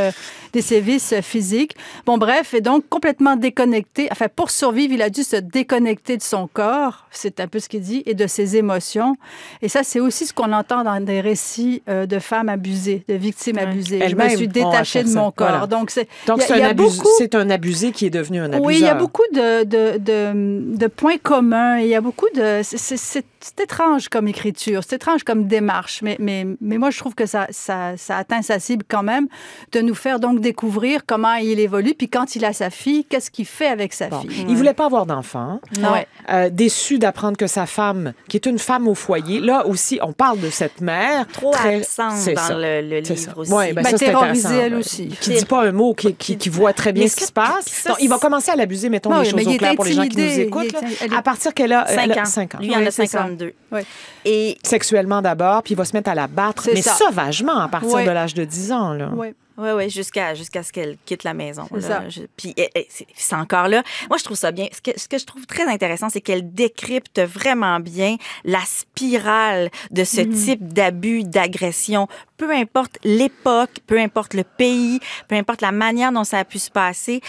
des 0.53 0.61
sévices 0.61 1.13
physiques. 1.21 1.75
Bon, 2.05 2.17
bref, 2.17 2.53
et 2.53 2.61
donc 2.61 2.87
complètement 2.89 3.35
déconnecté. 3.35 4.07
Enfin, 4.11 4.27
pour 4.33 4.51
survivre, 4.51 4.93
il 4.93 5.01
a 5.01 5.09
dû 5.09 5.23
se 5.23 5.35
déconnecter 5.35 6.17
de 6.17 6.23
son 6.23 6.47
corps, 6.47 7.05
c'est 7.11 7.39
un 7.39 7.47
peu 7.47 7.59
ce 7.59 7.67
qu'il 7.67 7.81
dit, 7.81 8.03
et 8.05 8.13
de 8.13 8.27
ses 8.27 8.55
émotions. 8.57 9.15
Et 9.61 9.69
ça, 9.69 9.83
c'est 9.83 9.99
aussi 9.99 10.25
ce 10.25 10.33
qu'on 10.33 10.53
entend 10.53 10.83
dans 10.83 10.99
des 11.03 11.21
récits 11.21 11.81
de 11.87 12.19
femmes 12.19 12.49
abusées, 12.49 13.03
de 13.07 13.15
victimes 13.15 13.57
Ouais. 13.57 13.63
abusées. 13.63 14.01
Je 14.07 14.15
me 14.15 14.29
suis 14.29 14.47
détachée 14.47 15.03
de 15.03 15.09
mon 15.09 15.27
ça. 15.29 15.33
corps. 15.35 15.47
Voilà. 15.49 15.67
Donc, 15.67 15.89
c'est 15.91 16.07
Donc, 16.27 16.41
c'est 16.41 16.53
un, 16.61 16.69
abus- 16.69 16.75
beaucoup- 16.95 17.09
c'est 17.17 17.35
un 17.35 17.49
abusé 17.49 17.86
qui 17.91 18.05
est 18.05 18.09
devenu 18.09 18.39
un 18.39 18.45
abuseur. 18.45 18.65
oui, 18.65 18.75
il 18.77 18.81
y 18.85 18.87
a 18.87 18.93
beaucoup 18.95 19.23
de, 19.33 19.63
de, 19.63 19.97
de, 19.97 20.75
de 20.77 20.87
points 20.87 21.17
communs. 21.17 21.79
Il 21.79 21.87
y 21.87 21.95
a 21.95 22.01
beaucoup 22.01 22.29
de. 22.35 22.61
c'est- 22.63 23.25
c'est 23.39 23.59
étrange 23.61 24.09
comme 24.09 24.27
écriture, 24.27 24.81
c'est 24.87 24.95
étrange 24.97 25.23
comme 25.23 25.47
démarche, 25.47 26.01
mais, 26.01 26.15
mais, 26.19 26.45
mais 26.61 26.77
moi, 26.77 26.89
je 26.89 26.99
trouve 26.99 27.15
que 27.15 27.25
ça, 27.25 27.47
ça, 27.49 27.95
ça 27.97 28.17
atteint 28.17 28.41
sa 28.41 28.59
cible 28.59 28.83
quand 28.87 29.03
même, 29.03 29.27
de 29.71 29.81
nous 29.81 29.95
faire 29.95 30.19
donc 30.19 30.39
découvrir 30.41 31.05
comment 31.05 31.35
il 31.35 31.59
évolue, 31.59 31.93
puis 31.97 32.09
quand 32.09 32.35
il 32.35 32.45
a 32.45 32.53
sa 32.53 32.69
fille, 32.69 33.05
qu'est-ce 33.05 33.31
qu'il 33.31 33.45
fait 33.45 33.67
avec 33.67 33.93
sa 33.93 34.07
Bon. 34.07 34.21
fille? 34.21 34.45
Il 34.47 34.55
voulait 34.55 34.73
pas 34.73 34.85
avoir 34.85 35.05
d'enfant. 35.05 35.59
Non. 35.79 35.91
Ouais. 35.93 36.07
Euh, 36.31 36.49
déçu 36.49 36.99
d'apprendre 36.99 37.37
que 37.37 37.47
sa 37.47 37.65
femme, 37.65 38.13
qui 38.27 38.37
est 38.37 38.45
une 38.45 38.59
femme 38.59 38.87
au 38.87 38.95
foyer, 38.95 39.39
là 39.39 39.65
aussi, 39.67 39.99
on 40.01 40.13
parle 40.13 40.39
de 40.39 40.49
cette 40.49 40.81
mère. 40.81 41.27
Trop 41.27 41.51
très- 41.51 41.77
absente 41.77 42.33
dans 42.33 42.41
ça. 42.41 42.53
le, 42.57 42.81
le 42.81 43.03
C'est 43.03 43.13
livre 43.15 43.31
ça. 43.33 43.37
aussi. 43.37 43.51
Ouais, 43.53 43.73
ben 43.73 43.83
Ben, 43.83 43.95
terrorisée, 43.95 44.55
elle 44.57 44.75
aussi. 44.75 45.07
Qui 45.21 45.31
dit 45.35 45.45
pas 45.45 45.63
un 45.65 45.71
mot, 45.71 45.93
qui, 45.93 46.13
qui, 46.15 46.37
qui 46.37 46.49
voit 46.49 46.73
très 46.73 46.91
bien 46.93 47.03
Mais 47.03 47.09
ce 47.09 47.15
qui 47.15 47.25
se 47.25 47.31
passe. 47.31 47.65
ça, 47.65 47.89
Donc, 47.91 47.97
il 48.01 48.09
va 48.09 48.17
commencer 48.17 48.51
à 48.51 48.55
l'abuser, 48.55 48.89
mettons, 48.89 49.09
Non, 49.09 49.21
les 49.21 49.27
oui, 49.29 49.33
mais 49.35 49.43
choses 49.43 49.51
il 49.53 49.55
au 49.55 49.59
clair 49.59 49.75
pour 49.75 49.85
les 49.85 49.93
gens 49.93 50.07
qui 50.07 50.17
nous 50.17 50.39
écoutent. 50.39 50.73
est- 51.01 51.13
À 51.15 51.21
partir 51.21 51.53
qu'elle 51.53 51.73
a 51.73 51.85
Cinq 51.87 51.99
elle 52.03 52.11
a 52.17 52.21
ans. 52.21 52.25
cinq 52.25 52.55
ans. 52.55 52.59
Lui, 52.59 52.67
il 52.67 52.75
en 52.75 52.85
a 52.85 52.91
c'est 52.91 53.05
ça. 53.05 53.26
52. 53.29 53.53
Ouais. 53.71 53.85
Et 54.25 54.57
Sexuellement 54.63 55.21
d'abord, 55.21 55.63
puis 55.63 55.73
il 55.73 55.77
va 55.77 55.85
se 55.85 55.93
mettre 55.95 56.09
à 56.09 56.15
la 56.15 56.27
battre, 56.27 56.69
mais 56.73 56.81
ça. 56.81 56.93
sauvagement 56.95 57.59
à 57.59 57.67
partir 57.67 57.93
Ouais. 57.95 58.05
de 58.05 58.11
l'âge 58.11 58.33
de 58.33 58.43
10 58.45 58.71
ans. 58.71 58.93
Là. 58.93 59.09
Ouais. 59.09 59.33
Oui, 59.59 59.69
oui, 59.75 59.89
jusqu'à 59.89 60.35
jusqu'à 60.35 60.61
ce 60.61 60.71
qu'elle 60.71 60.97
quitte 61.03 61.23
la 61.23 61.33
maison. 61.33 61.63
C'est 61.71 61.89
là. 61.89 62.01
ça. 62.01 62.09
Je- 62.09 62.21
puis 62.37 62.53
eh, 62.57 62.69
eh, 62.75 62.87
c'est 63.15 63.35
encore 63.35 63.67
là. 63.67 63.81
Moi, 64.07 64.19
je 64.19 64.23
trouve 64.23 64.37
ça 64.37 64.51
bien. 64.51 64.67
Ce 64.71 64.81
que, 64.81 64.99
ce 64.99 65.07
que 65.07 65.17
je 65.17 65.25
trouve 65.25 65.47
très 65.47 65.63
intéressant, 65.67 66.09
c'est 66.09 66.21
qu'elle 66.21 66.53
décrypte 66.53 67.19
vraiment 67.21 67.79
bien 67.79 68.17
la 68.45 68.59
spirale 68.67 69.71
de 69.89 70.03
ce 70.03 70.21
Mhm. 70.21 70.33
type 70.33 70.73
d'abus, 70.73 71.23
d'agression. 71.23 72.07
Peu 72.37 72.51
importe 72.51 72.99
l'époque, 73.03 73.71
peu 73.87 73.97
importe 73.99 74.35
le 74.35 74.43
pays, 74.43 74.99
peu 75.27 75.33
importe 75.35 75.61
la 75.61 75.71
manière 75.71 76.11
dont 76.11 76.23
ça 76.23 76.37
a 76.37 76.45
pu 76.45 76.59
se 76.59 76.69
passer. 76.69 77.21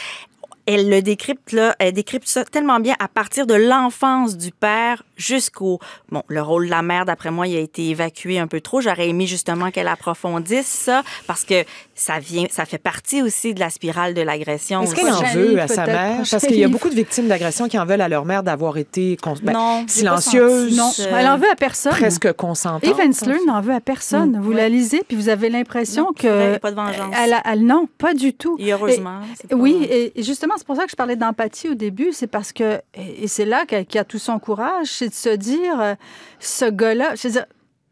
Elle 0.71 0.91
le 0.91 1.01
décrypte 1.01 1.53
là, 1.53 1.75
elle 1.79 1.95
décrypte 1.95 2.29
ça 2.29 2.45
tellement 2.45 2.79
bien 2.79 2.95
à 3.01 3.09
partir 3.09 3.47
de 3.47 3.55
l'enfance 3.55 4.37
du 4.37 4.51
père 4.53 5.03
jusqu'au 5.17 5.79
bon 6.13 6.23
le 6.29 6.43
rôle 6.43 6.67
de 6.67 6.71
la 6.71 6.83
mère 6.83 7.05
d'après 7.07 7.31
moi 7.31 7.47
il 7.49 7.57
a 7.57 7.61
été 7.61 7.89
évacué 7.89 8.39
un 8.39 8.47
peu 8.47 8.61
trop. 8.61 8.81
J'aurais 8.83 9.09
aimé 9.09 9.27
justement 9.27 9.71
qu'elle 9.71 9.89
approfondisse 9.89 10.67
ça 10.67 11.03
parce 11.27 11.45
que 11.45 11.65
ça 11.95 12.19
vient 12.19 12.45
ça 12.51 12.67
fait 12.67 12.77
partie 12.79 13.23
aussi 13.23 13.55
de 13.55 13.61
la 13.61 13.71
spirale 13.71 14.13
de 14.13 14.21
l'agression. 14.21 14.83
Est-ce 14.83 14.95
qu'elle 14.95 15.11
en 15.13 15.23
veut 15.23 15.59
à 15.59 15.69
sa 15.69 15.87
mère? 15.87 16.19
Parce 16.31 16.47
qu'il 16.47 16.57
y 16.59 16.65
a 16.65 16.69
beaucoup 16.69 16.91
de 16.91 16.95
victimes 16.95 17.29
d'agression 17.29 17.67
qui 17.69 17.79
en 17.79 17.87
veulent 17.87 18.03
à 18.03 18.09
leur 18.09 18.27
mère 18.27 18.43
d'avoir 18.43 18.77
été 18.77 19.17
cons- 19.17 19.35
ben, 19.43 19.53
Non, 19.55 19.85
silencieuse. 19.89 20.77
Non, 20.77 20.91
Euh, 21.01 21.17
elle 21.19 21.27
en 21.29 21.39
veut 21.39 21.51
à 21.51 21.57
personne. 21.57 21.93
presque 21.93 22.33
consentante. 22.35 22.85
Ensler 23.01 23.39
n'en 23.47 23.61
veut 23.63 23.73
à 23.75 23.81
personne. 23.81 24.39
Vous 24.43 24.53
la 24.53 24.69
lisez, 24.69 25.03
puis 25.07 25.17
vous 25.17 25.29
avez 25.31 25.49
l'impression 25.49 26.05
vrai, 26.05 26.13
il 26.19 26.27
y 26.27 26.29
que. 26.29 26.55
a 26.57 26.59
pas 26.59 26.71
de 26.71 26.77
vengeance. 26.77 27.15
Elle, 27.25 27.33
a- 27.33 27.43
elle- 27.47 27.65
non, 27.65 27.89
pas 27.99 28.13
du 28.13 28.35
tout. 28.35 28.57
Et 28.59 28.73
heureusement. 28.73 29.21
pas- 29.49 29.57
Oui, 29.57 29.87
et 29.91 30.13
justement, 30.23 30.55
c'est 30.59 30.67
pour 30.67 30.77
ça 30.77 30.85
que 30.85 30.91
je 30.91 30.97
parlais 30.97 31.17
d'empathie 31.17 31.69
au 31.69 31.75
début. 31.75 32.13
C'est 32.13 32.27
parce 32.27 32.53
que, 32.53 32.81
et 32.95 33.29
c'est 33.29 33.45
là 33.45 33.65
qu'il 33.67 33.95
y 33.95 33.99
a 33.99 34.05
tout 34.05 34.19
son 34.19 34.39
courage, 34.39 34.89
c'est 34.89 35.09
de 35.09 35.15
se 35.15 35.31
dire, 35.31 35.81
euh, 35.81 35.95
ce 36.41 36.67
gars-là, 36.67 37.15
je 37.15 37.29
veux 37.29 37.33
dire, 37.33 37.47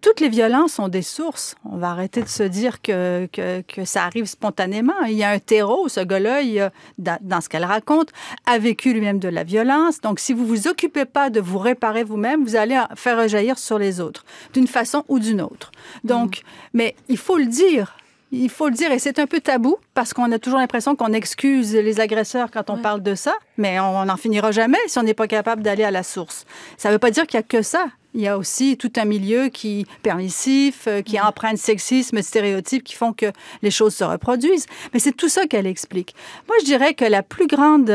toutes 0.06 0.20
les 0.20 0.28
violences 0.28 0.78
ont 0.78 0.88
des 0.88 1.02
sources. 1.02 1.56
On 1.64 1.78
va 1.78 1.90
arrêter 1.90 2.22
de 2.22 2.28
se 2.28 2.44
dire 2.44 2.80
que, 2.80 3.28
que, 3.32 3.62
que 3.62 3.84
ça 3.84 4.04
arrive 4.04 4.26
spontanément. 4.26 5.00
Il 5.08 5.14
y 5.14 5.24
a 5.24 5.30
un 5.30 5.38
terreau. 5.38 5.88
Ce 5.88 6.00
gars-là, 6.00 6.42
il 6.42 6.70
dans, 6.98 7.40
ce 7.40 7.48
qu'elle 7.48 7.64
raconte, 7.64 8.10
a 8.46 8.58
vécu 8.58 8.92
lui-même 8.92 9.18
de 9.18 9.28
la 9.28 9.42
violence. 9.42 10.00
Donc, 10.00 10.20
si 10.20 10.32
vous 10.32 10.46
vous 10.46 10.68
occupez 10.68 11.06
pas 11.06 11.28
de 11.30 11.40
vous 11.40 11.58
réparer 11.58 12.04
vous-même, 12.04 12.44
vous 12.44 12.54
allez 12.54 12.80
faire 12.94 13.20
rejaillir 13.20 13.58
sur 13.58 13.78
les 13.78 14.00
autres, 14.00 14.24
d'une 14.52 14.68
façon 14.68 15.04
ou 15.08 15.18
d'une 15.18 15.40
autre. 15.40 15.72
Donc, 16.04 16.42
mais 16.72 16.94
il 17.08 17.18
faut 17.18 17.36
le 17.36 17.46
dire. 17.46 17.96
Il 18.38 18.50
faut 18.50 18.68
le 18.68 18.74
dire, 18.74 18.92
et 18.92 18.98
c'est 18.98 19.18
un 19.18 19.26
peu 19.26 19.40
tabou 19.40 19.76
parce 19.94 20.12
qu'on 20.12 20.30
a 20.30 20.38
toujours 20.38 20.58
l'impression 20.58 20.94
qu'on 20.94 21.12
excuse 21.14 21.74
les 21.74 22.00
agresseurs 22.00 22.50
quand 22.50 22.68
on 22.68 22.76
parle 22.76 23.02
de 23.02 23.14
ça, 23.14 23.34
mais 23.56 23.80
on 23.80 24.04
n'en 24.04 24.16
finira 24.18 24.52
jamais 24.52 24.78
si 24.88 24.98
on 24.98 25.02
n'est 25.02 25.14
pas 25.14 25.26
capable 25.26 25.62
d'aller 25.62 25.84
à 25.84 25.90
la 25.90 26.02
source. 26.02 26.44
Ça 26.76 26.90
ne 26.90 26.94
veut 26.94 26.98
pas 26.98 27.10
dire 27.10 27.26
qu'il 27.26 27.38
n'y 27.38 27.44
a 27.44 27.48
que 27.48 27.62
ça. 27.62 27.86
Il 28.14 28.20
y 28.20 28.28
a 28.28 28.36
aussi 28.36 28.76
tout 28.76 28.92
un 28.96 29.06
milieu 29.06 29.48
qui 29.48 29.86
permissif, 30.02 30.86
euh, 30.86 31.02
qui 31.02 31.16
de 31.16 31.56
sexisme, 31.56 32.20
stéréotypes 32.22 32.84
qui 32.84 32.94
font 32.94 33.12
que 33.12 33.26
les 33.62 33.70
choses 33.70 33.94
se 33.94 34.04
reproduisent. 34.04 34.66
Mais 34.92 35.00
c'est 35.00 35.12
tout 35.12 35.28
ça 35.28 35.46
qu'elle 35.46 35.66
explique. 35.66 36.14
Moi, 36.48 36.56
je 36.60 36.64
dirais 36.66 36.94
que 36.94 37.04
la 37.04 37.22
plus 37.22 37.46
grande 37.46 37.90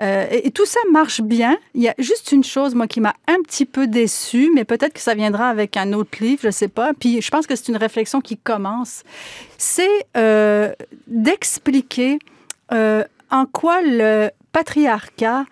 euh, 0.00 0.26
et, 0.30 0.50
tout 0.50 0.66
ça 0.66 0.80
marche 0.90 1.20
bien. 1.20 1.58
Il 1.74 1.82
y 1.82 1.88
a 1.88 1.94
juste 1.98 2.32
une 2.32 2.44
chose, 2.44 2.74
moi, 2.74 2.86
qui 2.86 3.00
m'a 3.00 3.14
un 3.28 3.40
petit 3.42 3.66
peu 3.66 3.86
déçue, 3.86 4.50
mais 4.54 4.64
peut-être 4.64 4.94
que 4.94 5.00
ça 5.00 5.14
viendra 5.14 5.48
avec 5.48 5.76
un 5.76 5.92
autre 5.92 6.18
livre, 6.20 6.40
je 6.44 6.50
sais 6.50 6.68
pas. 6.68 6.92
Puis 6.98 7.20
je 7.20 7.30
pense 7.30 7.46
que 7.46 7.54
c'est 7.56 7.68
une 7.68 7.76
réflexion 7.76 8.20
qui 8.20 8.36
commence. 8.36 9.04
C'est 9.58 10.06
euh, 10.16 10.72
d'expliquer 11.06 12.18
euh, 12.72 13.04
en 13.30 13.46
quoi 13.46 13.80
le 13.82 14.30
patriarcat 14.52 15.44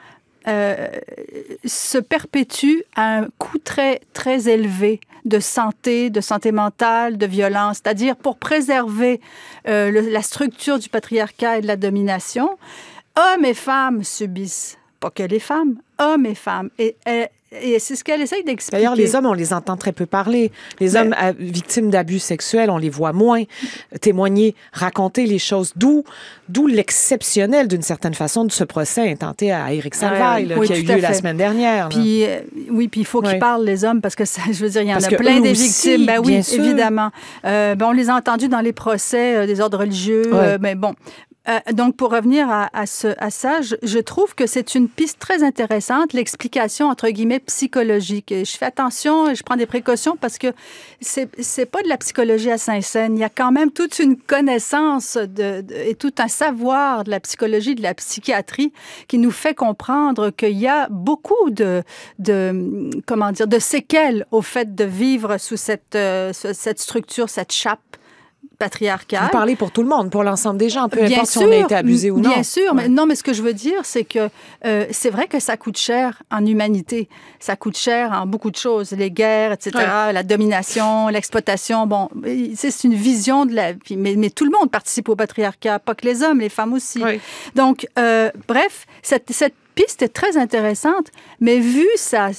se 1.65 1.99
perpétue 1.99 2.79
à 2.97 3.19
un 3.19 3.29
coût 3.39 3.59
très, 3.59 4.01
très 4.15 4.49
élevé 4.49 4.99
de 5.25 5.39
santé, 5.39 6.11
de 6.11 6.21
santé 6.21 6.51
mentale, 6.51 7.19
de 7.19 7.27
violence. 7.27 7.77
C'est-à-dire, 7.77 8.17
pour 8.17 8.37
préserver 8.37 9.21
la 9.67 10.23
structure 10.23 10.81
du 10.81 10.89
patriarcat 10.89 11.59
et 11.59 11.61
de 11.61 11.69
la 11.69 11.77
domination, 11.77 12.59
hommes 13.17 13.45
et 13.45 13.55
femmes 13.55 14.05
subissent, 14.05 14.79
pas 15.01 15.11
que 15.11 15.23
les 15.23 15.41
femmes, 15.41 15.77
hommes 15.99 16.27
et 16.27 16.35
femmes. 16.35 16.71
Et, 16.79 16.97
et- 17.09 17.27
et 17.63 17.81
c'est 17.81 17.97
ce 17.97 18.05
qu'elle 18.05 18.21
essaye 18.21 18.45
d'expliquer. 18.45 18.77
D'ailleurs, 18.77 18.95
les 18.95 19.17
hommes, 19.17 19.27
on 19.27 19.33
les 19.33 19.53
entend 19.53 19.77
très 19.77 19.91
peu 19.91 20.07
parler. 20.07 20.53
Les 20.79 20.91
Mais- 20.91 20.97
hommes 21.01 21.17
euh, 21.21 21.33
victimes 21.37 21.91
d'abus 21.91 22.21
sexuels, 22.21 22.71
on 22.71 22.79
les 22.79 22.91
voit 22.91 23.13
moins 23.13 23.43
témoigner, 24.01 24.55
raconter 24.73 25.27
les 25.27 25.41
choses. 25.41 25.73
D'où, 25.75 26.05
d'où 26.49 26.69
l'exceptionnel, 26.69 27.67
d'une 27.67 27.83
certaine 27.83 28.15
façon, 28.15 28.45
de 28.45 28.53
ce 28.53 28.63
procès 28.63 29.11
intenté 29.11 29.51
à 29.51 29.73
Éric 29.73 29.97
Salvaille, 29.97 30.45
ouais. 30.45 30.49
là, 30.51 30.59
Oui, 30.59 30.67
qui 30.69 30.73
a 30.75 30.79
eu 30.79 30.83
lieu 30.83 31.01
la 31.01 31.13
semaine 31.13 31.39
dernière. 31.39 31.89
Puis, 31.89 32.25
euh, 32.25 32.39
oui, 32.71 32.87
puis 32.87 33.01
il 33.01 33.05
faut 33.07 33.21
qu'ils 33.21 33.33
Oui. 33.33 33.39
parlent, 33.41 33.65
les 33.65 33.83
hommes, 33.85 34.01
parce 34.01 34.15
que 34.15 34.25
ça, 34.25 34.43
je 34.53 34.63
veux 34.65 34.69
dire, 34.71 34.83
il 34.83 34.89
y 34.89 34.93
en 34.93 35.01
Parce 35.01 35.13
a 35.13 35.17
plein 35.17 35.41
des 35.41 35.51
aussi, 35.51 35.89
victimes. 35.91 36.07
Ben 36.07 36.21
oui, 36.21 36.29
bien 36.35 36.43
sûr. 36.43 36.63
évidemment. 36.65 37.11
Euh, 37.45 37.75
ben, 37.75 37.87
on 37.87 37.93
les 37.93 38.11
a 38.11 38.15
entendus 38.15 38.49
dans 38.49 38.61
les 38.61 38.73
procès 38.73 39.35
euh, 39.39 39.47
des 39.47 39.61
ordres 39.61 39.79
religieux. 39.79 40.33
Ouais. 40.33 40.57
mais 40.61 40.77
bon, 40.77 40.95
euh, 41.49 41.59
donc, 41.73 41.97
pour 41.97 42.11
revenir 42.11 42.49
à, 42.51 42.87
ce, 42.87 43.09
à 43.19 43.31
ça, 43.31 43.63
je, 43.63 43.75
je 43.83 43.99
trouve 43.99 44.35
que 44.35 44.47
c'est 44.47 44.75
une 44.75 44.89
piste 44.89 45.19
très 45.19 45.43
intéressante, 45.43 46.13
l'explication 46.13 46.89
entre 46.89 47.09
guillemets 47.09 47.41
psychologique. 47.41 48.31
Et 48.31 48.45
je 48.45 48.57
fais 48.57 48.67
attention, 48.67 49.35
je 49.35 49.43
prends 49.43 49.57
des 49.57 49.65
précautions 49.67 50.17
parce 50.21 50.37
que 50.37 50.49
c'est 51.01 51.31
c'est 51.43 51.65
pas 51.65 51.83
de 51.83 51.89
la 51.89 51.97
psychologie 51.97 52.51
à 52.51 52.59
Saint-Saëns. 52.59 53.15
Il 53.17 53.21
y 53.21 53.25
a 53.25 53.31
quand 53.31 53.53
même 53.53 53.71
toute 53.71 53.99
une 54.01 54.17
connaissance 54.19 55.17
de, 55.17 55.63
de- 55.63 55.75
et 55.75 55.95
tout 55.95 56.13
un 56.19 56.29
savoir 56.29 57.05
de 57.05 57.11
la 57.11 57.21
psychologie, 57.21 57.75
de 57.75 57.83
la 57.83 57.95
psychiatrie 57.95 58.73
qui 59.09 59.17
nous 59.17 59.31
fait 59.31 59.55
comprendre 59.55 60.29
qu'il 60.31 60.59
y 60.59 60.69
a 60.69 60.89
beaucoup 60.91 61.49
de, 61.51 61.83
de 62.19 62.91
comment 63.07 63.33
dire 63.33 63.47
de 63.49 63.59
séquelles 63.59 64.27
au 64.31 64.43
fait 64.43 64.75
de 64.75 64.85
vivre 64.85 65.39
sous 65.39 65.57
cette 65.57 65.95
euh, 65.95 66.33
ce- 66.35 66.53
cette 66.53 66.81
structure, 66.81 67.31
cette 67.31 67.53
chape 67.53 67.81
patriarcale. 68.61 69.25
Vous 69.25 69.31
parlez 69.31 69.57
pour 69.57 69.73
tout 69.73 69.83
le 69.83 69.89
monde, 69.89 70.11
pour 70.11 70.23
l'ensemble 70.23 70.59
des 70.59 70.69
gens, 70.69 70.89
peu 70.89 70.99
Bien 70.99 71.19
importe 71.19 71.31
sûr, 71.31 71.41
si 71.41 71.47
on 71.47 71.51
a 71.51 71.57
été 71.57 71.75
abusé 71.75 72.11
ou 72.11 72.21
non. 72.21 72.31
Bien 72.31 72.43
sûr, 72.45 72.75
mais 72.75 72.89
non, 72.89 73.07
mais 73.07 73.17
ce 73.17 73.25
que 73.25 73.33
je 73.33 73.43
veux 73.43 73.55
dire, 73.55 73.81
c'est 73.85 74.05
que 74.05 74.29
euh, 74.67 74.87
c'est 74.91 75.11
vrai 75.11 75.27
que 75.27 75.41
ça 75.41 75.57
coûte 75.57 75.79
cher 75.79 76.23
en 76.31 76.45
humanité. 76.45 77.09
Ça 77.41 77.57
coûte 77.57 77.77
cher 77.77 78.13
en 78.13 78.27
beaucoup 78.27 78.51
de 78.51 78.57
choses, 78.57 78.93
les 78.93 79.11
guerres, 79.11 79.53
etc., 79.53 79.73
la 80.13 80.23
domination, 80.23 81.09
l'exploitation. 81.09 81.87
Bon, 81.87 82.09
c'est 82.55 82.85
une 82.85 82.95
vision 82.95 83.47
de 83.47 83.55
la 83.55 83.73
vie, 83.73 83.97
mais, 83.97 84.15
mais 84.17 84.31
tout 84.31 84.45
le 84.45 84.51
monde 84.51 84.71
participe 84.71 85.09
au 85.09 85.17
patriarcat, 85.17 85.79
pas 85.79 85.95
que 85.95 86.07
les 86.07 86.23
hommes, 86.23 86.41
les 86.41 86.51
femmes 86.51 86.75
aussi. 86.75 87.03
Donc, 87.55 87.89
euh, 87.99 88.31
bref, 88.47 88.87
cette, 89.03 89.33
cette 89.33 89.55
piste 89.75 90.03
est 90.03 90.09
très 90.09 90.37
intéressante, 90.37 91.07
mais 91.41 91.59
vu 91.59 91.89
sa, 91.97 92.31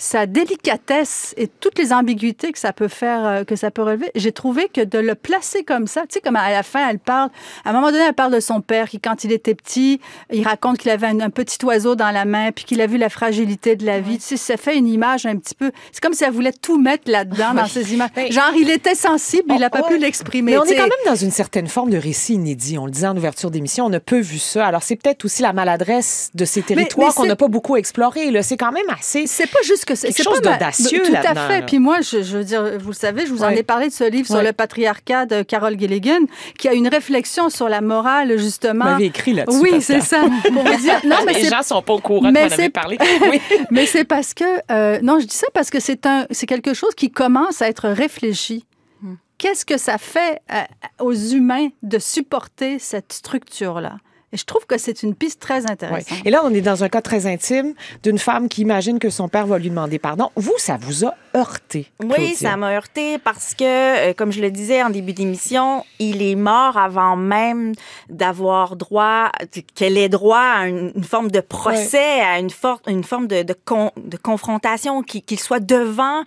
sa 0.00 0.24
délicatesse 0.24 1.34
et 1.36 1.46
toutes 1.46 1.78
les 1.78 1.92
ambiguïtés 1.92 2.52
que 2.52 2.58
ça 2.58 2.72
peut 2.72 2.88
faire, 2.88 3.26
euh, 3.26 3.44
que 3.44 3.54
ça 3.54 3.70
peut 3.70 3.82
relever, 3.82 4.10
j'ai 4.14 4.32
trouvé 4.32 4.68
que 4.72 4.80
de 4.80 4.98
le 4.98 5.14
placer 5.14 5.62
comme 5.62 5.86
ça, 5.86 6.02
tu 6.02 6.14
sais, 6.14 6.20
comme 6.20 6.36
à 6.36 6.50
la 6.50 6.62
fin, 6.62 6.88
elle 6.88 6.98
parle, 6.98 7.28
à 7.66 7.70
un 7.70 7.72
moment 7.74 7.90
donné, 7.92 8.04
elle 8.08 8.14
parle 8.14 8.32
de 8.32 8.40
son 8.40 8.62
père 8.62 8.88
qui, 8.88 8.98
quand 8.98 9.24
il 9.24 9.32
était 9.32 9.54
petit, 9.54 10.00
il 10.32 10.42
raconte 10.42 10.78
qu'il 10.78 10.90
avait 10.90 11.06
un, 11.06 11.20
un 11.20 11.28
petit 11.28 11.62
oiseau 11.66 11.96
dans 11.96 12.10
la 12.12 12.24
main, 12.24 12.50
puis 12.50 12.64
qu'il 12.64 12.80
a 12.80 12.86
vu 12.86 12.96
la 12.96 13.10
fragilité 13.10 13.76
de 13.76 13.84
la 13.84 14.00
vie. 14.00 14.16
Tu 14.16 14.24
sais, 14.24 14.36
ça 14.38 14.56
fait 14.56 14.78
une 14.78 14.88
image 14.88 15.26
un 15.26 15.36
petit 15.36 15.54
peu. 15.54 15.70
C'est 15.92 16.02
comme 16.02 16.14
si 16.14 16.24
elle 16.24 16.32
voulait 16.32 16.52
tout 16.52 16.80
mettre 16.80 17.10
là-dedans, 17.10 17.52
dans 17.52 17.66
ces 17.66 17.92
images. 17.92 18.10
Genre, 18.30 18.52
il 18.58 18.70
était 18.70 18.94
sensible, 18.94 19.52
il 19.54 19.60
n'a 19.60 19.68
pas 19.68 19.82
Oh, 19.84 19.88
pu 19.88 19.98
l'exprimer. 19.98 20.52
Mais 20.52 20.58
on 20.58 20.64
est 20.64 20.76
quand 20.76 20.82
même 20.82 20.90
dans 21.06 21.14
une 21.14 21.30
certaine 21.30 21.66
forme 21.66 21.90
de 21.90 21.98
récit 21.98 22.34
inédit. 22.34 22.78
On 22.78 22.86
le 22.86 22.90
disait 22.90 23.06
en 23.06 23.16
ouverture 23.16 23.50
d'émission, 23.50 23.84
on 23.86 23.92
a 23.92 24.00
peu 24.00 24.18
vu 24.20 24.38
ça. 24.38 24.66
Alors, 24.66 24.82
c'est 24.82 24.96
peut-être 24.96 25.24
aussi 25.26 25.42
la 25.42 25.52
maladresse 25.52 26.30
de 26.34 26.44
ces 26.46 26.62
territoires 26.62 27.14
qu'on 27.14 27.26
n'a 27.26 27.36
pas 27.36 27.48
beaucoup 27.48 27.76
exploré. 27.76 28.30
là. 28.30 28.42
C'est 28.42 28.56
quand 28.56 28.72
même 28.72 28.88
assez... 28.88 29.26
C'est 29.26 29.46
pas 29.50 29.58
juste 29.64 29.84
que 29.90 29.96
c'est 29.96 30.12
Quelque 30.12 30.22
chose 30.24 30.40
d'audacieux 30.40 31.02
Tout 31.04 31.14
à 31.14 31.34
fait. 31.34 31.60
là. 31.60 31.62
Puis 31.66 31.78
moi, 31.78 32.00
je, 32.00 32.22
je 32.22 32.38
veux 32.38 32.44
dire, 32.44 32.78
vous 32.78 32.90
le 32.90 32.94
savez, 32.94 33.26
je 33.26 33.32
vous 33.32 33.42
en 33.42 33.48
ai 33.50 33.62
parlé 33.62 33.88
de 33.88 33.92
ce 33.92 34.04
livre 34.08 34.26
sur 34.26 34.40
le 34.42 34.52
patriarcat 34.52 35.26
de 35.26 35.42
Carol 35.42 35.78
Gilligan, 35.78 36.20
qui 36.58 36.68
a 36.68 36.72
une 36.74 36.88
réflexion 36.88 37.50
sur 37.50 37.68
la 37.68 37.80
morale, 37.80 38.32
Vous 38.32 38.38
justement. 38.42 38.84
m'avez 38.84 39.06
écrit 39.06 39.32
là-dessus. 39.32 39.58
Oui, 39.60 39.80
c'est 39.82 40.00
ça. 40.00 40.20
Pour 40.52 40.62
vous 40.62 40.76
dire, 40.80 41.00
non, 41.04 41.16
mais 41.26 41.32
Les 41.34 41.44
c'est 41.44 41.50
gens 41.50 41.62
sont 41.62 41.82
pas 41.82 41.92
au 41.94 41.98
courant 41.98 42.30
mais 42.30 42.42
avait 42.42 42.56
c'est- 42.56 42.70
parlé. 42.70 42.98
Oui. 43.30 43.40
mais 43.70 43.86
c'est 43.86 44.04
parce 44.04 44.34
que 44.34 44.44
euh, 44.70 44.98
non, 45.02 45.18
je 45.20 45.26
dis 45.26 45.36
ça 45.36 45.46
parce 45.54 45.70
que 45.70 45.80
c'est 45.80 46.06
un, 46.06 46.26
c'est 46.30 46.46
quelque 46.46 46.74
chose 46.74 46.94
qui 46.94 47.10
commence 47.10 47.60
à 47.62 47.68
être 47.68 47.88
réfléchi. 47.88 48.64
Hmm. 49.02 49.14
Qu'est-ce 49.38 49.64
que 49.66 49.76
ça 49.78 49.98
fait 49.98 50.40
euh, 50.52 50.60
aux 51.04 51.12
humains 51.14 51.68
de 51.82 51.98
supporter 51.98 52.78
cette 52.78 53.12
structure-là? 53.12 53.94
Et 54.32 54.36
je 54.36 54.44
trouve 54.44 54.64
que 54.64 54.78
c'est 54.78 55.02
une 55.02 55.14
piste 55.16 55.40
très 55.40 55.68
intéressante. 55.68 56.18
Et 56.24 56.30
là, 56.30 56.42
on 56.44 56.54
est 56.54 56.60
dans 56.60 56.84
un 56.84 56.88
cas 56.88 57.00
très 57.02 57.26
intime 57.26 57.74
d'une 58.04 58.18
femme 58.18 58.48
qui 58.48 58.60
imagine 58.62 59.00
que 59.00 59.10
son 59.10 59.28
père 59.28 59.44
va 59.46 59.58
lui 59.58 59.70
demander 59.70 59.98
pardon. 59.98 60.30
Vous, 60.36 60.54
ça 60.58 60.76
vous 60.80 61.04
a 61.04 61.14
heurté. 61.36 61.90
Oui, 62.00 62.34
ça 62.36 62.56
m'a 62.56 62.72
heurté 62.72 63.18
parce 63.18 63.54
que, 63.54 63.64
euh, 63.64 64.14
comme 64.14 64.30
je 64.30 64.40
le 64.40 64.50
disais 64.52 64.82
en 64.84 64.90
début 64.90 65.12
d'émission, 65.14 65.84
il 65.98 66.22
est 66.22 66.36
mort 66.36 66.76
avant 66.76 67.16
même 67.16 67.72
d'avoir 68.08 68.76
droit, 68.76 69.30
qu'elle 69.74 69.98
ait 69.98 70.08
droit 70.08 70.38
à 70.38 70.66
une, 70.68 70.92
une 70.94 71.04
forme 71.04 71.30
de 71.30 71.40
procès, 71.40 72.20
à 72.20 72.38
une, 72.38 72.50
for- 72.50 72.80
une 72.86 73.02
forme 73.04 73.26
de, 73.26 73.42
de, 73.42 73.54
con- 73.64 73.90
de 73.96 74.16
confrontation, 74.16 75.02
qu'il 75.02 75.40
soit 75.40 75.60
devant 75.60 76.22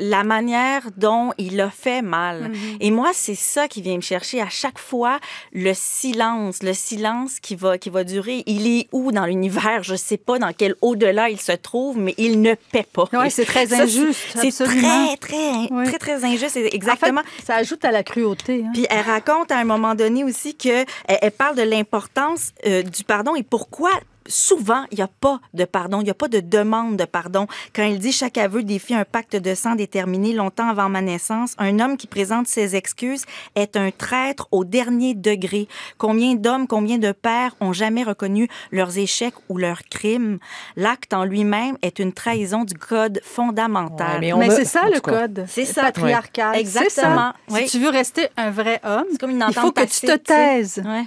la 0.00 0.24
manière 0.24 0.82
dont 0.96 1.32
il 1.38 1.60
a 1.60 1.70
fait 1.70 2.02
mal. 2.02 2.50
Et 2.80 2.90
moi, 2.90 3.10
c'est 3.12 3.34
ça 3.34 3.68
qui 3.68 3.82
vient 3.82 3.96
me 3.96 4.00
chercher 4.00 4.40
à 4.40 4.48
chaque 4.48 4.78
fois, 4.78 5.20
le 5.52 5.72
silence, 5.74 6.62
le 6.62 6.72
silence 6.74 7.38
qui 7.40 7.54
va, 7.54 7.76
qui 7.78 7.90
va 7.90 8.02
durer. 8.02 8.42
Il 8.46 8.66
est 8.66 8.88
où 8.92 9.12
dans 9.12 9.26
l'univers? 9.26 9.82
Je 9.82 9.94
sais 9.94 10.16
pas 10.16 10.38
dans 10.38 10.52
quel 10.52 10.74
au-delà 10.80 11.28
il 11.28 11.40
se 11.40 11.52
trouve, 11.52 11.98
mais 11.98 12.14
il 12.18 12.40
ne 12.40 12.54
paie 12.72 12.86
pas. 12.90 13.04
Ouais, 13.12 13.30
c'est 13.30 13.44
très 13.44 13.66
Ça, 13.66 13.82
injuste, 13.82 14.18
C'est 14.34 14.64
très, 14.64 15.16
très, 15.18 15.68
Oui. 15.70 15.84
très, 15.84 15.98
très 15.98 16.24
injuste. 16.24 16.56
En 16.56 16.60
Exactement. 16.60 17.20
fait, 17.36 17.44
ça 17.46 17.56
ajoute 17.56 17.84
à 17.84 17.90
la 17.90 18.02
cruauté. 18.02 18.64
hein. 18.66 18.70
Puis 18.72 18.86
elle 18.88 19.04
raconte 19.04 19.52
à 19.52 19.58
un 19.58 19.64
moment 19.64 19.94
donné 19.94 20.24
aussi 20.24 20.56
que 20.56 20.84
elle, 21.06 21.18
elle 21.20 21.30
parle 21.30 21.56
de 21.56 21.62
l'importance 21.62 22.52
euh, 22.66 22.82
du 22.82 23.04
pardon 23.04 23.34
et 23.36 23.42
pourquoi 23.42 23.90
souvent 24.30 24.84
il 24.90 24.96
n'y 24.96 25.02
a 25.02 25.08
pas 25.20 25.40
de 25.52 25.64
pardon, 25.64 26.00
il 26.00 26.04
n'y 26.04 26.10
a 26.10 26.14
pas 26.14 26.28
de 26.28 26.40
demande 26.40 26.96
de 26.96 27.04
pardon. 27.04 27.46
Quand 27.74 27.84
il 27.84 27.98
dit 27.98 28.12
chaque 28.12 28.38
aveu 28.38 28.62
défie 28.62 28.94
un 28.94 29.04
pacte 29.04 29.36
de 29.36 29.54
sang 29.54 29.74
déterminé 29.74 30.32
longtemps 30.32 30.68
avant 30.68 30.88
ma 30.88 31.02
naissance, 31.02 31.54
un 31.58 31.78
homme 31.80 31.96
qui 31.96 32.06
présente 32.06 32.46
ses 32.46 32.76
excuses 32.76 33.24
est 33.56 33.76
un 33.76 33.90
traître 33.90 34.48
au 34.50 34.64
dernier 34.64 35.14
degré. 35.14 35.68
Combien 35.98 36.34
d'hommes, 36.34 36.66
combien 36.66 36.98
de 36.98 37.12
pères 37.12 37.54
ont 37.60 37.72
jamais 37.72 38.02
reconnu 38.02 38.48
leurs 38.72 38.96
échecs 38.96 39.34
ou 39.48 39.58
leurs 39.58 39.82
crimes? 39.84 40.38
L'acte 40.76 41.12
en 41.12 41.24
lui-même 41.24 41.76
est 41.82 41.98
une 41.98 42.12
trahison 42.12 42.64
du 42.64 42.74
code 42.74 43.20
fondamental. 43.24 44.14
Ouais, 44.14 44.20
mais 44.20 44.32
on 44.32 44.38
Mais 44.38 44.48
me- 44.48 44.54
c'est 44.54 44.64
ça 44.64 44.88
le 44.92 45.00
code. 45.00 45.44
C'est 45.48 45.64
ça. 45.64 45.82
patriarcal. 45.82 46.52
Ouais. 46.56 46.64
C'est 46.64 46.70
ça. 46.70 46.82
Exactement. 46.84 47.32
Si 47.50 47.64
tu 47.66 47.78
veux 47.80 47.90
rester 47.90 48.28
un 48.36 48.50
vrai 48.50 48.80
homme, 48.84 49.06
comme 49.18 49.30
une 49.30 49.44
il 49.48 49.54
faut 49.54 49.72
que 49.72 49.84
tu 49.84 50.06
te 50.06 50.16
taises. 50.16 50.82
Ouais. 50.84 51.04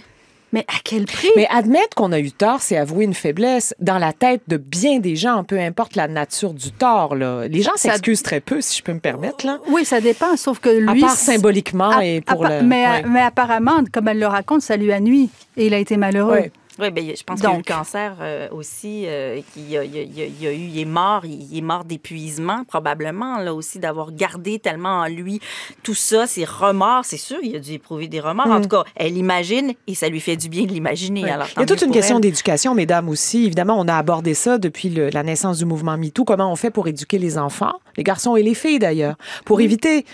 Mais 0.53 0.65
à 0.69 0.75
quel 0.83 1.05
prix? 1.05 1.27
Mais 1.35 1.47
admettre 1.49 1.95
qu'on 1.95 2.11
a 2.13 2.19
eu 2.19 2.31
tort, 2.31 2.61
c'est 2.61 2.77
avouer 2.77 3.03
une 3.03 3.13
faiblesse 3.15 3.73
dans 3.79 3.97
la 3.97 4.13
tête 4.13 4.41
de 4.47 4.55
bien 4.57 4.99
des 4.99 5.15
gens, 5.15 5.43
peu 5.43 5.59
importe 5.59 5.95
la 5.95 6.07
nature 6.07 6.53
du 6.53 6.71
tort. 6.71 7.15
Là. 7.15 7.47
Les 7.47 7.61
gens 7.61 7.71
Ça- 7.75 7.89
s'excusent 7.89 8.23
très 8.23 8.39
peu, 8.39 8.61
si 8.61 8.77
je 8.77 8.83
peux 8.83 8.93
me 8.93 8.99
permettre. 8.99 9.45
Là. 9.45 9.59
Oui, 9.67 9.83
ça 9.83 9.99
dépend, 9.99 10.37
sauf 10.37 10.59
que 10.59 10.69
lui... 10.69 11.03
à 11.03 11.07
part 11.07 11.15
symboliquement 11.17 11.89
à- 11.89 12.05
et 12.05 12.21
pour 12.21 12.45
à- 12.45 12.61
le... 12.61 12.65
mais, 12.67 12.85
ouais. 12.85 13.03
mais 13.09 13.21
apparemment, 13.21 13.81
comme 13.91 14.07
elle 14.07 14.19
le 14.19 14.27
raconte, 14.27 14.61
ça 14.61 14.77
lui 14.77 14.93
a 14.93 14.99
nuit 14.99 15.29
et 15.57 15.65
il 15.67 15.73
a 15.73 15.79
été 15.79 15.97
malheureux. 15.97 16.31
Ouais. 16.33 16.51
Oui, 16.79 16.89
ben, 16.91 17.05
je 17.15 17.23
pense 17.23 17.39
qu'il 17.39 17.49
y 17.49 17.51
a 17.51 17.55
eu 17.55 17.57
le 17.57 17.63
Donc. 17.63 17.67
cancer 17.67 18.15
euh, 18.19 18.47
aussi. 18.51 19.03
euh, 19.05 19.39
a, 19.39 19.59
il, 19.59 19.77
a, 19.77 19.83
il 19.83 19.97
a- 19.97 20.25
il 20.25 20.47
a 20.47 20.51
eu, 20.51 20.55
il 20.57 20.79
est 20.79 20.85
mort, 20.85 21.23
il, 21.25 21.57
est 21.57 21.61
mort 21.61 21.83
d'épuisement 21.83 22.63
probablement 22.65 23.37
là 23.37 23.53
aussi 23.53 23.79
d'avoir 23.79 24.11
gardé 24.11 24.57
tellement 24.59 25.01
en 25.01 25.07
lui 25.07 25.39
tout 25.83 25.93
ça, 25.93 26.25
ses 26.27 26.45
remords. 26.45 27.05
C'est 27.05 27.17
sûr, 27.17 27.37
il 27.43 27.55
a 27.55 27.59
dû 27.59 27.73
éprouver 27.73 28.07
des 28.07 28.19
remords. 28.19 28.47
En 28.47 28.61
tout 28.61 28.69
cas, 28.69 28.83
elle 28.95 29.17
imagine 29.17 29.73
et 29.87 29.93
ça 29.95 30.09
lui 30.09 30.19
fait 30.19 30.35
du 30.35 30.49
bien 30.49 30.63
de 30.63 30.71
l'imaginer. 30.71 31.21
Mm. 31.23 31.25
Alors, 31.25 31.47
Il 31.55 31.59
y 31.59 31.63
a 31.63 31.65
toute 31.65 31.81
une 31.83 31.91
question 31.91 32.15
elle. 32.15 32.21
d'éducation, 32.23 32.73
mesdames 32.73 33.07
aussi. 33.09 33.45
Évidemment, 33.45 33.75
on 33.79 33.87
a 33.87 33.95
abordé 33.95 34.33
ça 34.33 34.57
depuis 34.57 34.89
le- 34.89 35.09
la 35.09 35.21
naissance 35.23 35.59
du 35.59 35.65
mouvement 35.65 35.97
MeToo. 35.97 36.23
Comment 36.25 36.51
on 36.51 36.55
fait 36.55 36.71
pour 36.71 36.87
éduquer 36.87 37.19
les 37.19 37.37
enfants, 37.37 37.73
les 37.97 38.03
garçons 38.03 38.35
et 38.35 38.41
les 38.43 38.53
filles 38.55 38.79
d'ailleurs, 38.79 39.15
pour 39.45 39.61
éviter 39.61 40.05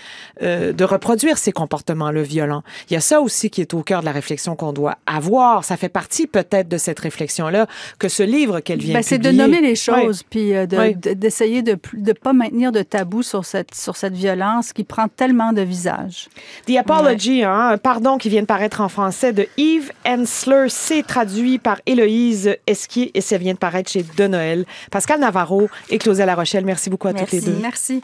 euh, 0.42 0.72
de 0.72 0.84
reproduire 0.84 1.38
ces 1.38 1.52
comportements-là 1.52 2.22
violents? 2.22 2.62
Il 2.90 2.94
y 2.94 2.96
a 2.96 3.00
ça 3.00 3.20
aussi 3.22 3.48
qui 3.48 3.60
est 3.62 3.72
au 3.72 3.82
cœur 3.82 4.00
de 4.00 4.04
la 4.06 4.12
réflexion 4.12 4.56
qu'on 4.56 4.72
doit 4.74 4.98
avoir. 5.06 5.64
Ça 5.64 5.76
fait 5.78 5.88
partie 5.88 6.26
peut-être 6.26 6.49
de 6.50 6.78
cette 6.78 6.98
réflexion-là 7.00 7.66
que 7.98 8.08
ce 8.08 8.22
livre 8.22 8.60
qu'elle 8.60 8.80
vient 8.80 8.94
Ben, 8.94 9.02
c'est 9.02 9.18
de 9.18 9.30
nommer 9.30 9.60
les 9.60 9.74
choses, 9.76 10.22
puis 10.28 10.54
euh, 10.54 10.66
de- 10.66 10.76
Ouais. 10.76 10.94
de- 10.94 11.12
d'essayer 11.12 11.62
de 11.62 11.76
ne 11.96 12.12
pas 12.12 12.32
maintenir 12.32 12.72
de 12.72 12.82
tabou 12.82 13.22
sur 13.22 13.44
cette, 13.44 13.74
sur 13.74 13.96
cette 13.96 14.14
violence 14.14 14.72
qui 14.72 14.84
prend 14.84 15.08
tellement 15.08 15.52
de 15.52 15.62
visages. 15.62 16.28
The 16.66 16.76
Apology, 16.76 17.44
hein, 17.44 17.68
un 17.72 17.78
pardon 17.78 18.18
qui 18.18 18.28
vient 18.28 18.42
de 18.42 18.46
paraître 18.46 18.80
en 18.80 18.88
français 18.88 19.32
de 19.32 19.46
Yves 19.56 19.92
Ensler. 20.06 20.66
C'est 20.68 21.06
traduit 21.06 21.58
par 21.58 21.80
Héloïse 21.86 22.56
Esquier 22.66 23.10
et 23.14 23.20
ça 23.20 23.38
vient 23.38 23.54
de 23.54 23.58
paraître 23.58 23.90
chez 23.90 24.04
De 24.16 24.26
Noël. 24.26 24.64
Pascal 24.90 25.20
Navarro 25.20 25.68
et 25.90 25.98
Claudia 25.98 26.26
La 26.26 26.34
Rochelle, 26.34 26.64
merci 26.64 26.90
beaucoup 26.90 27.08
à 27.08 27.12
toutes 27.14 27.30
les 27.32 27.40
Merci. 27.40 27.50
deux. 27.50 27.58
Merci. 27.62 28.02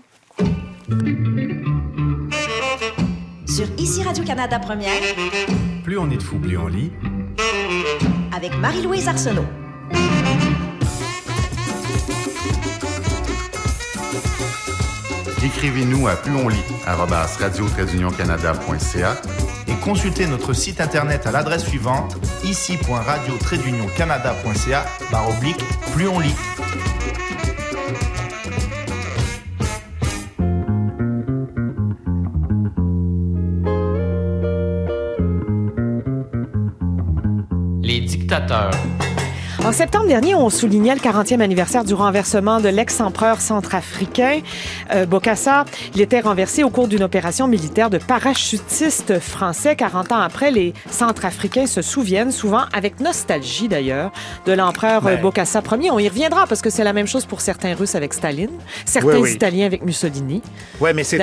Sur 3.46 3.66
Ici 3.78 4.02
Radio-Canada 4.02 4.58
Première, 4.58 4.90
Plus 5.84 5.98
on 5.98 6.10
est 6.10 6.16
de 6.18 6.22
fous, 6.22 6.38
plus 6.38 6.58
on 6.58 6.66
lit. 6.68 6.90
Avec 8.34 8.56
Marie-Louise 8.58 9.08
Arsenault. 9.08 9.46
Écrivez-nous 15.44 16.08
à 16.08 16.16
plus 16.16 16.34
on 16.34 16.48
lit 16.48 16.58
radio 16.86 17.66
canadaca 18.16 19.22
et 19.68 19.74
consultez 19.84 20.26
notre 20.26 20.52
site 20.52 20.80
internet 20.80 21.26
à 21.26 21.30
l'adresse 21.30 21.64
suivante 21.64 22.16
ici.radio 22.44 23.34
canadaca 23.96 24.84
barre 25.10 25.28
oblique 25.30 25.64
plus. 25.94 26.55
Les 38.36 38.42
dictateurs. 38.42 39.05
En 39.66 39.72
septembre 39.72 40.06
dernier, 40.06 40.36
on 40.36 40.48
soulignait 40.48 40.94
le 40.94 41.00
40e 41.00 41.40
anniversaire 41.40 41.82
du 41.82 41.92
renversement 41.92 42.60
de 42.60 42.68
l'ex-empereur 42.68 43.40
centrafricain 43.40 44.38
euh, 44.94 45.06
Bokassa. 45.06 45.64
Il 45.92 46.00
était 46.00 46.20
renversé 46.20 46.62
au 46.62 46.70
cours 46.70 46.86
d'une 46.86 47.02
opération 47.02 47.48
militaire 47.48 47.90
de 47.90 47.98
parachutistes 47.98 49.18
français. 49.18 49.74
40 49.74 50.12
ans 50.12 50.20
après, 50.20 50.52
les 50.52 50.72
Centrafricains 50.88 51.66
se 51.66 51.82
souviennent, 51.82 52.30
souvent 52.30 52.62
avec 52.72 53.00
nostalgie 53.00 53.66
d'ailleurs, 53.66 54.12
de 54.46 54.52
l'empereur 54.52 55.04
euh, 55.04 55.16
Ben. 55.16 55.22
Bokassa 55.22 55.60
Ier. 55.80 55.90
On 55.90 55.98
y 55.98 56.08
reviendra 56.08 56.46
parce 56.46 56.62
que 56.62 56.70
c'est 56.70 56.84
la 56.84 56.92
même 56.92 57.08
chose 57.08 57.26
pour 57.26 57.40
certains 57.40 57.74
Russes 57.74 57.96
avec 57.96 58.14
Staline, 58.14 58.50
certains 58.84 59.08
Oui, 59.08 59.20
oui. 59.22 59.32
Italiens 59.32 59.66
avec 59.66 59.84
Mussolini. 59.84 60.42
Oui, 60.80 60.90
mais 60.94 61.02
c'est 61.02 61.18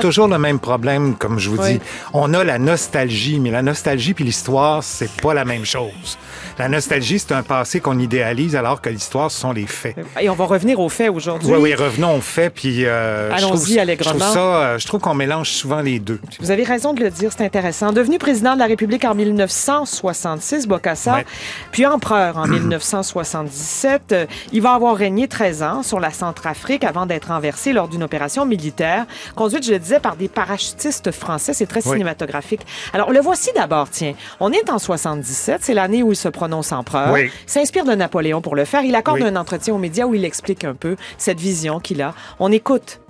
toujours, 0.00 0.28
le 0.28 0.38
même 0.38 0.58
problème, 0.58 1.16
comme 1.16 1.38
je 1.38 1.50
vous 1.50 1.58
Oui. 1.58 1.74
dis. 1.74 1.80
On 2.14 2.32
a 2.32 2.44
la 2.44 2.58
nostalgie, 2.58 3.40
mais 3.40 3.50
la 3.50 3.60
nostalgie 3.60 4.14
puis 4.14 4.24
l'histoire, 4.24 4.82
c'est 4.82 5.10
pas 5.20 5.34
la 5.34 5.44
même 5.44 5.66
chose. 5.66 6.16
La 6.58 6.70
nostalgie, 6.70 7.18
c'est 7.18 7.32
un 7.32 7.42
passé 7.42 7.73
qu'on 7.80 7.98
idéalise, 7.98 8.56
alors 8.56 8.80
que 8.80 8.88
l'histoire, 8.88 9.30
ce 9.30 9.40
sont 9.40 9.52
les 9.52 9.66
faits. 9.66 9.96
Et 10.20 10.28
on 10.28 10.34
va 10.34 10.44
revenir 10.44 10.80
aux 10.80 10.88
faits 10.88 11.10
aujourd'hui. 11.10 11.50
Oui, 11.52 11.58
oui, 11.60 11.74
revenons 11.74 12.16
aux 12.16 12.20
faits, 12.20 12.54
puis 12.54 12.84
euh, 12.84 13.30
Allons-y 13.32 13.48
trouve- 13.50 13.68
Je 13.68 13.78
allègrement. 13.78 14.18
trouve 14.20 14.32
ça, 14.34 14.38
euh, 14.40 14.78
je 14.78 14.86
trouve 14.86 15.00
qu'on 15.00 15.14
mélange 15.14 15.50
souvent 15.50 15.80
les 15.80 15.98
deux. 15.98 16.20
Vous 16.40 16.50
avez 16.50 16.64
raison 16.64 16.92
de 16.92 17.00
le 17.02 17.10
dire, 17.10 17.30
c'est 17.36 17.44
intéressant. 17.44 17.92
Devenu 17.92 18.18
président 18.18 18.54
de 18.54 18.58
la 18.58 18.66
République 18.66 19.04
en 19.04 19.14
1966, 19.14 20.66
Bokassa, 20.66 21.14
Ouais. 21.14 21.26
puis 21.70 21.86
empereur 21.86 22.36
en 22.38 22.46
1977, 22.46 24.12
euh, 24.12 24.26
il 24.52 24.62
va 24.62 24.72
avoir 24.74 24.96
régné 24.96 25.28
13 25.28 25.62
ans 25.62 25.82
sur 25.82 26.00
la 26.00 26.10
Centrafrique 26.10 26.84
avant 26.84 27.06
d'être 27.06 27.28
renversé 27.28 27.72
lors 27.72 27.88
d'une 27.88 28.02
opération 28.02 28.44
militaire 28.46 29.06
conduite, 29.34 29.64
je 29.66 29.72
le 29.72 29.78
disais, 29.78 30.00
par 30.00 30.16
des 30.16 30.28
parachutistes 30.28 31.10
français. 31.10 31.52
C'est 31.54 31.66
très 31.66 31.84
Oui. 31.86 31.92
cinématographique. 31.92 32.60
Alors, 32.92 33.10
le 33.12 33.20
voici 33.20 33.50
d'abord, 33.54 33.88
tiens. 33.90 34.14
On 34.40 34.52
est 34.52 34.70
en 34.70 34.78
77, 34.78 35.60
c'est 35.62 35.74
l'année 35.74 36.02
où 36.02 36.12
il 36.12 36.16
se 36.16 36.28
prononce 36.28 36.72
empereur. 36.72 37.12
Oui. 37.12 37.30
S'inspire 37.64 37.86
de 37.86 37.94
Napoléon 37.94 38.42
pour 38.42 38.56
le 38.56 38.66
faire. 38.66 38.82
Il 38.82 38.94
accorde 38.94 39.20
Oui. 39.22 39.26
un 39.26 39.36
entretien 39.36 39.72
aux 39.74 39.78
médias 39.78 40.04
où 40.04 40.14
il 40.14 40.22
explique 40.26 40.64
un 40.64 40.74
peu 40.74 40.96
cette 41.16 41.40
vision 41.40 41.80
qu'il 41.80 42.02
a. 42.02 42.12
On 42.38 42.52
écoute. 42.52 43.00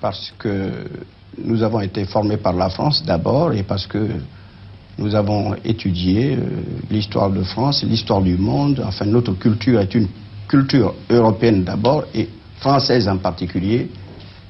parce 0.00 0.32
que 0.38 0.70
nous 1.36 1.62
avons 1.62 1.80
été 1.80 2.06
formés 2.06 2.38
par 2.38 2.54
la 2.54 2.70
France 2.70 3.04
d'abord 3.04 3.52
et 3.52 3.62
parce 3.62 3.86
que 3.86 4.08
nous 4.96 5.14
avons 5.14 5.54
étudié 5.62 6.36
euh, 6.36 6.62
l'histoire 6.90 7.28
de 7.30 7.42
France, 7.42 7.84
l'histoire 7.84 8.22
du 8.22 8.38
monde. 8.38 8.82
Enfin, 8.86 9.04
notre 9.04 9.34
culture 9.34 9.78
est 9.78 9.94
une 9.94 10.08
culture 10.48 10.94
européenne 11.10 11.62
d'abord 11.62 12.04
et 12.14 12.30
française 12.60 13.08
en 13.08 13.18
particulier. 13.18 13.90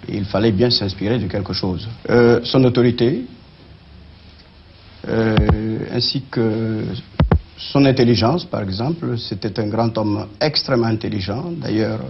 Et 0.08 0.18
il 0.18 0.24
fallait 0.24 0.52
bien 0.52 0.70
s'inspirer 0.70 1.18
de 1.18 1.26
quelque 1.26 1.52
chose. 1.52 1.88
Euh, 2.10 2.38
son 2.44 2.62
autorité, 2.62 3.24
euh, 5.08 5.34
ainsi 5.92 6.22
que 6.30 6.84
son 7.72 7.84
intelligence, 7.84 8.44
par 8.44 8.62
exemple, 8.62 9.18
c'était 9.18 9.60
un 9.60 9.68
grand 9.68 9.96
homme 9.98 10.26
extrêmement 10.40 10.86
intelligent. 10.86 11.44
D'ailleurs, 11.60 12.00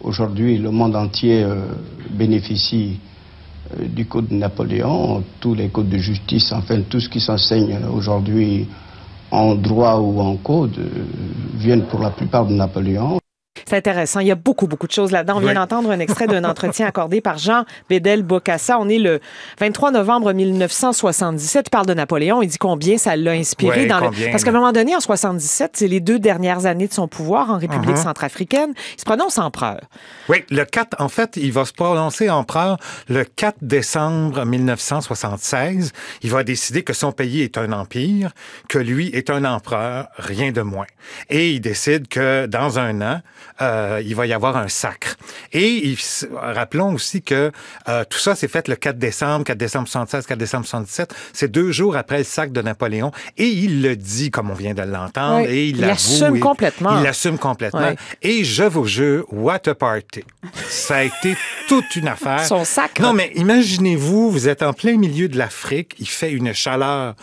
Aujourd'hui, 0.00 0.58
le 0.58 0.70
monde 0.70 0.94
entier 0.94 1.42
euh, 1.42 1.56
bénéficie 2.10 3.00
euh, 3.74 3.88
du 3.88 4.06
Code 4.06 4.28
de 4.28 4.34
Napoléon, 4.34 5.24
tous 5.40 5.54
les 5.54 5.68
codes 5.70 5.88
de 5.88 5.98
justice, 5.98 6.52
enfin 6.52 6.82
tout 6.88 7.00
ce 7.00 7.08
qui 7.08 7.20
s'enseigne 7.20 7.80
aujourd'hui 7.92 8.68
en 9.32 9.56
droit 9.56 9.96
ou 9.96 10.20
en 10.20 10.36
code 10.36 10.78
euh, 10.78 10.88
viennent 11.54 11.86
pour 11.86 12.00
la 12.00 12.10
plupart 12.10 12.46
de 12.46 12.54
Napoléon. 12.54 13.18
C'est 13.66 13.76
intéressant. 13.76 14.20
Il 14.20 14.26
y 14.26 14.30
a 14.30 14.34
beaucoup, 14.34 14.66
beaucoup 14.66 14.86
de 14.86 14.92
choses 14.92 15.10
là-dedans. 15.10 15.34
On 15.36 15.40
vient 15.40 15.48
Oui. 15.50 15.54
d'entendre 15.54 15.90
un 15.90 15.98
extrait 16.00 16.26
d'un 16.26 16.44
entretien 16.48 16.86
accordé 16.86 17.20
par 17.20 17.38
Jean 17.38 17.64
Bédel 17.88 18.22
Bocassa. 18.22 18.78
On 18.78 18.88
est 18.88 18.98
le 18.98 19.20
23 19.60 19.90
novembre 19.92 20.32
1977. 20.32 21.66
Il 21.66 21.70
parle 21.70 21.86
de 21.86 21.94
Napoléon. 21.94 22.42
Il 22.42 22.48
dit 22.48 22.58
combien 22.58 22.98
ça 22.98 23.16
l'a 23.16 23.32
inspiré. 23.32 23.86
Dans 23.86 24.00
le... 24.00 24.30
Parce 24.30 24.44
qu'à 24.44 24.50
un 24.50 24.54
moment 24.54 24.72
donné, 24.72 24.94
en 24.96 25.00
77, 25.00 25.72
c'est 25.74 25.88
les 25.88 26.00
deux 26.00 26.18
dernières 26.18 26.66
années 26.66 26.88
de 26.88 26.92
son 26.92 27.08
pouvoir 27.08 27.50
en 27.50 27.58
République 27.58 27.78
Uh-huh. 27.88 28.02
centrafricaine. 28.02 28.72
Il 28.96 29.00
se 29.00 29.04
prononce 29.04 29.38
empereur. 29.38 29.80
Oui, 30.28 30.44
le 30.50 30.64
4, 30.64 31.00
en 31.00 31.08
fait, 31.08 31.36
il 31.36 31.52
va 31.52 31.64
se 31.64 31.72
prononcer 31.72 32.28
empereur 32.28 32.76
le 33.08 33.24
4 33.24 33.56
décembre 33.62 34.44
1976. 34.44 35.92
Il 36.22 36.30
va 36.30 36.42
décider 36.44 36.82
que 36.82 36.92
son 36.92 37.12
pays 37.12 37.42
est 37.42 37.56
un 37.58 37.72
empire, 37.72 38.32
que 38.68 38.78
lui 38.78 39.08
est 39.08 39.30
un 39.30 39.44
empereur, 39.44 40.08
rien 40.18 40.52
de 40.52 40.60
moins. 40.62 40.86
Et 41.30 41.52
il 41.52 41.60
décide 41.60 42.08
que 42.08 42.46
dans 42.46 42.78
un 42.78 43.00
an, 43.00 43.20
euh, 43.60 44.00
il 44.04 44.14
va 44.14 44.26
y 44.26 44.32
avoir 44.32 44.56
un 44.56 44.68
sacre. 44.68 45.16
Et 45.52 45.68
il 45.88 45.96
rappelons 46.36 46.94
aussi 46.94 47.22
que 47.22 47.50
euh, 47.88 48.04
tout 48.08 48.18
ça 48.18 48.34
s'est 48.34 48.48
fait 48.48 48.68
le 48.68 48.76
4 48.76 48.98
décembre, 48.98 49.44
4 49.44 49.58
décembre 49.58 49.88
76, 49.88 50.26
4 50.26 50.38
décembre 50.38 50.66
77. 50.66 51.14
C'est 51.32 51.50
deux 51.50 51.72
jours 51.72 51.96
après 51.96 52.18
le 52.18 52.24
sacre 52.24 52.52
de 52.52 52.62
Napoléon. 52.62 53.10
Et 53.36 53.46
il 53.48 53.82
le 53.82 53.96
dit, 53.96 54.30
comme 54.30 54.50
on 54.50 54.54
vient 54.54 54.74
de 54.74 54.82
l'entendre, 54.82 55.42
Oui, 55.46 55.50
et 55.50 55.64
il 55.68 55.76
il 55.76 55.80
l'avoue. 55.80 55.92
assume 55.92 56.36
et- 56.36 56.40
complètement. 56.40 56.98
Il 56.98 57.02
l'assume 57.04 57.38
complètement. 57.38 57.92
Et 58.22 58.44
je 58.44 58.64
vous 58.64 58.84
jure, 58.86 59.24
what 59.32 59.68
a 59.68 59.74
party. 59.74 60.24
Ça 60.68 60.96
a 60.96 61.02
été 61.04 61.36
toute 61.68 61.96
une 61.96 62.08
affaire. 62.08 62.44
Son 62.46 62.64
sacre. 62.64 63.00
Non, 63.02 63.12
mais 63.12 63.30
imaginez-vous, 63.34 64.30
vous 64.30 64.48
êtes 64.48 64.62
en 64.62 64.72
plein 64.72 64.96
milieu 64.96 65.28
de 65.28 65.36
l'Afrique, 65.38 65.94
il 65.98 66.08
fait 66.08 66.30
une 66.32 66.52
chaleur 66.54 67.14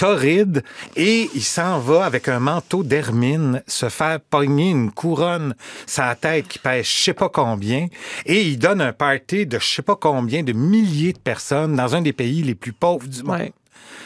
torride 0.00 0.64
et 0.96 1.28
il 1.34 1.42
s'en 1.42 1.78
va 1.78 2.06
avec 2.06 2.26
un 2.28 2.40
manteau 2.40 2.82
d'hermine 2.82 3.62
se 3.66 3.90
faire 3.90 4.18
pogner 4.18 4.70
une 4.70 4.90
couronne 4.90 5.54
sa 5.84 6.14
tête 6.14 6.48
qui 6.48 6.58
pèse 6.58 6.86
je 6.86 7.02
sais 7.02 7.12
pas 7.12 7.28
combien 7.28 7.86
et 8.24 8.40
il 8.40 8.58
donne 8.58 8.80
un 8.80 8.94
party 8.94 9.44
de 9.44 9.58
je 9.58 9.66
sais 9.66 9.82
pas 9.82 9.96
combien 9.96 10.42
de 10.42 10.54
milliers 10.54 11.12
de 11.12 11.18
personnes 11.18 11.76
dans 11.76 11.94
un 11.94 12.00
des 12.00 12.14
pays 12.14 12.42
les 12.42 12.54
plus 12.54 12.72
pauvres 12.72 13.06
du 13.06 13.22
monde. 13.22 13.50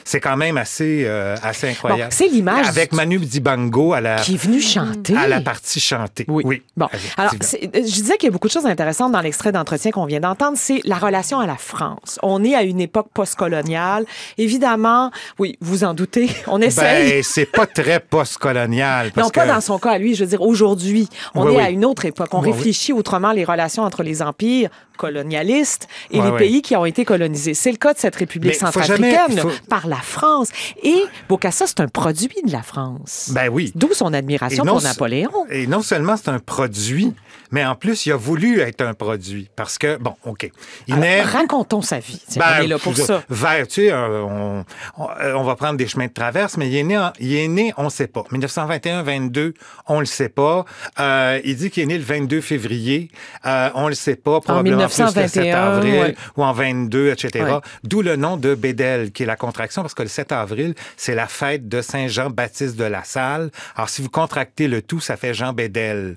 C'est 0.06 0.20
quand 0.20 0.36
même 0.36 0.58
assez, 0.58 1.04
euh, 1.06 1.34
assez 1.42 1.70
incroyable. 1.70 2.10
Bon, 2.10 2.16
c'est 2.16 2.28
l'image 2.28 2.68
Avec 2.68 2.92
Manu 2.92 3.18
Dibango 3.18 3.94
à 3.94 4.02
la, 4.02 4.16
Qui 4.16 4.34
est 4.34 4.36
venu 4.36 4.60
chanter. 4.60 5.16
à 5.16 5.26
la 5.26 5.40
partie 5.40 5.80
chantée. 5.80 6.26
Oui. 6.28 6.42
oui 6.46 6.62
Bon, 6.76 6.88
alors, 7.16 7.32
c'est- 7.40 7.70
je 7.74 7.80
disais 7.80 8.18
qu'il 8.18 8.26
y 8.26 8.28
a 8.28 8.32
beaucoup 8.32 8.48
de 8.48 8.52
choses 8.52 8.66
intéressantes 8.66 9.12
dans 9.12 9.20
l'extrait 9.22 9.50
d'entretien 9.50 9.92
qu'on 9.92 10.04
vient 10.04 10.20
d'entendre. 10.20 10.58
C'est 10.60 10.80
la 10.84 10.96
relation 10.96 11.40
à 11.40 11.46
la 11.46 11.56
France. 11.56 12.18
On 12.22 12.44
est 12.44 12.54
à 12.54 12.62
une 12.64 12.80
époque 12.82 13.06
postcoloniale. 13.14 14.04
Évidemment, 14.36 15.10
oui, 15.38 15.56
vous 15.62 15.84
en 15.84 15.94
doutez, 15.94 16.28
on 16.48 16.60
essaye. 16.60 17.10
Ben, 17.12 17.22
c'est 17.22 17.46
pas 17.46 17.66
très 17.66 17.98
postcolonial. 18.00 19.10
non, 19.16 19.30
pas 19.30 19.44
que- 19.44 19.48
dans 19.48 19.60
son 19.62 19.78
cas 19.78 19.92
à 19.92 19.98
lui. 19.98 20.14
Je 20.14 20.24
veux 20.24 20.28
dire, 20.30 20.42
aujourd'hui, 20.42 21.08
on 21.34 21.46
Oui, 21.46 21.52
est 21.54 21.56
oui. 21.56 21.62
à 21.62 21.70
une 21.70 21.84
autre 21.84 22.04
époque. 22.04 22.28
On 22.32 22.40
réfléchit 22.40 22.92
autrement 22.92 23.32
les 23.32 23.44
relations 23.44 23.82
entre 23.84 24.02
les 24.02 24.20
empires 24.20 24.68
colonialistes 24.96 25.88
et 26.10 26.18
Ouais, 26.18 26.24
les 26.26 26.30
ouais. 26.32 26.38
pays 26.38 26.62
qui 26.62 26.76
ont 26.76 26.84
été 26.84 27.04
colonisés. 27.04 27.54
C'est 27.54 27.70
le 27.70 27.76
cas 27.78 27.92
de 27.94 27.98
cette 27.98 28.16
République 28.16 28.54
centrafricaine 28.54 29.38
faut- 29.38 29.50
par 29.68 29.86
la 29.86 29.96
France. 29.96 30.48
Et 30.82 31.02
Bokassa, 31.28 31.66
c'est 31.66 31.80
un 31.80 31.88
produit 31.88 32.28
de 32.46 32.52
la 32.52 32.62
France. 32.62 33.30
Ben 33.32 33.48
oui. 33.48 33.72
D'où 33.74 33.92
son 33.92 34.12
admiration 34.12 34.64
pour 34.64 34.82
Napoléon. 34.82 35.30
Et 35.50 35.66
non 35.66 35.82
seulement 35.82 36.16
c'est 36.16 36.28
un 36.30 36.38
produit, 36.38 37.12
mais 37.50 37.64
en 37.64 37.74
plus, 37.74 38.06
il 38.06 38.12
a 38.12 38.16
voulu 38.16 38.60
être 38.60 38.80
un 38.82 38.94
produit. 38.94 39.48
Parce 39.56 39.78
que, 39.78 39.96
bon, 39.96 40.14
OK. 40.24 40.50
Il 40.86 40.94
Alors, 40.94 41.04
naît. 41.04 41.22
racontons 41.22 41.82
sa 41.82 41.98
vie. 41.98 42.20
Tiens, 42.28 42.42
Ben, 42.44 42.56
on 42.60 42.64
est 42.64 42.66
là 42.68 42.78
pour 42.78 42.96
ça. 42.96 43.22
Vers, 43.28 43.66
tu 43.68 43.74
sais, 43.86 43.92
euh, 43.92 44.22
on, 44.24 44.64
on, 44.98 45.08
on 45.36 45.44
va 45.44 45.54
prendre 45.56 45.76
des 45.76 45.86
chemins 45.86 46.06
de 46.06 46.12
traverse, 46.12 46.56
mais 46.56 46.68
il 46.68 46.76
est 46.76 46.82
né, 46.82 46.98
en- 46.98 47.12
il 47.20 47.34
est 47.34 47.48
né 47.48 47.72
on 47.76 47.84
ne 47.84 47.88
sait 47.90 48.06
pas. 48.08 48.24
1921-22, 48.32 49.54
on 49.88 50.00
le 50.00 50.06
sait 50.06 50.28
pas. 50.28 50.64
Euh, 51.00 51.40
il 51.44 51.56
dit 51.56 51.70
qu'il 51.70 51.82
est 51.82 51.86
né 51.86 51.98
le 51.98 52.04
22 52.04 52.40
février, 52.40 53.10
euh, 53.46 53.70
on 53.74 53.88
le 53.88 53.94
sait 53.94 54.16
pas, 54.16 54.40
probablement 54.40 54.83
plus 54.88 55.02
le 55.02 55.28
7 55.28 55.36
1921, 55.36 55.56
avril 55.56 55.94
ouais. 55.94 56.16
ou 56.36 56.44
en 56.44 56.52
22, 56.52 57.10
etc. 57.10 57.44
Ouais. 57.44 57.60
D'où 57.82 58.02
le 58.02 58.16
nom 58.16 58.36
de 58.36 58.54
Bédel, 58.54 59.12
qui 59.12 59.22
est 59.22 59.26
la 59.26 59.36
contraction, 59.36 59.82
parce 59.82 59.94
que 59.94 60.02
le 60.02 60.08
7 60.08 60.32
avril, 60.32 60.74
c'est 60.96 61.14
la 61.14 61.26
fête 61.26 61.68
de 61.68 61.80
Saint-Jean-Baptiste 61.80 62.76
de 62.76 62.84
la 62.84 63.04
Salle. 63.04 63.50
Alors, 63.76 63.88
si 63.88 64.02
vous 64.02 64.10
contractez 64.10 64.68
le 64.68 64.82
tout, 64.82 65.00
ça 65.00 65.16
fait 65.16 65.34
Jean 65.34 65.52
Bédel. 65.52 66.16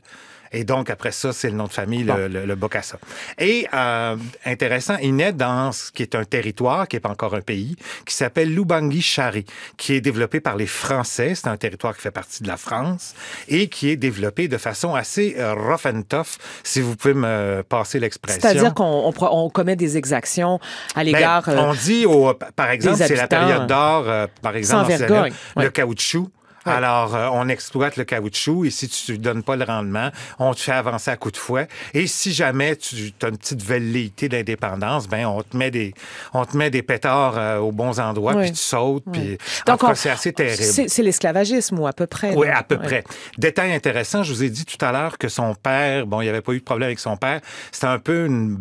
Et 0.52 0.64
donc, 0.64 0.90
après 0.90 1.12
ça, 1.12 1.34
c'est 1.34 1.50
le 1.50 1.56
nom 1.56 1.66
de 1.66 1.74
famille, 1.74 2.04
le, 2.04 2.28
le, 2.28 2.46
le 2.46 2.56
Bokassa. 2.56 2.98
Et 3.38 3.68
euh, 3.74 4.16
intéressant, 4.46 4.98
il 5.02 5.16
naît 5.16 5.34
dans 5.34 5.72
ce 5.72 5.92
qui 5.92 6.04
est 6.04 6.16
un 6.16 6.24
territoire, 6.24 6.88
qui 6.88 6.96
n'est 6.96 7.02
pas 7.02 7.10
encore 7.10 7.36
un 7.36 7.42
pays, 7.42 7.76
qui 8.06 8.16
s'appelle 8.16 8.54
Lubangui 8.54 9.02
Chari, 9.02 9.46
qui 9.78 9.94
est 9.94 10.02
développé 10.02 10.40
par 10.40 10.56
les 10.56 10.68
Français. 10.68 11.34
C'est 11.36 11.48
un 11.48 11.58
territoire 11.58 11.96
qui 11.96 12.02
fait 12.02 12.12
partie 12.12 12.44
de 12.44 12.48
la 12.48 12.58
France 12.58 13.14
et 13.48 13.68
qui 13.68 13.90
est 13.90 13.98
développé 13.98 14.48
de 14.48 14.58
façon 14.58 14.96
assez 14.96 15.36
euh, 15.38 15.54
rough 15.54 15.86
and 15.86 16.04
tough, 16.08 16.38
si 16.64 16.82
vous 16.82 16.96
pouvez 16.96 17.14
me 17.14 17.64
passer 17.68 18.00
l'expression. 18.00 18.42
C'est-à-dire 18.42 18.74
qu'on 18.74 18.84
on 18.84 19.14
on 19.20 19.50
commet 19.50 19.76
des 19.76 19.98
exactions 19.98 20.60
à 20.96 21.04
l'égard. 21.04 21.44
Ben, 21.46 21.60
on 21.60 21.74
dit, 21.74 22.06
au, 22.06 22.34
par 22.56 22.70
exemple, 22.70 22.98
c'est 22.98 23.16
la 23.16 23.28
période 23.28 23.68
d'or, 23.68 24.06
euh, 24.08 24.28
par 24.42 24.56
exemple, 24.56 24.92
en 24.92 25.24
ouais. 25.24 25.32
le 25.58 25.70
caoutchouc. 25.70 26.30
Alors, 26.70 27.16
euh, 27.16 27.30
on 27.32 27.48
exploite 27.50 27.98
le 27.98 28.04
caoutchouc 28.04 28.66
et 28.66 28.70
si 28.70 28.88
tu 28.88 29.14
ne 29.14 29.18
donnes 29.18 29.44
pas 29.44 29.56
le 29.56 29.64
rendement, 29.64 30.10
on 30.40 30.54
te 30.54 30.60
fait 30.60 30.72
avancer 30.72 31.12
à 31.12 31.18
coups 31.18 31.34
de 31.34 31.38
fouet. 31.40 31.68
Et 31.94 32.08
si 32.08 32.34
jamais 32.34 32.76
tu 32.76 33.14
as 33.24 33.28
une 33.28 33.38
petite 33.38 33.64
velléité 33.64 34.30
d'indépendance, 34.30 35.08
ben 35.08 35.26
on 35.26 35.42
te 35.44 35.56
met 35.56 35.72
des 35.72 35.94
on 36.34 36.46
te 36.46 36.56
met 36.58 36.70
des 36.70 36.82
pétards 36.82 37.38
euh, 37.38 37.58
aux 37.60 37.72
bons 37.72 38.00
endroits 38.00 38.34
Oui. 38.36 38.44
puis 38.44 38.52
tu 38.52 38.58
sautes 38.58 39.04
Oui. 39.08 39.38
puis 39.38 39.38
Donc, 39.66 39.82
c'est 39.96 40.10
assez 40.10 40.34
terrible. 40.34 40.64
C'est 40.88 41.04
l'esclavagisme, 41.04 41.80
ou 41.80 41.88
à 41.88 41.94
peu 41.94 42.08
près. 42.08 42.34
Oui, 42.36 42.48
à 42.48 42.64
peu 42.64 42.76
Ouais. 42.76 42.86
près. 42.86 43.04
Détail 43.38 43.74
intéressant, 43.74 44.24
je 44.24 44.32
vous 44.34 44.44
ai 44.44 44.50
dit 44.50 44.66
tout 44.66 44.84
à 44.86 44.92
l'heure 44.92 45.18
que 45.18 45.28
son 45.30 45.56
père, 45.56 46.06
bon, 46.06 46.22
il 46.22 46.26
n'y 46.26 46.30
avait 46.30 46.42
pas 46.42 46.54
eu 46.54 46.60
de 46.60 46.64
problème 46.64 46.88
avec 46.88 47.00
son 47.00 47.18
père. 47.18 47.42
C'était 47.72 47.88
un 47.88 48.00
peu 48.00 48.26
une 48.26 48.58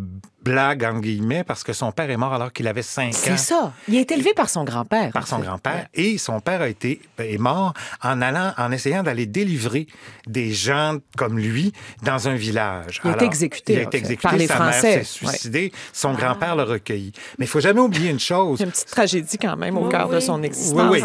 blague, 0.47 0.83
en 0.83 0.99
guillemets, 0.99 1.43
parce 1.43 1.63
que 1.63 1.73
son 1.73 1.91
père 1.91 2.09
est 2.09 2.17
mort 2.17 2.33
alors 2.33 2.53
qu'il 2.53 2.67
avait 2.67 2.81
5 2.81 3.07
ans. 3.09 3.11
C'est 3.13 3.37
ça. 3.37 3.73
Il 3.87 3.95
est 3.95 4.09
élevé 4.11 4.33
par 4.33 4.49
son 4.49 4.63
grand-père. 4.63 5.11
Par 5.11 5.27
son 5.27 5.39
grand-père. 5.39 5.87
Et 5.93 6.17
son 6.17 6.39
père 6.39 6.61
a 6.61 6.69
été, 6.69 7.01
est 7.19 7.37
mort 7.37 7.73
en 8.01 8.21
allant, 8.21 8.53
en 8.57 8.71
essayant 8.71 9.03
d'aller 9.03 9.25
délivrer 9.25 9.87
des 10.25 10.51
gens 10.53 10.97
comme 11.17 11.37
lui 11.37 11.73
dans 12.03 12.27
un 12.27 12.35
village. 12.35 13.01
Il 13.03 13.11
a 13.11 13.13
été 13.13 13.25
exécuté, 13.25 13.73
Il 13.73 13.79
a 13.79 13.83
été 13.83 13.97
exécuté. 13.97 14.21
par 14.27 14.35
les 14.37 14.47
Sa 14.47 14.55
Français. 14.55 14.95
mère 14.97 14.97
s'est 14.99 15.03
suicidée. 15.03 15.71
Son 15.93 16.13
grand-père 16.13 16.55
l'a 16.55 16.63
recueilli. 16.65 17.11
Mais 17.37 17.45
il 17.45 17.49
faut 17.49 17.59
jamais 17.59 17.79
oublier 17.81 18.09
une 18.09 18.19
chose. 18.19 18.59
Il 18.59 18.61
y 18.61 18.63
a 18.63 18.67
une 18.67 18.71
petite 18.71 18.89
tragédie 18.89 19.37
quand 19.37 19.57
même 19.57 19.77
au 19.77 19.83
Oui, 19.85 19.89
cœur 19.91 20.09
de 20.09 20.19
son 20.19 20.41
existence. 20.43 20.89
Oui, 20.91 21.01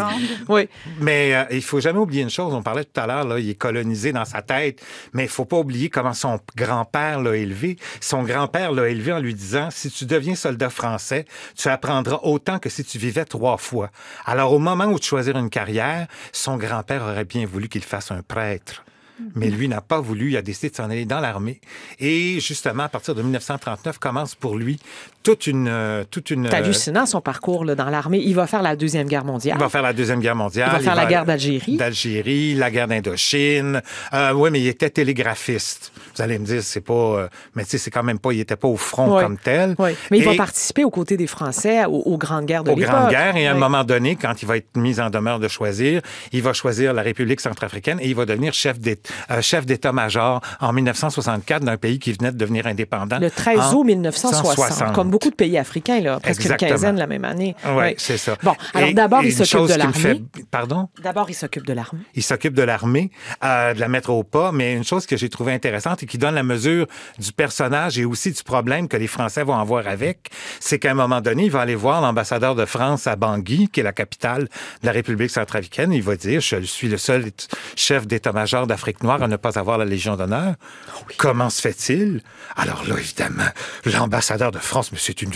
Oui. 0.47 0.69
Mais 0.99 1.35
euh, 1.35 1.43
il 1.51 1.61
faut 1.63 1.79
jamais 1.79 1.99
oublier 1.99 2.21
une 2.23 2.29
chose. 2.29 2.53
On 2.53 2.61
parlait 2.61 2.83
tout 2.85 2.99
à 2.99 3.07
l'heure, 3.07 3.25
là, 3.25 3.39
il 3.39 3.49
est 3.49 3.55
colonisé 3.55 4.11
dans 4.11 4.25
sa 4.25 4.41
tête. 4.41 4.81
Mais 5.13 5.23
il 5.23 5.29
faut 5.29 5.45
pas 5.45 5.57
oublier 5.57 5.89
comment 5.89 6.13
son 6.13 6.39
grand-père 6.55 7.21
l'a 7.21 7.35
élevé. 7.35 7.77
Son 8.01 8.23
grand-père 8.23 8.71
l'a 8.71 8.89
élevé 8.89 9.11
en 9.13 9.19
lui 9.19 9.32
disant, 9.33 9.69
si 9.71 9.89
tu 9.89 10.05
deviens 10.05 10.35
soldat 10.35 10.69
français, 10.69 11.25
tu 11.55 11.67
apprendras 11.69 12.19
autant 12.23 12.59
que 12.59 12.69
si 12.69 12.83
tu 12.83 12.97
vivais 12.97 13.25
trois 13.25 13.57
fois. 13.57 13.89
Alors, 14.25 14.53
au 14.53 14.59
moment 14.59 14.85
où 14.85 14.99
tu 14.99 15.13
choisir 15.13 15.37
une 15.37 15.49
carrière, 15.49 16.07
son 16.31 16.57
grand-père 16.57 17.03
aurait 17.03 17.25
bien 17.25 17.45
voulu 17.45 17.69
qu'il 17.69 17.83
fasse 17.83 18.11
un 18.11 18.23
prêtre. 18.23 18.83
Mais 19.35 19.49
lui 19.49 19.67
n'a 19.67 19.81
pas 19.81 20.01
voulu, 20.01 20.31
il 20.31 20.37
a 20.37 20.41
décidé 20.41 20.71
de 20.71 20.75
s'en 20.75 20.85
aller 20.89 21.05
dans 21.05 21.19
l'armée. 21.19 21.61
Et 21.99 22.39
justement, 22.39 22.83
à 22.83 22.89
partir 22.89 23.13
de 23.13 23.21
1939, 23.21 23.99
commence 23.99 24.35
pour 24.35 24.57
lui 24.57 24.79
toute 25.23 25.47
une... 25.47 25.67
euh, 25.69 26.03
toute 26.09 26.29
une 26.29 26.47
C'est 26.49 26.53
euh, 26.53 26.57
hallucinant 26.57 27.05
son 27.05 27.21
parcours 27.21 27.65
là, 27.65 27.75
dans 27.75 27.89
l'armée. 27.89 28.19
Il 28.23 28.35
va 28.35 28.45
faire 28.47 28.61
la 28.61 28.75
Deuxième 28.75 29.07
Guerre 29.07 29.25
mondiale. 29.25 29.57
il 29.57 29.63
va 29.63 29.69
faire 29.69 29.81
la 29.81 29.93
Deuxième 29.93 30.19
Guerre 30.19 30.35
mondiale. 30.35 30.69
Il 30.71 30.77
va 30.77 30.79
faire 30.83 30.95
la 30.95 31.05
guerre 31.05 31.25
d'Algérie. 31.25 31.77
D'Algérie, 31.77 32.53
la 32.55 32.69
guerre 32.69 32.87
d'Indochine. 32.87 33.81
Euh, 34.13 34.33
oui, 34.33 34.49
mais 34.51 34.59
il 34.61 34.67
était 34.67 34.89
télégraphiste. 34.89 35.91
Vous 36.15 36.21
allez 36.21 36.37
me 36.37 36.45
dire, 36.45 36.61
c'est 36.61 36.81
pas... 36.81 37.27
mais 37.55 37.63
tu 37.63 37.71
sais, 37.71 37.77
c'est 37.77 37.91
quand 37.91 38.03
même 38.03 38.19
pas... 38.19 38.31
Il 38.33 38.39
était 38.41 38.55
pas 38.55 38.67
au 38.67 38.77
front 38.77 39.15
Oui. 39.17 39.23
comme 39.23 39.37
tel. 39.37 39.75
Oui. 39.79 39.91
Mais 40.11 40.19
il 40.19 40.25
va 40.25 40.35
participer 40.35 40.83
aux 40.83 40.89
côtés 40.91 41.17
des 41.17 41.27
Français 41.27 41.85
aux, 41.85 41.91
aux 42.05 42.17
grandes 42.17 42.45
guerres 42.45 42.63
de 42.63 42.71
aux 42.71 42.75
l'époque. 42.75 42.93
grandes 42.93 43.09
guerres. 43.09 43.35
Et 43.37 43.47
à 43.47 43.51
un 43.51 43.57
moment 43.57 43.83
donné, 43.83 44.15
quand 44.15 44.41
il 44.41 44.45
va 44.45 44.57
être 44.57 44.75
mis 44.75 44.99
en 44.99 45.09
demeure 45.09 45.39
de 45.39 45.47
choisir, 45.47 46.01
il 46.31 46.41
va 46.41 46.53
choisir 46.53 46.93
la 46.93 47.01
République 47.01 47.39
centrafricaine 47.41 47.99
et 48.01 48.07
il 48.09 48.15
va 48.15 48.25
devenir 48.25 48.53
chef 48.53 48.79
d'é- 48.79 48.99
chef 49.41 49.65
d'état-major 49.65 50.41
en 50.59 50.73
1964 50.73 51.63
d'un 51.63 51.77
pays 51.77 51.99
qui 51.99 52.11
venait 52.13 52.31
de 52.31 52.37
devenir 52.37 52.67
indépendant. 52.67 53.19
Le 53.19 53.31
13 53.31 53.59
en 53.59 53.73
août 53.75 53.83
1960, 53.85 54.45
160. 54.55 54.93
comme 54.93 55.09
beaucoup 55.13 55.29
de 55.29 55.35
pays 55.35 55.57
africains, 55.59 56.01
là, 56.01 56.19
presque 56.19 56.41
Exactement. 56.41 56.69
une 56.69 56.73
quinzaine 56.75 56.97
la 56.97 57.05
même 57.07 57.23
année. 57.23 57.55
Oui, 57.67 57.93
c'est 57.97 58.17
ça. 58.17 58.35
Bon, 58.41 58.55
alors 58.73 58.93
d'abord, 58.93 59.23
il 59.23 59.31
s'occupe 59.31 59.67
de 59.67 59.75
l'armée. 59.75 59.93
fait- 59.93 60.21
Pardon? 60.49 60.89
D'abord, 61.03 61.29
il 61.29 61.35
s'occupe 61.35 61.67
de 61.67 61.73
l'armée. 61.73 62.01
Il 62.15 62.23
s'occupe 62.23 62.55
de 62.55 62.63
l'armée, 62.63 63.11
euh, 63.43 63.75
de 63.75 63.79
la 63.79 63.87
mettre 63.87 64.09
au 64.09 64.23
pas, 64.23 64.51
mais 64.51 64.73
une 64.73 64.83
chose 64.83 65.05
que 65.05 65.15
j'ai 65.15 65.29
trouvée 65.29 65.53
intéressante 65.53 66.01
et 66.01 66.07
qui 66.07 66.17
donne 66.17 66.33
la 66.33 66.41
mesure 66.43 66.87
du 67.19 67.31
personnage 67.31 67.99
et 67.99 68.05
aussi 68.05 68.31
du 68.31 68.41
problème 68.43 68.87
que 68.87 68.97
les 68.97 69.05
Français 69.07 69.43
vont 69.43 69.55
avoir 69.57 69.87
avec, 69.87 70.31
c'est 70.59 70.79
qu'à 70.79 70.89
un 70.91 70.95
moment 70.95 71.21
donné, 71.21 71.45
il 71.45 71.51
va 71.51 71.61
aller 71.61 71.75
voir 71.75 72.01
l'ambassadeur 72.01 72.55
de 72.55 72.65
France 72.65 73.05
à 73.05 73.15
Bangui, 73.15 73.69
qui 73.71 73.81
est 73.81 73.83
la 73.83 73.93
capitale 73.93 74.43
de 74.81 74.85
la 74.87 74.91
République 74.91 75.29
centrafricaine. 75.29 75.93
Il 75.93 76.01
va 76.01 76.15
dire, 76.15 76.41
je 76.41 76.57
suis 76.61 76.87
le 76.87 76.97
seul 76.97 77.25
chef 77.75 78.07
d'état-major 78.07 78.65
d'Afrique 78.65 79.03
noire 79.03 79.21
à 79.21 79.27
ne 79.27 79.35
pas 79.35 79.59
avoir 79.59 79.77
la 79.77 79.85
Légion 79.85 80.15
d'honneur. 80.15 80.55
Comment 81.17 81.51
se 81.51 81.61
fait-il? 81.61 82.21
Alors 82.55 82.83
là, 82.87 82.95
évidemment, 82.97 83.43
l'ambassadeur 83.85 84.51
de 84.51 84.59
France, 84.59 84.91
c'est 85.03 85.21
une, 85.21 85.31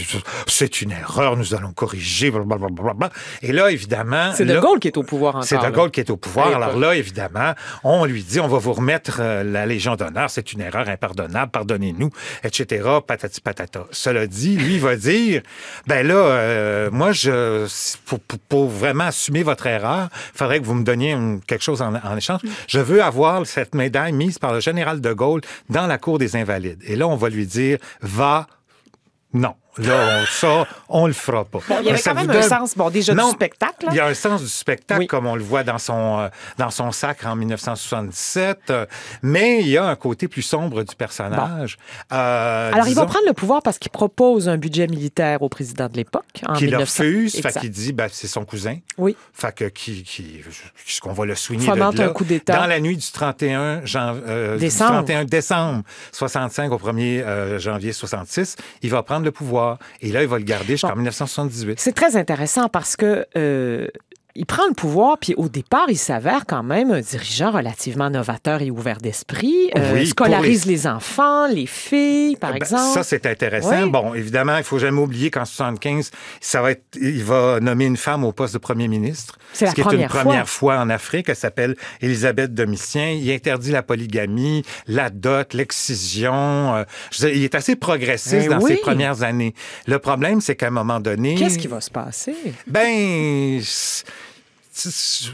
c'est 0.48 0.82
une 0.82 0.92
erreur, 0.92 1.36
nous 1.38 1.54
allons 1.54 1.72
corriger, 1.74 2.32
blablabla. 2.32 3.10
Et 3.42 3.52
là, 3.52 3.70
évidemment... 3.72 4.32
C'est 4.34 4.46
De 4.46 4.60
Gaulle 4.60 4.80
qui 4.80 4.88
est 4.88 4.98
au 4.98 5.04
pouvoir 5.04 5.44
c'est 5.44 5.58
De 5.58 5.64
là. 5.64 5.72
Gaulle 5.72 5.92
qui 5.92 6.00
est 6.00 6.10
au 6.10 6.18
pouvoir. 6.18 6.48
Alors 6.56 6.78
là, 6.78 6.96
évidemment, 6.96 7.54
on 7.84 8.06
lui 8.06 8.24
dit, 8.24 8.40
on 8.40 8.48
va 8.48 8.58
vous 8.58 8.74
remettre 8.74 9.18
euh, 9.20 9.44
la 9.44 9.66
Légion 9.66 9.96
d'honneur, 9.96 10.30
c'est 10.30 10.54
une 10.54 10.62
erreur 10.62 10.88
impardonnable, 10.90 11.52
pardonnez-nous, 11.52 12.10
etc., 12.44 12.88
patati 13.06 13.42
patata. 13.42 13.86
Cela 13.92 14.26
dit, 14.28 14.56
lui, 14.58 14.80
va 14.80 14.96
dire, 14.96 15.42
ben 15.88 16.06
là, 16.08 16.16
euh, 16.16 16.90
moi, 16.92 17.12
je, 17.12 17.68
pour, 18.06 18.20
pour- 18.22 18.40
pour 18.40 18.68
vraiment 18.70 19.06
assumer 19.06 19.44
votre 19.44 19.68
erreur, 19.68 20.08
il 20.34 20.38
faudrait 20.38 20.60
que 20.60 20.66
vous 20.66 20.74
me 20.76 20.84
donniez 20.84 21.12
une- 21.12 21.42
quelque 21.42 21.64
chose 21.64 21.82
en, 21.82 21.94
en 21.96 22.16
échange. 22.18 22.42
Je 22.68 22.80
veux 22.80 23.04
avoir 23.04 23.46
cette 23.46 23.76
médaille 23.76 24.14
mise 24.14 24.40
par 24.40 24.54
le 24.54 24.60
général 24.62 25.02
de 25.02 25.14
Gaulle 25.14 25.42
dans 25.70 25.88
la 25.88 25.98
cour 25.98 26.18
des 26.18 26.36
Invalides. 26.36 26.82
Et 26.86 26.96
là, 26.96 27.08
on 27.08 27.16
va 27.16 27.30
lui 27.30 27.46
dire, 27.46 27.78
va, 28.02 28.48
non. 29.34 29.56
Là, 29.80 30.20
on, 30.22 30.26
ça, 30.26 30.68
on 30.90 31.08
le 31.08 31.14
fera 31.14 31.46
pas. 31.46 31.60
Bon, 31.68 31.76
il 31.82 31.86
y 31.86 31.90
avait 31.90 31.98
ça 31.98 32.12
quand 32.12 32.16
même 32.18 32.26
vous 32.26 32.32
un 32.32 32.40
donne- 32.42 32.50
sens, 32.50 32.76
bon, 32.76 32.90
déjà 32.90 33.14
du 33.14 33.22
spectacle, 33.32 33.86
là. 33.86 33.92
Il 33.92 33.98
y 33.98 34.00
a 34.00 34.06
un 34.08 34.14
sens 34.14 34.42
du 34.42 34.48
spectacle, 34.48 35.02
Oui. 35.02 35.08
comme 35.08 35.26
on 35.28 35.36
le 35.36 35.44
voit 35.44 35.64
dans 35.64 35.78
son, 35.78 36.20
euh, 36.20 36.28
dans 36.58 36.70
son 36.72 36.92
sacre 36.92 37.28
en 37.28 37.36
1977, 37.36 38.60
euh, 38.70 38.86
mais 39.22 39.62
il 39.62 39.68
y 39.70 39.78
a 39.78 39.86
un 39.86 39.96
côté 39.96 40.28
plus 40.28 40.42
sombre 40.42 40.84
du 40.84 40.96
personnage. 40.96 41.78
Euh, 42.12 42.72
Alors, 42.74 42.88
il 42.88 42.96
va 42.96 43.06
prendre 43.06 43.26
le 43.28 43.34
pouvoir 43.34 43.62
parce 43.62 43.78
qu'il 43.78 43.92
propose 43.92 44.50
un 44.50 44.58
budget 44.58 44.88
militaire 44.88 45.42
au 45.42 45.50
président 45.50 45.88
de 45.88 45.96
l'époque. 45.96 46.24
Qui 46.34 46.66
le 46.66 46.78
1900. 46.78 47.04
refuse, 47.04 47.42
fait 47.42 47.60
qu'il 47.60 47.72
dit, 47.72 47.94
ben, 47.94 48.08
c'est 48.12 48.28
son 48.28 48.46
cousin. 48.46 48.78
Oui. 48.98 49.16
Fait 49.34 49.54
que 49.54 49.66
qui, 49.66 50.04
qui, 50.04 50.42
ce 50.86 51.02
qu'on 51.02 51.14
va 51.14 51.26
le 51.26 51.36
souligner 51.36 51.68
de 51.68 51.76
là. 51.76 51.92
un 52.06 52.10
coup 52.10 52.24
d'État. 52.24 52.56
Dans 52.58 52.66
la 52.68 52.80
nuit 52.80 52.98
du 52.98 53.12
31, 53.12 53.82
jan- 53.86 54.16
euh, 54.28 54.54
du 54.56 54.62
Décembre. 54.62 54.92
31 55.06 55.26
décembre 55.26 55.84
65 56.12 56.72
au 56.72 56.78
1er 56.78 57.22
euh, 57.24 57.60
janvier 57.60 57.94
66, 57.94 58.56
il 58.82 58.90
va 58.90 59.04
prendre 59.04 59.26
le 59.26 59.32
pouvoir. 59.32 59.67
Et 60.02 60.12
là, 60.12 60.22
il 60.24 60.28
va 60.28 60.38
le 60.38 60.44
garder 60.44 60.74
jusqu'en 60.74 60.96
1978. 60.96 61.80
C'est 61.80 61.94
très 61.94 62.16
intéressant 62.16 62.70
parce 62.70 62.96
que 62.96 63.26
euh, 63.36 63.88
il 64.38 64.46
prend 64.46 64.68
le 64.68 64.74
pouvoir, 64.76 65.18
puis 65.18 65.34
au 65.36 65.50
départ, 65.50 65.88
il 65.90 65.98
s'avère 65.98 66.46
quand 66.46 66.62
même 66.62 66.92
un 66.92 67.02
dirigeant 67.02 67.50
relativement 67.52 68.10
novateur 68.10 68.62
et 68.62 68.70
ouvert 68.70 69.00
d'esprit. 69.00 69.72
Euh, 69.76 69.94
Oui, 69.96 70.06
scolarise 70.08 70.66
les... 70.66 70.86
enfants, 70.86 71.48
les 71.48 71.66
filles, 71.66 72.36
par 72.36 72.52
Ben, 72.52 72.58
exemple. 72.58 72.94
Ça, 72.94 73.04
c'est 73.04 73.26
intéressant. 73.26 73.84
Oui. 73.84 73.90
Bon, 73.90 74.14
évidemment, 74.14 74.58
il 74.58 74.64
faut 74.64 74.78
jamais 74.78 75.02
oublier 75.02 75.32
qu'en 75.32 75.44
75, 75.44 76.12
ça 76.40 76.62
va 76.62 76.72
être, 76.72 76.84
il 77.02 77.24
va 77.24 77.60
nommer 77.60 77.86
une 77.86 77.98
femme 77.98 78.24
au 78.24 78.32
poste 78.32 78.54
de 78.54 78.60
premier 78.60 78.88
ministre. 78.88 79.40
C'est 79.54 79.66
la 79.66 79.72
ce 79.72 79.76
qui 79.76 79.82
est 79.82 79.84
une 79.86 79.90
première 79.90 80.12
fois. 80.12 80.22
première 80.22 80.50
fois 80.50 80.78
en 80.78 80.90
Afrique. 80.92 81.30
Elle 81.30 81.36
s'appelle 81.36 81.76
Elisabeth 82.02 82.54
Domitien. 82.54 83.10
Il 83.10 83.32
interdit 83.32 83.72
la 83.72 83.82
polygamie, 83.82 84.64
la 84.86 85.10
dot, 85.10 85.54
l'excision. 85.54 86.76
Euh, 86.76 86.84
je 87.12 87.28
il 87.28 87.44
est 87.44 87.56
assez 87.56 87.76
progressiste 87.76 88.48
Ben 88.48 88.60
dans 88.60 88.64
oui. 88.64 88.74
ses 88.76 88.78
premières 88.82 89.24
années. 89.24 89.54
Le 89.88 89.98
problème, 90.00 90.42
c'est 90.42 90.56
qu'à 90.56 90.68
un 90.68 90.72
moment 90.72 91.00
donné... 91.00 91.36
Qu'est-ce 91.36 91.58
qui 91.58 91.68
va 91.68 91.82
se 91.82 91.90
passer? 91.90 92.36
Ben, 92.68 93.60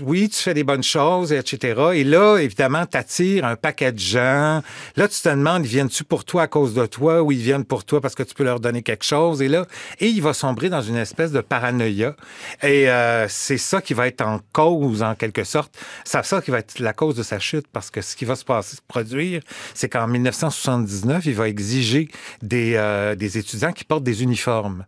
oui, 0.01 0.29
tu 0.29 0.37
fais 0.37 0.53
des 0.53 0.63
bonnes 0.63 0.83
choses, 0.83 1.33
etc. 1.33 1.81
Et 1.93 2.03
là, 2.03 2.37
évidemment, 2.37 2.85
t'attires 2.85 3.45
un 3.45 3.55
paquet 3.55 3.91
de 3.91 3.99
gens. 3.99 4.61
Là, 4.95 5.07
tu 5.07 5.19
te 5.21 5.29
demandes, 5.29 5.65
ils 5.65 5.69
viennent-tu 5.69 6.03
pour 6.03 6.25
toi 6.25 6.43
à 6.43 6.47
cause 6.47 6.73
de 6.73 6.85
toi 6.85 7.21
ou 7.21 7.31
ils 7.31 7.41
viennent 7.41 7.65
pour 7.65 7.83
toi 7.85 8.01
parce 8.01 8.15
que 8.15 8.23
tu 8.23 8.33
peux 8.33 8.43
leur 8.43 8.59
donner 8.59 8.81
quelque 8.81 9.05
chose? 9.05 9.41
Et 9.41 9.47
là, 9.47 9.65
et 9.99 10.07
il 10.07 10.21
va 10.21 10.33
sombrer 10.33 10.69
dans 10.69 10.81
une 10.81 10.95
espèce 10.95 11.31
de 11.31 11.41
paranoïa. 11.41 12.15
Et 12.61 12.89
euh, 12.89 13.27
c'est 13.29 13.57
ça 13.57 13.81
qui 13.81 13.93
va 13.93 14.07
être 14.07 14.21
en 14.21 14.39
cause, 14.51 15.03
en 15.03 15.15
quelque 15.15 15.43
sorte. 15.43 15.77
C'est 16.05 16.23
ça 16.25 16.41
qui 16.41 16.51
va 16.51 16.59
être 16.59 16.79
la 16.79 16.93
cause 16.93 17.15
de 17.15 17.23
sa 17.23 17.39
chute 17.39 17.67
parce 17.71 17.89
que 17.89 18.01
ce 18.01 18.15
qui 18.15 18.25
va 18.25 18.35
se 18.35 18.43
produire, 18.87 19.41
c'est 19.73 19.89
qu'en 19.89 20.07
1979, 20.07 21.25
il 21.25 21.35
va 21.35 21.47
exiger 21.47 22.09
euh, 22.53 23.15
des 23.15 23.37
étudiants 23.37 23.71
qui 23.71 23.83
portent 23.83 24.03
des 24.03 24.23
uniformes. 24.23 24.85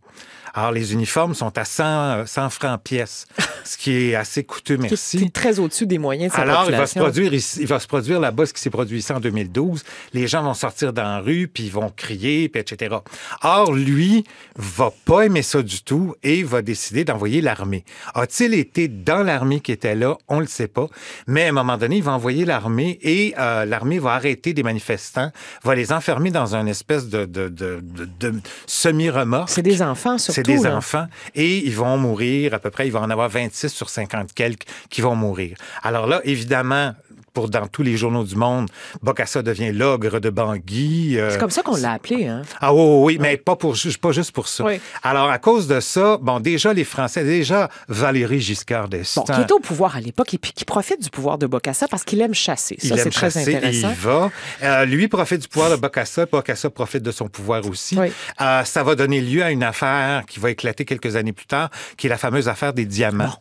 Alors, 0.57 0.71
les 0.71 0.93
uniformes 0.93 1.35
sont 1.35 1.55
à 1.57 1.65
100, 1.65 1.83
euh, 1.83 2.25
100 2.25 2.49
francs 2.49 2.81
pièce, 2.81 3.27
ce 3.65 3.77
qui 3.77 3.91
est 4.11 4.15
assez 4.15 4.45
coûteux, 4.45 4.77
merci. 4.77 5.19
C'est 5.19 5.33
très 5.33 5.59
au-dessus 5.59 5.85
des 5.85 5.97
moyens 5.97 6.31
de 6.31 6.35
sa 6.35 6.43
Alors, 6.43 6.63
il 6.69 6.71
va, 6.75 6.87
se 6.87 6.97
produire 6.97 7.33
ici, 7.33 7.59
il 7.61 7.67
va 7.67 7.77
se 7.79 7.87
produire 7.87 8.21
là-bas 8.21 8.45
ce 8.45 8.53
qui 8.53 8.61
s'est 8.61 8.69
produit 8.69 8.99
ici 8.99 9.11
en 9.11 9.19
2012. 9.19 9.83
Les 10.13 10.27
gens 10.27 10.43
vont 10.43 10.53
sortir 10.53 10.93
dans 10.93 11.03
la 11.03 11.19
rue, 11.19 11.49
puis 11.53 11.65
ils 11.65 11.71
vont 11.71 11.89
crier, 11.89 12.47
puis 12.47 12.61
etc. 12.61 12.95
Or, 13.43 13.73
lui 13.73 14.23
va 14.55 14.91
pas 15.03 15.23
aimer 15.23 15.41
ça 15.41 15.61
du 15.61 15.83
tout 15.83 16.15
et 16.23 16.41
va 16.43 16.61
décider 16.61 17.03
d'envoyer 17.03 17.41
l'armée. 17.41 17.83
A-t-il 18.13 18.53
été 18.53 18.87
dans 18.87 19.23
l'armée 19.23 19.59
qui 19.59 19.73
était 19.73 19.95
là? 19.95 20.17
On 20.29 20.39
le 20.39 20.47
sait 20.47 20.69
pas. 20.69 20.87
Mais 21.27 21.43
à 21.47 21.49
un 21.49 21.51
moment 21.51 21.75
donné, 21.77 21.97
il 21.97 22.03
va 22.03 22.13
envoyer 22.13 22.45
l'armée 22.45 22.97
et 23.01 23.33
euh, 23.37 23.65
l'armée 23.65 23.99
va 23.99 24.11
arrêter 24.13 24.53
des 24.53 24.63
manifestants, 24.63 25.31
va 25.65 25.75
les 25.75 25.91
enfermer 25.91 26.31
dans 26.31 26.55
une 26.55 26.69
espèce 26.69 27.09
de, 27.09 27.25
de, 27.25 27.49
de, 27.49 27.81
de- 27.83 28.07
de 28.29 28.39
semi-remorque. 28.67 29.49
C'est 29.49 29.61
des 29.61 29.81
enfants, 29.81 30.17
surtout. 30.17 30.44
Des 30.45 30.63
là. 30.63 30.75
enfants. 30.75 31.07
Et 31.33 31.57
ils 31.57 31.75
vont 31.75 31.97
mourir 31.97 32.53
à 32.53 32.59
peu 32.59 32.69
près, 32.69 32.87
il 32.87 32.91
va 32.91 33.01
en 33.01 33.09
avoir 33.09 33.29
26 33.29 33.69
sur 33.69 33.89
50 33.89 34.33
quelques 34.33 34.65
qui 34.89 35.01
vont 35.01 35.15
mourir. 35.15 35.57
Alors 35.83 36.07
là, 36.07 36.21
évidemment, 36.23 36.93
pour 37.35 37.49
dans 37.49 37.67
tous 37.67 37.83
les 37.83 37.97
journaux 37.97 38.23
du 38.23 38.35
monde, 38.35 38.69
Bokassa 39.03 39.43
devient 39.43 39.71
l'ogre 39.71 40.19
de 40.19 40.29
Bangui. 40.29 41.19
euh, 41.19 41.29
C'est 41.31 41.37
comme 41.37 41.51
ça 41.51 41.61
qu'on 41.61 41.75
l'a 41.75 41.91
appelé. 41.91 42.25
Hein? 42.27 42.41
ah 42.61 42.73
oui, 42.73 42.81
oui, 42.81 43.03
oui, 43.03 43.17
mais 43.21 43.37
pas, 43.37 43.55
pour, 43.55 43.75
pas 44.01 44.11
juste 44.11 44.31
pour 44.31 44.47
ça. 44.47 44.63
Alors, 45.03 45.29
à 45.29 45.37
cause 45.37 45.67
de 45.67 45.79
ça, 45.81 46.17
bon, 46.21 46.39
déjà, 46.39 46.73
les 46.73 46.85
Français, 46.85 47.23
déjà, 47.23 47.69
Valéry 47.89 48.39
Giscard 48.39 48.87
Bon, 48.89 48.97
d'Estaing... 48.97 49.35
qui 49.35 49.41
était 49.41 49.53
au 49.53 49.59
pouvoir 49.59 49.97
à 49.97 49.99
l'époque 49.99 50.33
et 50.33 50.37
puis 50.37 50.53
qui 50.53 50.63
profite 50.65 51.01
du 51.03 51.09
pouvoir 51.09 51.37
de 51.37 51.45
Bokassa 51.45 51.87
parce 51.87 52.03
qu'il 52.03 52.21
aime 52.21 52.33
chasser. 52.33 52.77
Ça, 52.79 52.87
il 52.87 52.95
c'est 52.97 53.05
aime 53.07 53.11
très 53.11 53.37
intéressant. 53.37 53.89
il 53.89 53.95
va. 53.95 54.31
Euh, 54.63 54.85
lui 54.85 55.07
profite 55.09 55.41
du 55.41 55.47
pouvoir 55.49 55.69
de 55.71 55.75
Bokassa, 55.75 56.25
Bokassa 56.25 56.69
profite 56.69 57.03
de 57.03 57.11
son 57.11 57.27
pouvoir 57.27 57.67
aussi. 57.69 57.97
Euh, 58.41 58.63
ça 58.63 58.83
va 58.83 58.95
donner 58.95 59.19
lieu 59.21 59.43
à 59.43 59.51
une 59.51 59.63
affaire 59.63 60.23
qui 60.25 60.39
va 60.39 60.51
éclater 60.51 60.85
quelques 60.85 61.15
années 61.17 61.33
plus 61.33 61.45
tard, 61.47 61.69
qui 61.97 62.07
est 62.07 62.09
la 62.09 62.17
fameuse 62.17 62.47
affaire 62.47 62.73
des 62.73 62.85
diamants. 62.85 63.33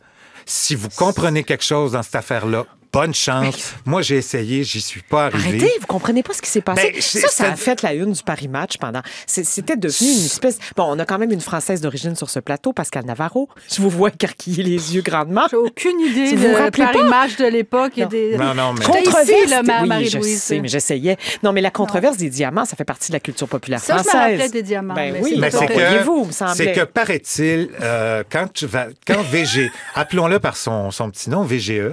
Si 0.45 0.75
vous 0.75 0.89
comprenez 0.89 1.43
quelque 1.43 1.63
chose 1.63 1.93
dans 1.93 2.03
cette 2.03 2.15
affaire-là, 2.15 2.65
bonne 2.95 3.13
chance. 3.13 3.73
Moi, 3.85 4.01
j'ai 4.01 4.17
essayé, 4.17 4.63
j'y 4.63 4.81
suis 4.81 5.01
pas 5.01 5.25
arrivé. 5.25 5.47
Arrêtez, 5.59 5.71
vous 5.81 5.87
comprenez 5.87 6.23
pas 6.23 6.33
ce 6.33 6.41
qui 6.41 6.49
s'est 6.49 6.61
passé. 6.61 6.91
Ben, 6.93 7.01
c'est- 7.01 7.19
ça, 7.19 7.27
ça 7.27 7.51
a 7.51 7.55
fait 7.55 7.81
la 7.81 7.93
une 7.93 8.11
du 8.13 8.23
Paris 8.23 8.47
Match 8.47 8.77
pendant. 8.77 9.01
C'était 9.27 9.75
devenu 9.75 10.09
une 10.09 10.25
espèce. 10.25 10.57
Bon, 10.75 10.85
on 10.89 10.99
a 10.99 11.05
quand 11.05 11.17
même 11.19 11.31
une 11.31 11.41
Française 11.41 11.81
d'origine 11.81 12.15
sur 12.15 12.29
ce 12.29 12.39
plateau, 12.39 12.73
Pascal 12.73 13.05
Navarro. 13.05 13.49
Je 13.71 13.81
vous 13.81 13.89
vois 13.89 14.09
écarquiller 14.09 14.63
les 14.63 14.95
yeux 14.95 15.01
grandement. 15.01 15.45
J'ai 15.51 15.57
aucune 15.57 15.99
idée 15.99 16.27
Si 16.27 16.35
vous 16.35 16.47
vous 16.47 16.53
de 16.53 16.55
rappelez 16.57 16.85
Paris 16.85 16.97
pas? 16.99 17.03
Match 17.09 17.35
de 17.37 17.45
l'époque. 17.45 17.97
et 17.97 18.05
des... 18.05 18.37
Non, 18.37 18.53
non, 18.53 18.73
mais. 18.73 18.83
Controverse. 18.85 19.23
ici, 19.29 19.49
là, 19.49 19.61
ma- 19.63 19.81
oui, 19.81 19.87
Marie-Louise. 19.89 20.35
je 20.35 20.39
sais, 20.39 20.59
mais 20.59 20.67
j'essayais. 20.67 21.17
Non, 21.43 21.51
mais 21.51 21.61
la 21.61 21.71
controverse 21.71 22.17
des 22.17 22.29
diamants, 22.29 22.65
ça 22.65 22.75
fait 22.75 22.85
partie 22.85 23.09
de 23.11 23.15
la 23.15 23.19
culture 23.19 23.47
populaire 23.47 23.79
Ça, 23.79 23.93
je 23.93 23.99
me 23.99 24.03
française. 24.03 24.21
rappelais 24.39 24.49
des 24.49 24.63
diamants, 24.63 24.93
Ben 24.93 25.13
mais 25.13 25.19
oui, 25.21 25.31
c'est 25.35 25.39
Mais 25.41 25.51
c'est 25.51 25.67
que, 25.67 26.55
c'est 26.55 26.71
que 26.71 26.83
paraît-il, 26.85 27.69
euh, 27.81 28.23
quand, 28.29 28.47
tu 28.53 28.65
vas, 28.65 28.87
quand 29.05 29.21
VG, 29.21 29.71
appelons-le 29.95 30.39
par 30.39 30.55
son, 30.57 30.91
son 30.91 31.09
petit 31.09 31.29
nom, 31.29 31.43
VGE, 31.43 31.91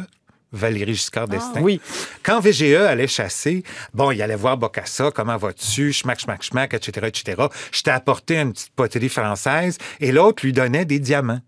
Valérie 0.52 0.94
Giscard 0.94 1.28
d'Estaing. 1.28 1.62
Oui. 1.62 1.80
Quand 2.22 2.40
VGE 2.40 2.74
allait 2.74 3.06
chasser, 3.06 3.62
bon, 3.94 4.10
il 4.10 4.20
allait 4.22 4.36
voir 4.36 4.56
Bocassa, 4.56 5.10
comment 5.10 5.36
vas-tu, 5.36 5.92
schmack, 5.92 6.20
schmack, 6.20 6.42
schmack, 6.42 6.74
etc., 6.74 7.06
etc. 7.08 7.42
Je 7.72 7.82
t'ai 7.82 7.90
apporté 7.90 8.38
une 8.38 8.52
petite 8.52 8.72
poterie 8.76 9.08
française 9.08 9.78
et 10.00 10.12
l'autre 10.12 10.44
lui 10.44 10.52
donnait 10.52 10.84
des 10.84 10.98
diamants. 10.98 11.40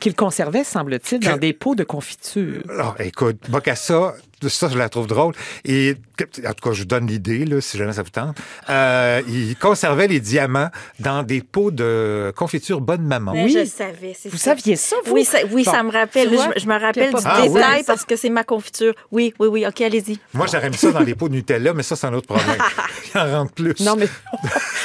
Qu'il 0.00 0.14
conservait, 0.14 0.62
semble-t-il, 0.62 1.18
dans 1.20 1.34
Que- 1.34 1.40
des 1.40 1.52
pots 1.52 1.74
de 1.74 1.82
confiture. 1.82 2.62
Ah, 2.78 2.94
écoute, 3.00 3.38
Bocassa, 3.48 4.14
ça, 4.48 4.68
je 4.68 4.78
la 4.78 4.88
trouve 4.88 5.06
drôle. 5.06 5.34
Et, 5.64 5.96
en 6.46 6.52
tout 6.52 6.68
cas, 6.68 6.72
je 6.72 6.80
vous 6.80 6.84
donne 6.86 7.06
l'idée, 7.06 7.44
là, 7.44 7.60
si 7.60 7.76
jamais 7.78 7.92
ça 7.92 8.02
vous 8.02 8.10
tente. 8.10 8.36
Euh, 8.68 9.20
il 9.28 9.56
conservait 9.56 10.06
les 10.08 10.20
diamants 10.20 10.68
dans 11.00 11.22
des 11.22 11.40
pots 11.40 11.70
de 11.70 12.32
confiture 12.36 12.80
Bonne 12.80 13.02
Maman. 13.02 13.32
Mais 13.32 13.44
Oui. 13.44 13.52
Je 13.52 13.58
le 13.60 13.64
savais. 13.66 14.14
c'est 14.18 14.28
Vous 14.28 14.36
ça. 14.36 14.50
saviez 14.56 14.76
ça, 14.76 14.96
vous? 15.04 15.14
Oui, 15.14 15.24
ça, 15.24 15.38
oui 15.50 15.64
Bon. 15.64 15.72
ça 15.72 15.82
me 15.82 15.90
rappelle. 15.90 16.28
Vois? 16.34 16.50
Je, 16.56 16.62
je 16.62 16.66
me 16.66 16.78
rappelle 16.78 17.10
du 17.12 17.20
Ah, 17.24 17.40
oui. 17.42 17.48
détail 17.52 17.82
parce 17.84 18.04
que 18.04 18.14
c'est 18.16 18.30
ma 18.30 18.44
confiture. 18.44 18.94
Oui, 19.10 19.34
oui, 19.38 19.48
oui. 19.48 19.66
OK, 19.66 19.80
allez-y. 19.80 20.18
Moi, 20.34 20.46
j'aurais 20.50 20.70
mis 20.70 20.76
ça 20.76 20.92
dans 20.92 21.00
les 21.00 21.14
pots 21.14 21.28
de 21.28 21.34
Nutella, 21.34 21.72
mais 21.72 21.82
ça, 21.82 21.96
c'est 21.96 22.06
un 22.06 22.14
autre 22.14 22.26
problème. 22.28 22.56
Il 23.14 23.20
en 23.20 23.30
rentre 23.40 23.52
plus. 23.52 23.74
Non, 23.80 23.96
mais, 23.96 24.08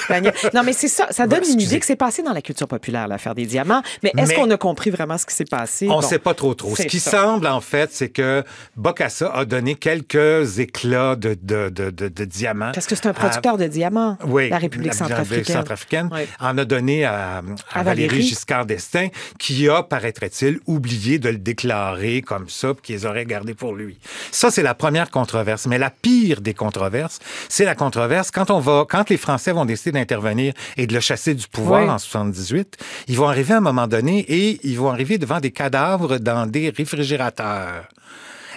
non, 0.54 0.64
mais 0.64 0.74
c'est 0.74 0.88
ça. 0.88 1.08
Ça 1.12 1.28
donne 1.28 1.42
Ouais, 1.44 1.52
une 1.52 1.62
idée 1.62 1.80
que 1.80 1.86
c'est 1.86 1.96
passé 1.96 2.24
dans 2.24 2.34
la 2.34 2.42
culture 2.42 2.68
populaire, 2.68 3.08
l'affaire 3.08 3.36
des 3.36 3.46
diamants. 3.46 3.82
Mais 4.04 4.12
est-ce 4.18 4.30
Mais- 4.30 4.36
qu'on 4.36 4.50
a 4.52 4.58
compris 4.58 4.90
vraiment 4.92 5.18
ce 5.18 5.26
qui 5.26 5.34
s'est 5.36 5.46
passé? 5.46 5.88
On 5.90 5.96
Bon. 5.96 6.02
ne 6.02 6.06
sait 6.06 6.20
pas 6.20 6.34
trop 6.34 6.54
trop. 6.54 6.76
Ce 6.76 6.84
qui 6.84 7.00
ça. 7.00 7.12
semble, 7.12 7.48
en 7.48 7.62
fait, 7.62 7.90
c'est 7.94 8.10
que 8.10 8.44
Bocassa 8.76 9.30
a 9.34 9.43
donné 9.46 9.76
quelques 9.76 10.60
éclats 10.60 11.16
de, 11.16 11.38
de, 11.42 11.70
de, 11.70 11.90
de, 11.90 12.26
diamants. 12.26 12.72
Parce 12.74 12.88
que 12.88 12.96
c'est 12.96 13.08
un 13.08 13.14
producteur 13.14 13.58
de 13.58 13.68
diamants, 13.68 14.18
Oui, 14.26 14.50
la 14.50 14.58
République 14.58 14.94
centrafricaine. 14.94 15.56
centrafricaine 15.56 16.10
Oui. 16.12 16.22
en 16.40 16.58
a 16.58 16.66
donné 16.66 17.06
à, 17.06 17.38
à 17.72 17.80
À 17.80 17.84
Valérie. 17.84 18.08
Valérie. 18.08 18.22
Giscard 18.28 18.66
d'Estaing, 18.66 19.10
qui 19.40 19.68
a, 19.70 19.84
paraîtrait-il, 19.84 20.60
oublié 20.66 21.20
de 21.20 21.30
le 21.30 21.38
déclarer 21.38 22.22
comme 22.22 22.50
ça, 22.50 22.74
puis 22.74 22.82
qu'ils 22.84 22.96
les 22.96 23.06
aurait 23.06 23.26
gardés 23.26 23.54
pour 23.54 23.74
lui. 23.76 23.98
Ça, 24.32 24.52
c'est 24.52 24.64
la 24.64 24.74
première 24.74 25.10
controverse. 25.10 25.66
Mais 25.68 25.78
la 25.78 25.90
pire 25.90 26.42
des 26.42 26.54
controverses, 26.54 27.20
c'est 27.50 27.66
la 27.66 27.76
controverse 27.76 28.32
quand 28.32 28.52
on 28.52 28.60
va, 28.60 28.86
quand 28.90 29.10
les 29.10 29.18
Français 29.18 29.52
vont 29.52 29.66
décider 29.66 29.92
d'intervenir 29.94 30.54
et 30.78 30.88
de 30.88 30.94
le 30.94 31.00
chasser 31.00 31.34
du 31.34 31.48
pouvoir 31.48 31.84
Oui. 31.84 31.90
en 31.90 31.98
78, 32.00 32.78
ils 33.08 33.18
vont 33.18 33.28
arriver 33.28 33.54
à 33.54 33.58
un 33.58 33.62
moment 33.62 33.88
donné 33.88 34.20
et 34.28 34.60
ils 34.64 34.78
vont 34.78 34.90
arriver 34.92 35.18
devant 35.18 35.40
des 35.40 35.52
cadavres 35.52 36.18
dans 36.20 36.46
des 36.48 36.70
réfrigérateurs. 36.70 37.88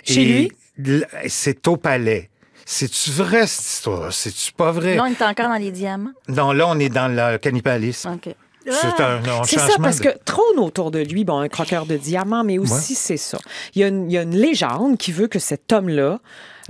Chez 0.04 0.22
Et 0.22 0.24
lui? 0.24 0.52
C'est 1.28 1.66
au 1.68 1.76
palais. 1.76 2.30
C'est-tu 2.64 3.10
vrai, 3.12 3.46
cette 3.46 3.64
histoire? 3.64 4.12
C'est-tu 4.12 4.52
pas 4.52 4.72
vrai? 4.72 4.96
Là, 4.96 5.04
on 5.04 5.06
est 5.06 5.22
encore 5.22 5.48
dans 5.48 5.54
les 5.54 5.70
diamants. 5.70 6.10
Non, 6.28 6.52
là, 6.52 6.66
on 6.68 6.78
est 6.80 6.88
dans 6.88 7.06
le 7.08 7.38
cannibalisme. 7.38 8.10
OK. 8.14 8.34
C'est 8.68 9.00
un, 9.00 9.18
un 9.18 9.22
Ah! 9.24 9.42
C'est 9.44 9.58
changement. 9.60 9.68
ça, 9.76 9.78
parce 9.80 9.98
de- 10.00 10.10
que 10.10 10.18
trône 10.24 10.58
autour 10.58 10.90
de 10.90 10.98
lui, 10.98 11.24
bon, 11.24 11.38
un 11.38 11.48
croqueur 11.48 11.86
de 11.86 11.96
diamants, 11.96 12.42
mais 12.42 12.58
aussi 12.58 12.96
c'est 12.96 13.16
ça. 13.16 13.38
Il 13.76 13.80
y, 13.82 13.84
a 13.84 13.86
une, 13.88 14.10
il 14.10 14.14
y 14.14 14.18
a 14.18 14.22
une 14.22 14.34
légende 14.36 14.98
qui 14.98 15.12
veut 15.12 15.28
que 15.28 15.38
cet 15.38 15.72
homme-là 15.72 16.18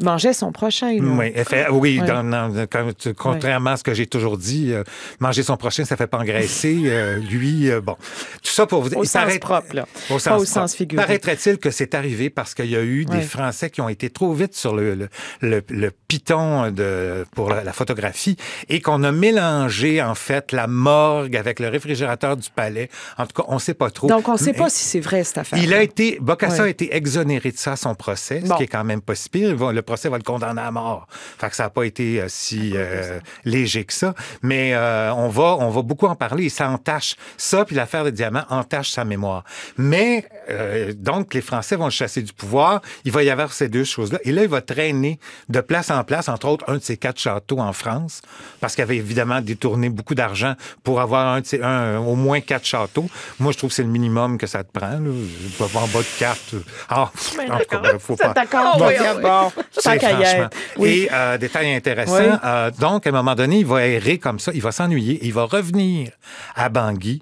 mangeait 0.02 0.32
son 0.32 0.52
prochain. 0.52 0.92
là. 0.92 1.02
Oui, 1.02 1.26
effe- 1.34 1.70
oui 1.70 2.00
Ouais. 2.00 2.06
dans- 2.06 2.24
dans- 2.24 2.66
quand 2.70 2.88
tu- 2.96 3.14
contrairement 3.14 3.70
à 3.70 3.76
ce 3.76 3.84
que 3.84 3.94
j'ai 3.94 4.06
toujours 4.06 4.36
dit, 4.38 4.72
euh, 4.72 4.82
manger 5.20 5.42
son 5.42 5.56
prochain, 5.56 5.84
ça 5.84 5.96
fait 5.96 6.06
pas 6.06 6.18
engraisser. 6.18 6.82
euh, 6.86 7.16
lui, 7.18 7.70
euh, 7.70 7.80
bon. 7.80 7.96
Tout 8.42 8.50
ça 8.52 8.66
pour 8.66 8.82
vous 8.82 8.88
dire. 8.90 8.98
Au 8.98 9.04
sens 9.04 9.12
paraît- 9.12 9.38
propre, 9.38 9.74
là. 9.74 9.86
Au 10.10 10.14
Pas 10.14 10.18
sens 10.20 10.26
au 10.26 10.30
propre. 10.36 10.46
sens 10.46 10.74
figuré. 10.74 11.02
Paraîtrait-il 11.02 11.58
que 11.58 11.70
c'est 11.70 11.94
arrivé 11.94 12.30
parce 12.30 12.54
qu'il 12.54 12.70
y 12.70 12.76
a 12.76 12.82
eu 12.82 13.04
des. 13.04 13.22
Français 13.26 13.70
qui 13.70 13.80
ont 13.80 13.88
été 13.88 14.08
trop 14.08 14.32
vite 14.32 14.54
sur 14.54 14.74
le, 14.74 14.94
le, 14.94 15.08
le, 15.40 15.62
le 15.68 15.90
piton 16.08 16.70
de, 16.70 17.24
pour 17.34 17.50
la, 17.50 17.64
la 17.64 17.72
photographie 17.72 18.36
et 18.68 18.80
qu'on 18.80 19.02
a 19.02 19.10
mélangé, 19.12 20.00
en 20.02 20.14
fait, 20.14 20.52
la 20.52 20.66
morgue 20.66 21.36
avec 21.36 21.58
le 21.60 21.68
réfrigérateur 21.68 22.36
du 22.36 22.48
palais. 22.50 22.88
En 23.18 23.26
tout 23.26 23.42
cas, 23.42 23.46
on 23.48 23.58
sait 23.58 23.74
pas 23.74 23.90
trop. 23.90 24.06
Donc, 24.06 24.28
on 24.28 24.32
ne 24.34 24.38
sait 24.38 24.52
Mais- 24.52 24.58
pas 24.58 24.70
si 24.70 24.84
c'est 24.84 25.00
vrai, 25.00 25.24
cette 25.24 25.38
affaire. 25.38 25.58
il 25.62 25.74
a 25.74 25.82
été, 25.82 26.18
Bocassa 26.20 26.64
a 26.64 26.68
été 26.68 26.94
exonéré 26.96 27.50
de 27.50 27.56
ça 27.58 27.72
à 27.72 27.76
son 27.76 27.94
procès, 27.94 28.42
ce 28.46 28.54
qui 28.54 28.62
est 28.62 28.68
quand 28.68 28.84
même 28.84 29.00
pas 29.00 29.14
si 29.14 29.28
pire. 29.28 29.54
Le 29.72 29.82
procès 29.86 30.08
va 30.08 30.18
le 30.18 30.22
condamner 30.22 30.60
à 30.62 30.70
mort. 30.70 31.06
Fait 31.38 31.48
que 31.48 31.56
ça 31.56 31.64
n'a 31.64 31.70
pas 31.70 31.84
été 31.84 32.20
euh, 32.20 32.26
si 32.28 32.72
euh, 32.74 33.18
léger 33.44 33.84
que 33.84 33.92
ça. 33.92 34.14
Mais 34.42 34.74
euh, 34.74 35.12
on 35.14 35.28
va, 35.28 35.56
on 35.60 35.70
va 35.70 35.82
beaucoup 35.82 36.06
en 36.06 36.14
parler 36.16 36.44
et 36.44 36.48
ça 36.50 36.68
entache 36.68 37.16
ça, 37.36 37.64
puis 37.64 37.74
l'affaire 37.76 38.04
des 38.04 38.12
diamants 38.12 38.44
entache 38.50 38.90
sa 38.90 39.04
mémoire. 39.04 39.44
Mais 39.78 40.26
euh, 40.50 40.92
donc 40.96 41.32
les 41.34 41.40
Français 41.40 41.76
vont 41.76 41.86
le 41.86 41.90
chasser 41.90 42.22
du 42.22 42.32
pouvoir. 42.32 42.80
Il 43.04 43.12
va 43.12 43.22
y 43.22 43.30
avoir 43.30 43.52
ces 43.52 43.68
deux 43.68 43.84
choses-là. 43.84 44.18
Et 44.24 44.32
là, 44.32 44.42
il 44.42 44.48
va 44.48 44.60
traîner 44.60 45.18
de 45.48 45.60
place 45.60 45.90
en 45.90 46.02
place, 46.04 46.28
entre 46.28 46.48
autres 46.48 46.64
un 46.68 46.74
de 46.76 46.82
ses 46.82 46.96
quatre 46.96 47.18
châteaux 47.20 47.58
en 47.60 47.72
France, 47.72 48.22
parce 48.60 48.74
qu'il 48.74 48.82
avait 48.82 48.96
évidemment 48.96 49.40
détourné 49.40 49.88
beaucoup 49.88 50.14
d'argent 50.14 50.54
pour 50.84 51.00
avoir 51.00 51.28
un, 51.34 51.40
de 51.40 51.46
ses- 51.46 51.62
un- 51.62 51.98
au 51.98 52.14
moins 52.16 52.40
quatre 52.40 52.64
châteaux. 52.66 53.06
Moi, 53.38 53.52
je 53.52 53.58
trouve 53.58 53.70
que 53.70 53.76
c'est 53.76 53.82
le 53.82 53.88
minimum 53.88 54.38
que 54.38 54.46
ça 54.46 54.64
te 54.64 54.70
prend. 54.72 54.90
Là. 54.98 55.10
Pas 55.58 55.64
en 55.78 55.86
bas 55.86 56.00
de 56.00 56.18
quatre. 56.18 56.54
Ah, 56.88 57.02
en 57.02 57.58
tout 57.58 57.64
cas, 57.70 57.78
ben, 57.78 57.98
faut 57.98 58.16
pas. 58.16 58.32
D'accord, 58.32 58.78
Bon, 58.78 58.88
bon, 59.22 59.62
c'est 59.80 59.98
franchement. 59.98 60.48
Oui. 60.78 60.88
Et 60.90 61.08
euh, 61.12 61.38
détail 61.38 61.74
intéressant, 61.74 62.16
Oui. 62.18 62.38
euh, 62.44 62.70
donc 62.78 63.06
à 63.06 63.10
un 63.10 63.12
moment 63.12 63.34
donné, 63.34 63.58
il 63.58 63.66
va 63.66 63.86
errer 63.86 64.18
comme 64.18 64.38
ça, 64.38 64.52
il 64.54 64.62
va 64.62 64.72
s'ennuyer, 64.72 65.18
il 65.22 65.32
va 65.32 65.44
revenir 65.44 66.10
à 66.54 66.68
Bangui 66.68 67.20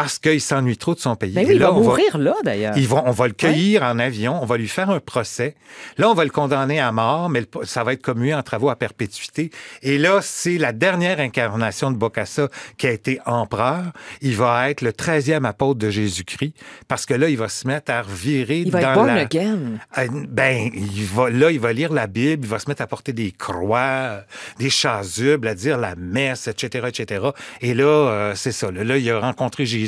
parce 0.00 0.18
qu'il 0.18 0.40
s'ennuie 0.40 0.76
trop 0.76 0.94
de 0.94 1.00
son 1.00 1.16
pays. 1.16 1.32
Ben 1.32 1.42
Et 1.42 1.46
oui, 1.46 1.52
il 1.54 1.58
là, 1.60 1.66
va 1.70 1.74
on 1.74 1.82
mourir 1.82 2.18
là, 2.18 2.34
d'ailleurs. 2.44 2.76
ils 2.76 2.86
vont, 2.88 3.02
on 3.06 3.10
va 3.10 3.26
le 3.26 3.32
cueillir 3.34 3.82
en 3.82 3.98
avion, 3.98 4.38
on 4.42 4.46
va 4.46 4.56
lui 4.56 4.68
faire 4.68 4.90
un 4.90 5.00
procès. 5.00 5.54
Là, 5.96 6.08
on 6.08 6.14
va 6.14 6.24
le 6.24 6.30
condamner 6.30 6.78
à 6.80 6.92
mort, 6.92 7.28
mais 7.28 7.40
le- 7.40 7.64
ça 7.66 7.82
va 7.84 7.92
être 7.94 8.02
commué 8.02 8.32
en 8.34 8.42
travaux 8.42 8.70
à 8.70 8.76
perpétuité. 8.76 9.50
Et 9.82 9.98
là, 9.98 10.20
c'est 10.22 10.56
la 10.58 10.72
dernière 10.72 11.18
incarnation 11.20 11.90
de 11.90 11.96
Bokassa 11.96 12.48
qui 12.76 12.86
a 12.86 12.90
été 12.92 13.20
empereur. 13.26 13.82
Il 14.20 14.36
va 14.36 14.70
être 14.70 14.82
le 14.82 14.92
13e 14.92 15.44
apôtre 15.44 15.78
de 15.80 15.90
Jésus-Christ, 15.90 16.54
parce 16.86 17.04
que 17.04 17.14
là, 17.14 17.28
il 17.28 17.36
va 17.36 17.48
se 17.48 17.66
mettre 17.66 17.90
à 17.92 18.02
revirer 18.02 18.60
Il 18.60 18.70
va 18.70 18.80
dans 18.80 18.88
être 18.90 18.94
born 18.94 19.06
la... 19.08 19.14
again. 19.22 19.58
Euh, 19.98 20.06
Ben, 20.28 20.70
il 20.74 21.04
va, 21.06 21.28
là, 21.30 21.50
il 21.50 21.58
va 21.60 21.72
lire 21.72 21.92
la 21.92 22.06
Bible, 22.06 22.44
il 22.44 22.48
va 22.48 22.58
se 22.58 22.68
mettre 22.68 22.82
à 22.82 22.86
porter 22.86 23.12
des 23.12 23.32
croix, 23.32 23.78
euh, 23.80 24.20
des 24.58 24.70
chasubles, 24.70 25.48
à 25.48 25.54
dire 25.54 25.76
la 25.78 25.96
messe, 25.96 26.46
etc., 26.46 26.86
etc. 26.88 27.26
Et 27.60 27.74
là, 27.74 27.84
euh, 27.84 28.32
c'est 28.36 28.52
ça. 28.52 28.70
Là, 28.70 28.84
là, 28.84 28.96
il 28.96 29.10
a 29.10 29.18
rencontré 29.18 29.66
Jésus 29.66 29.87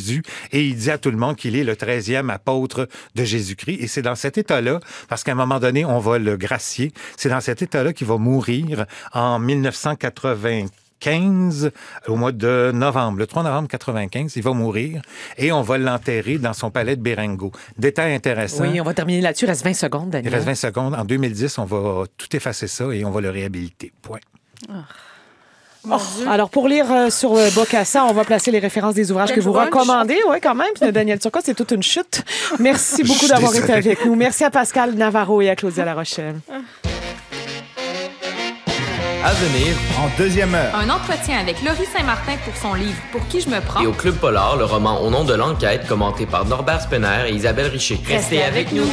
et 0.53 0.65
il 0.67 0.77
dit 0.77 0.91
à 0.91 0.99
tout 0.99 1.11
le 1.11 1.17
monde 1.17 1.37
qu'il 1.37 1.57
est 1.57 1.65
le 1.65 1.75
13e 1.75 2.31
apôtre 2.31 2.89
de 3.15 3.25
Jésus-Christ. 3.25 3.79
Et 3.81 3.87
c'est 3.87 4.03
dans 4.03 4.15
cet 4.15 4.39
état-là, 4.39 4.81
parce 5.09 5.25
qu'à 5.25 5.33
un 5.33 5.37
moment 5.37 5.59
donné, 5.61 5.85
on 5.85 5.99
va 5.99 6.19
le 6.19 6.37
gracier, 6.37 6.93
c'est 7.17 7.29
dans 7.29 7.41
cet 7.41 7.63
état-là 7.63 7.93
qu'il 7.93 8.07
va 8.07 8.17
mourir 8.19 8.87
en 9.13 9.39
1995, 9.39 11.71
au 12.09 12.17
mois 12.17 12.33
de 12.33 12.71
novembre, 12.75 13.19
le 13.19 13.27
3 13.27 13.43
novembre 13.43 13.69
95, 13.69 14.37
il 14.37 14.43
va 14.43 14.53
mourir 14.53 15.01
et 15.39 15.51
on 15.53 15.63
va 15.63 15.79
l'enterrer 15.79 16.39
dans 16.39 16.53
son 16.53 16.71
palais 16.71 16.97
de 16.97 17.03
Bérengo. 17.03 17.53
Détail 17.79 18.15
intéressant. 18.15 18.65
Oui, 18.65 18.81
on 18.81 18.85
va 18.85 18.95
terminer 18.95 19.21
là-dessus. 19.23 19.47
Il 19.47 19.49
reste 19.49 19.65
20 19.65 19.75
secondes, 19.75 20.07
Il 20.09 20.11
Daniel. 20.11 20.35
reste 20.35 20.47
20 20.47 20.55
secondes. 20.55 20.95
En 20.95 21.05
2010, 21.05 21.59
on 21.59 21.65
va 21.65 22.05
tout 22.17 22.37
effacer 22.37 22.67
ça 22.69 22.85
et 22.93 23.05
on 23.05 23.11
va 23.11 23.21
le 23.21 23.31
réhabiliter. 23.31 23.93
Point. 24.03 24.21
Oh, 24.69 24.73
alors, 26.29 26.51
pour 26.51 26.69
lire 26.69 26.87
euh, 26.91 27.11
sur 27.11 27.35
euh, 27.37 27.49
Bocassa, 27.55 28.05
on 28.05 28.13
va 28.13 28.25
placer 28.25 28.51
les 28.51 28.59
références 28.59 28.95
des 28.95 29.11
ouvrages 29.11 29.29
Quel 29.29 29.39
que 29.39 29.43
vous 29.45 29.53
recommandez. 29.53 30.19
Oui, 30.29 30.37
quand 30.43 30.55
même. 30.55 30.69
Puis, 30.79 30.93
Daniel 30.93 31.19
Turcot, 31.19 31.41
c'est 31.43 31.55
toute 31.55 31.71
une 31.73 31.83
chute. 31.83 32.23
Merci 32.59 33.03
beaucoup 33.03 33.27
d'avoir 33.27 33.55
été 33.55 33.73
avec 33.73 34.05
nous. 34.05 34.15
Merci 34.15 34.45
à 34.45 34.51
Pascal 34.51 34.95
Navarro 34.95 35.41
et 35.41 35.49
à 35.49 35.57
Claudia 35.57 35.85
La 35.85 35.95
Rochelle. 35.95 36.37
À 39.23 39.33
venir, 39.35 39.75
En 39.99 40.09
deuxième 40.19 40.55
heure, 40.55 40.75
Un 40.75 40.89
entretien 40.89 41.39
avec 41.41 41.63
Laurie 41.63 41.87
Saint-Martin 41.95 42.33
pour 42.43 42.57
son 42.57 42.73
livre 42.73 42.97
Pour 43.13 43.27
qui 43.29 43.41
je 43.43 43.51
me 43.51 43.61
prends. 43.61 43.83
et 43.83 43.87
au 43.87 43.93
Club 43.93 44.15
Polar, 44.17 44.57
le 44.57 44.65
roman 44.65 45.03
Au 45.03 45.11
nom 45.11 45.25
de 45.25 45.35
l'enquête, 45.35 45.87
commenté 45.87 46.25
par 46.25 46.47
Norbert 46.47 46.81
Spener 46.81 47.29
et 47.29 47.33
Isabelle 47.33 47.67
Richer. 47.67 48.01
Restez 48.09 48.43
avec 48.43 48.73
nous. 48.73 48.87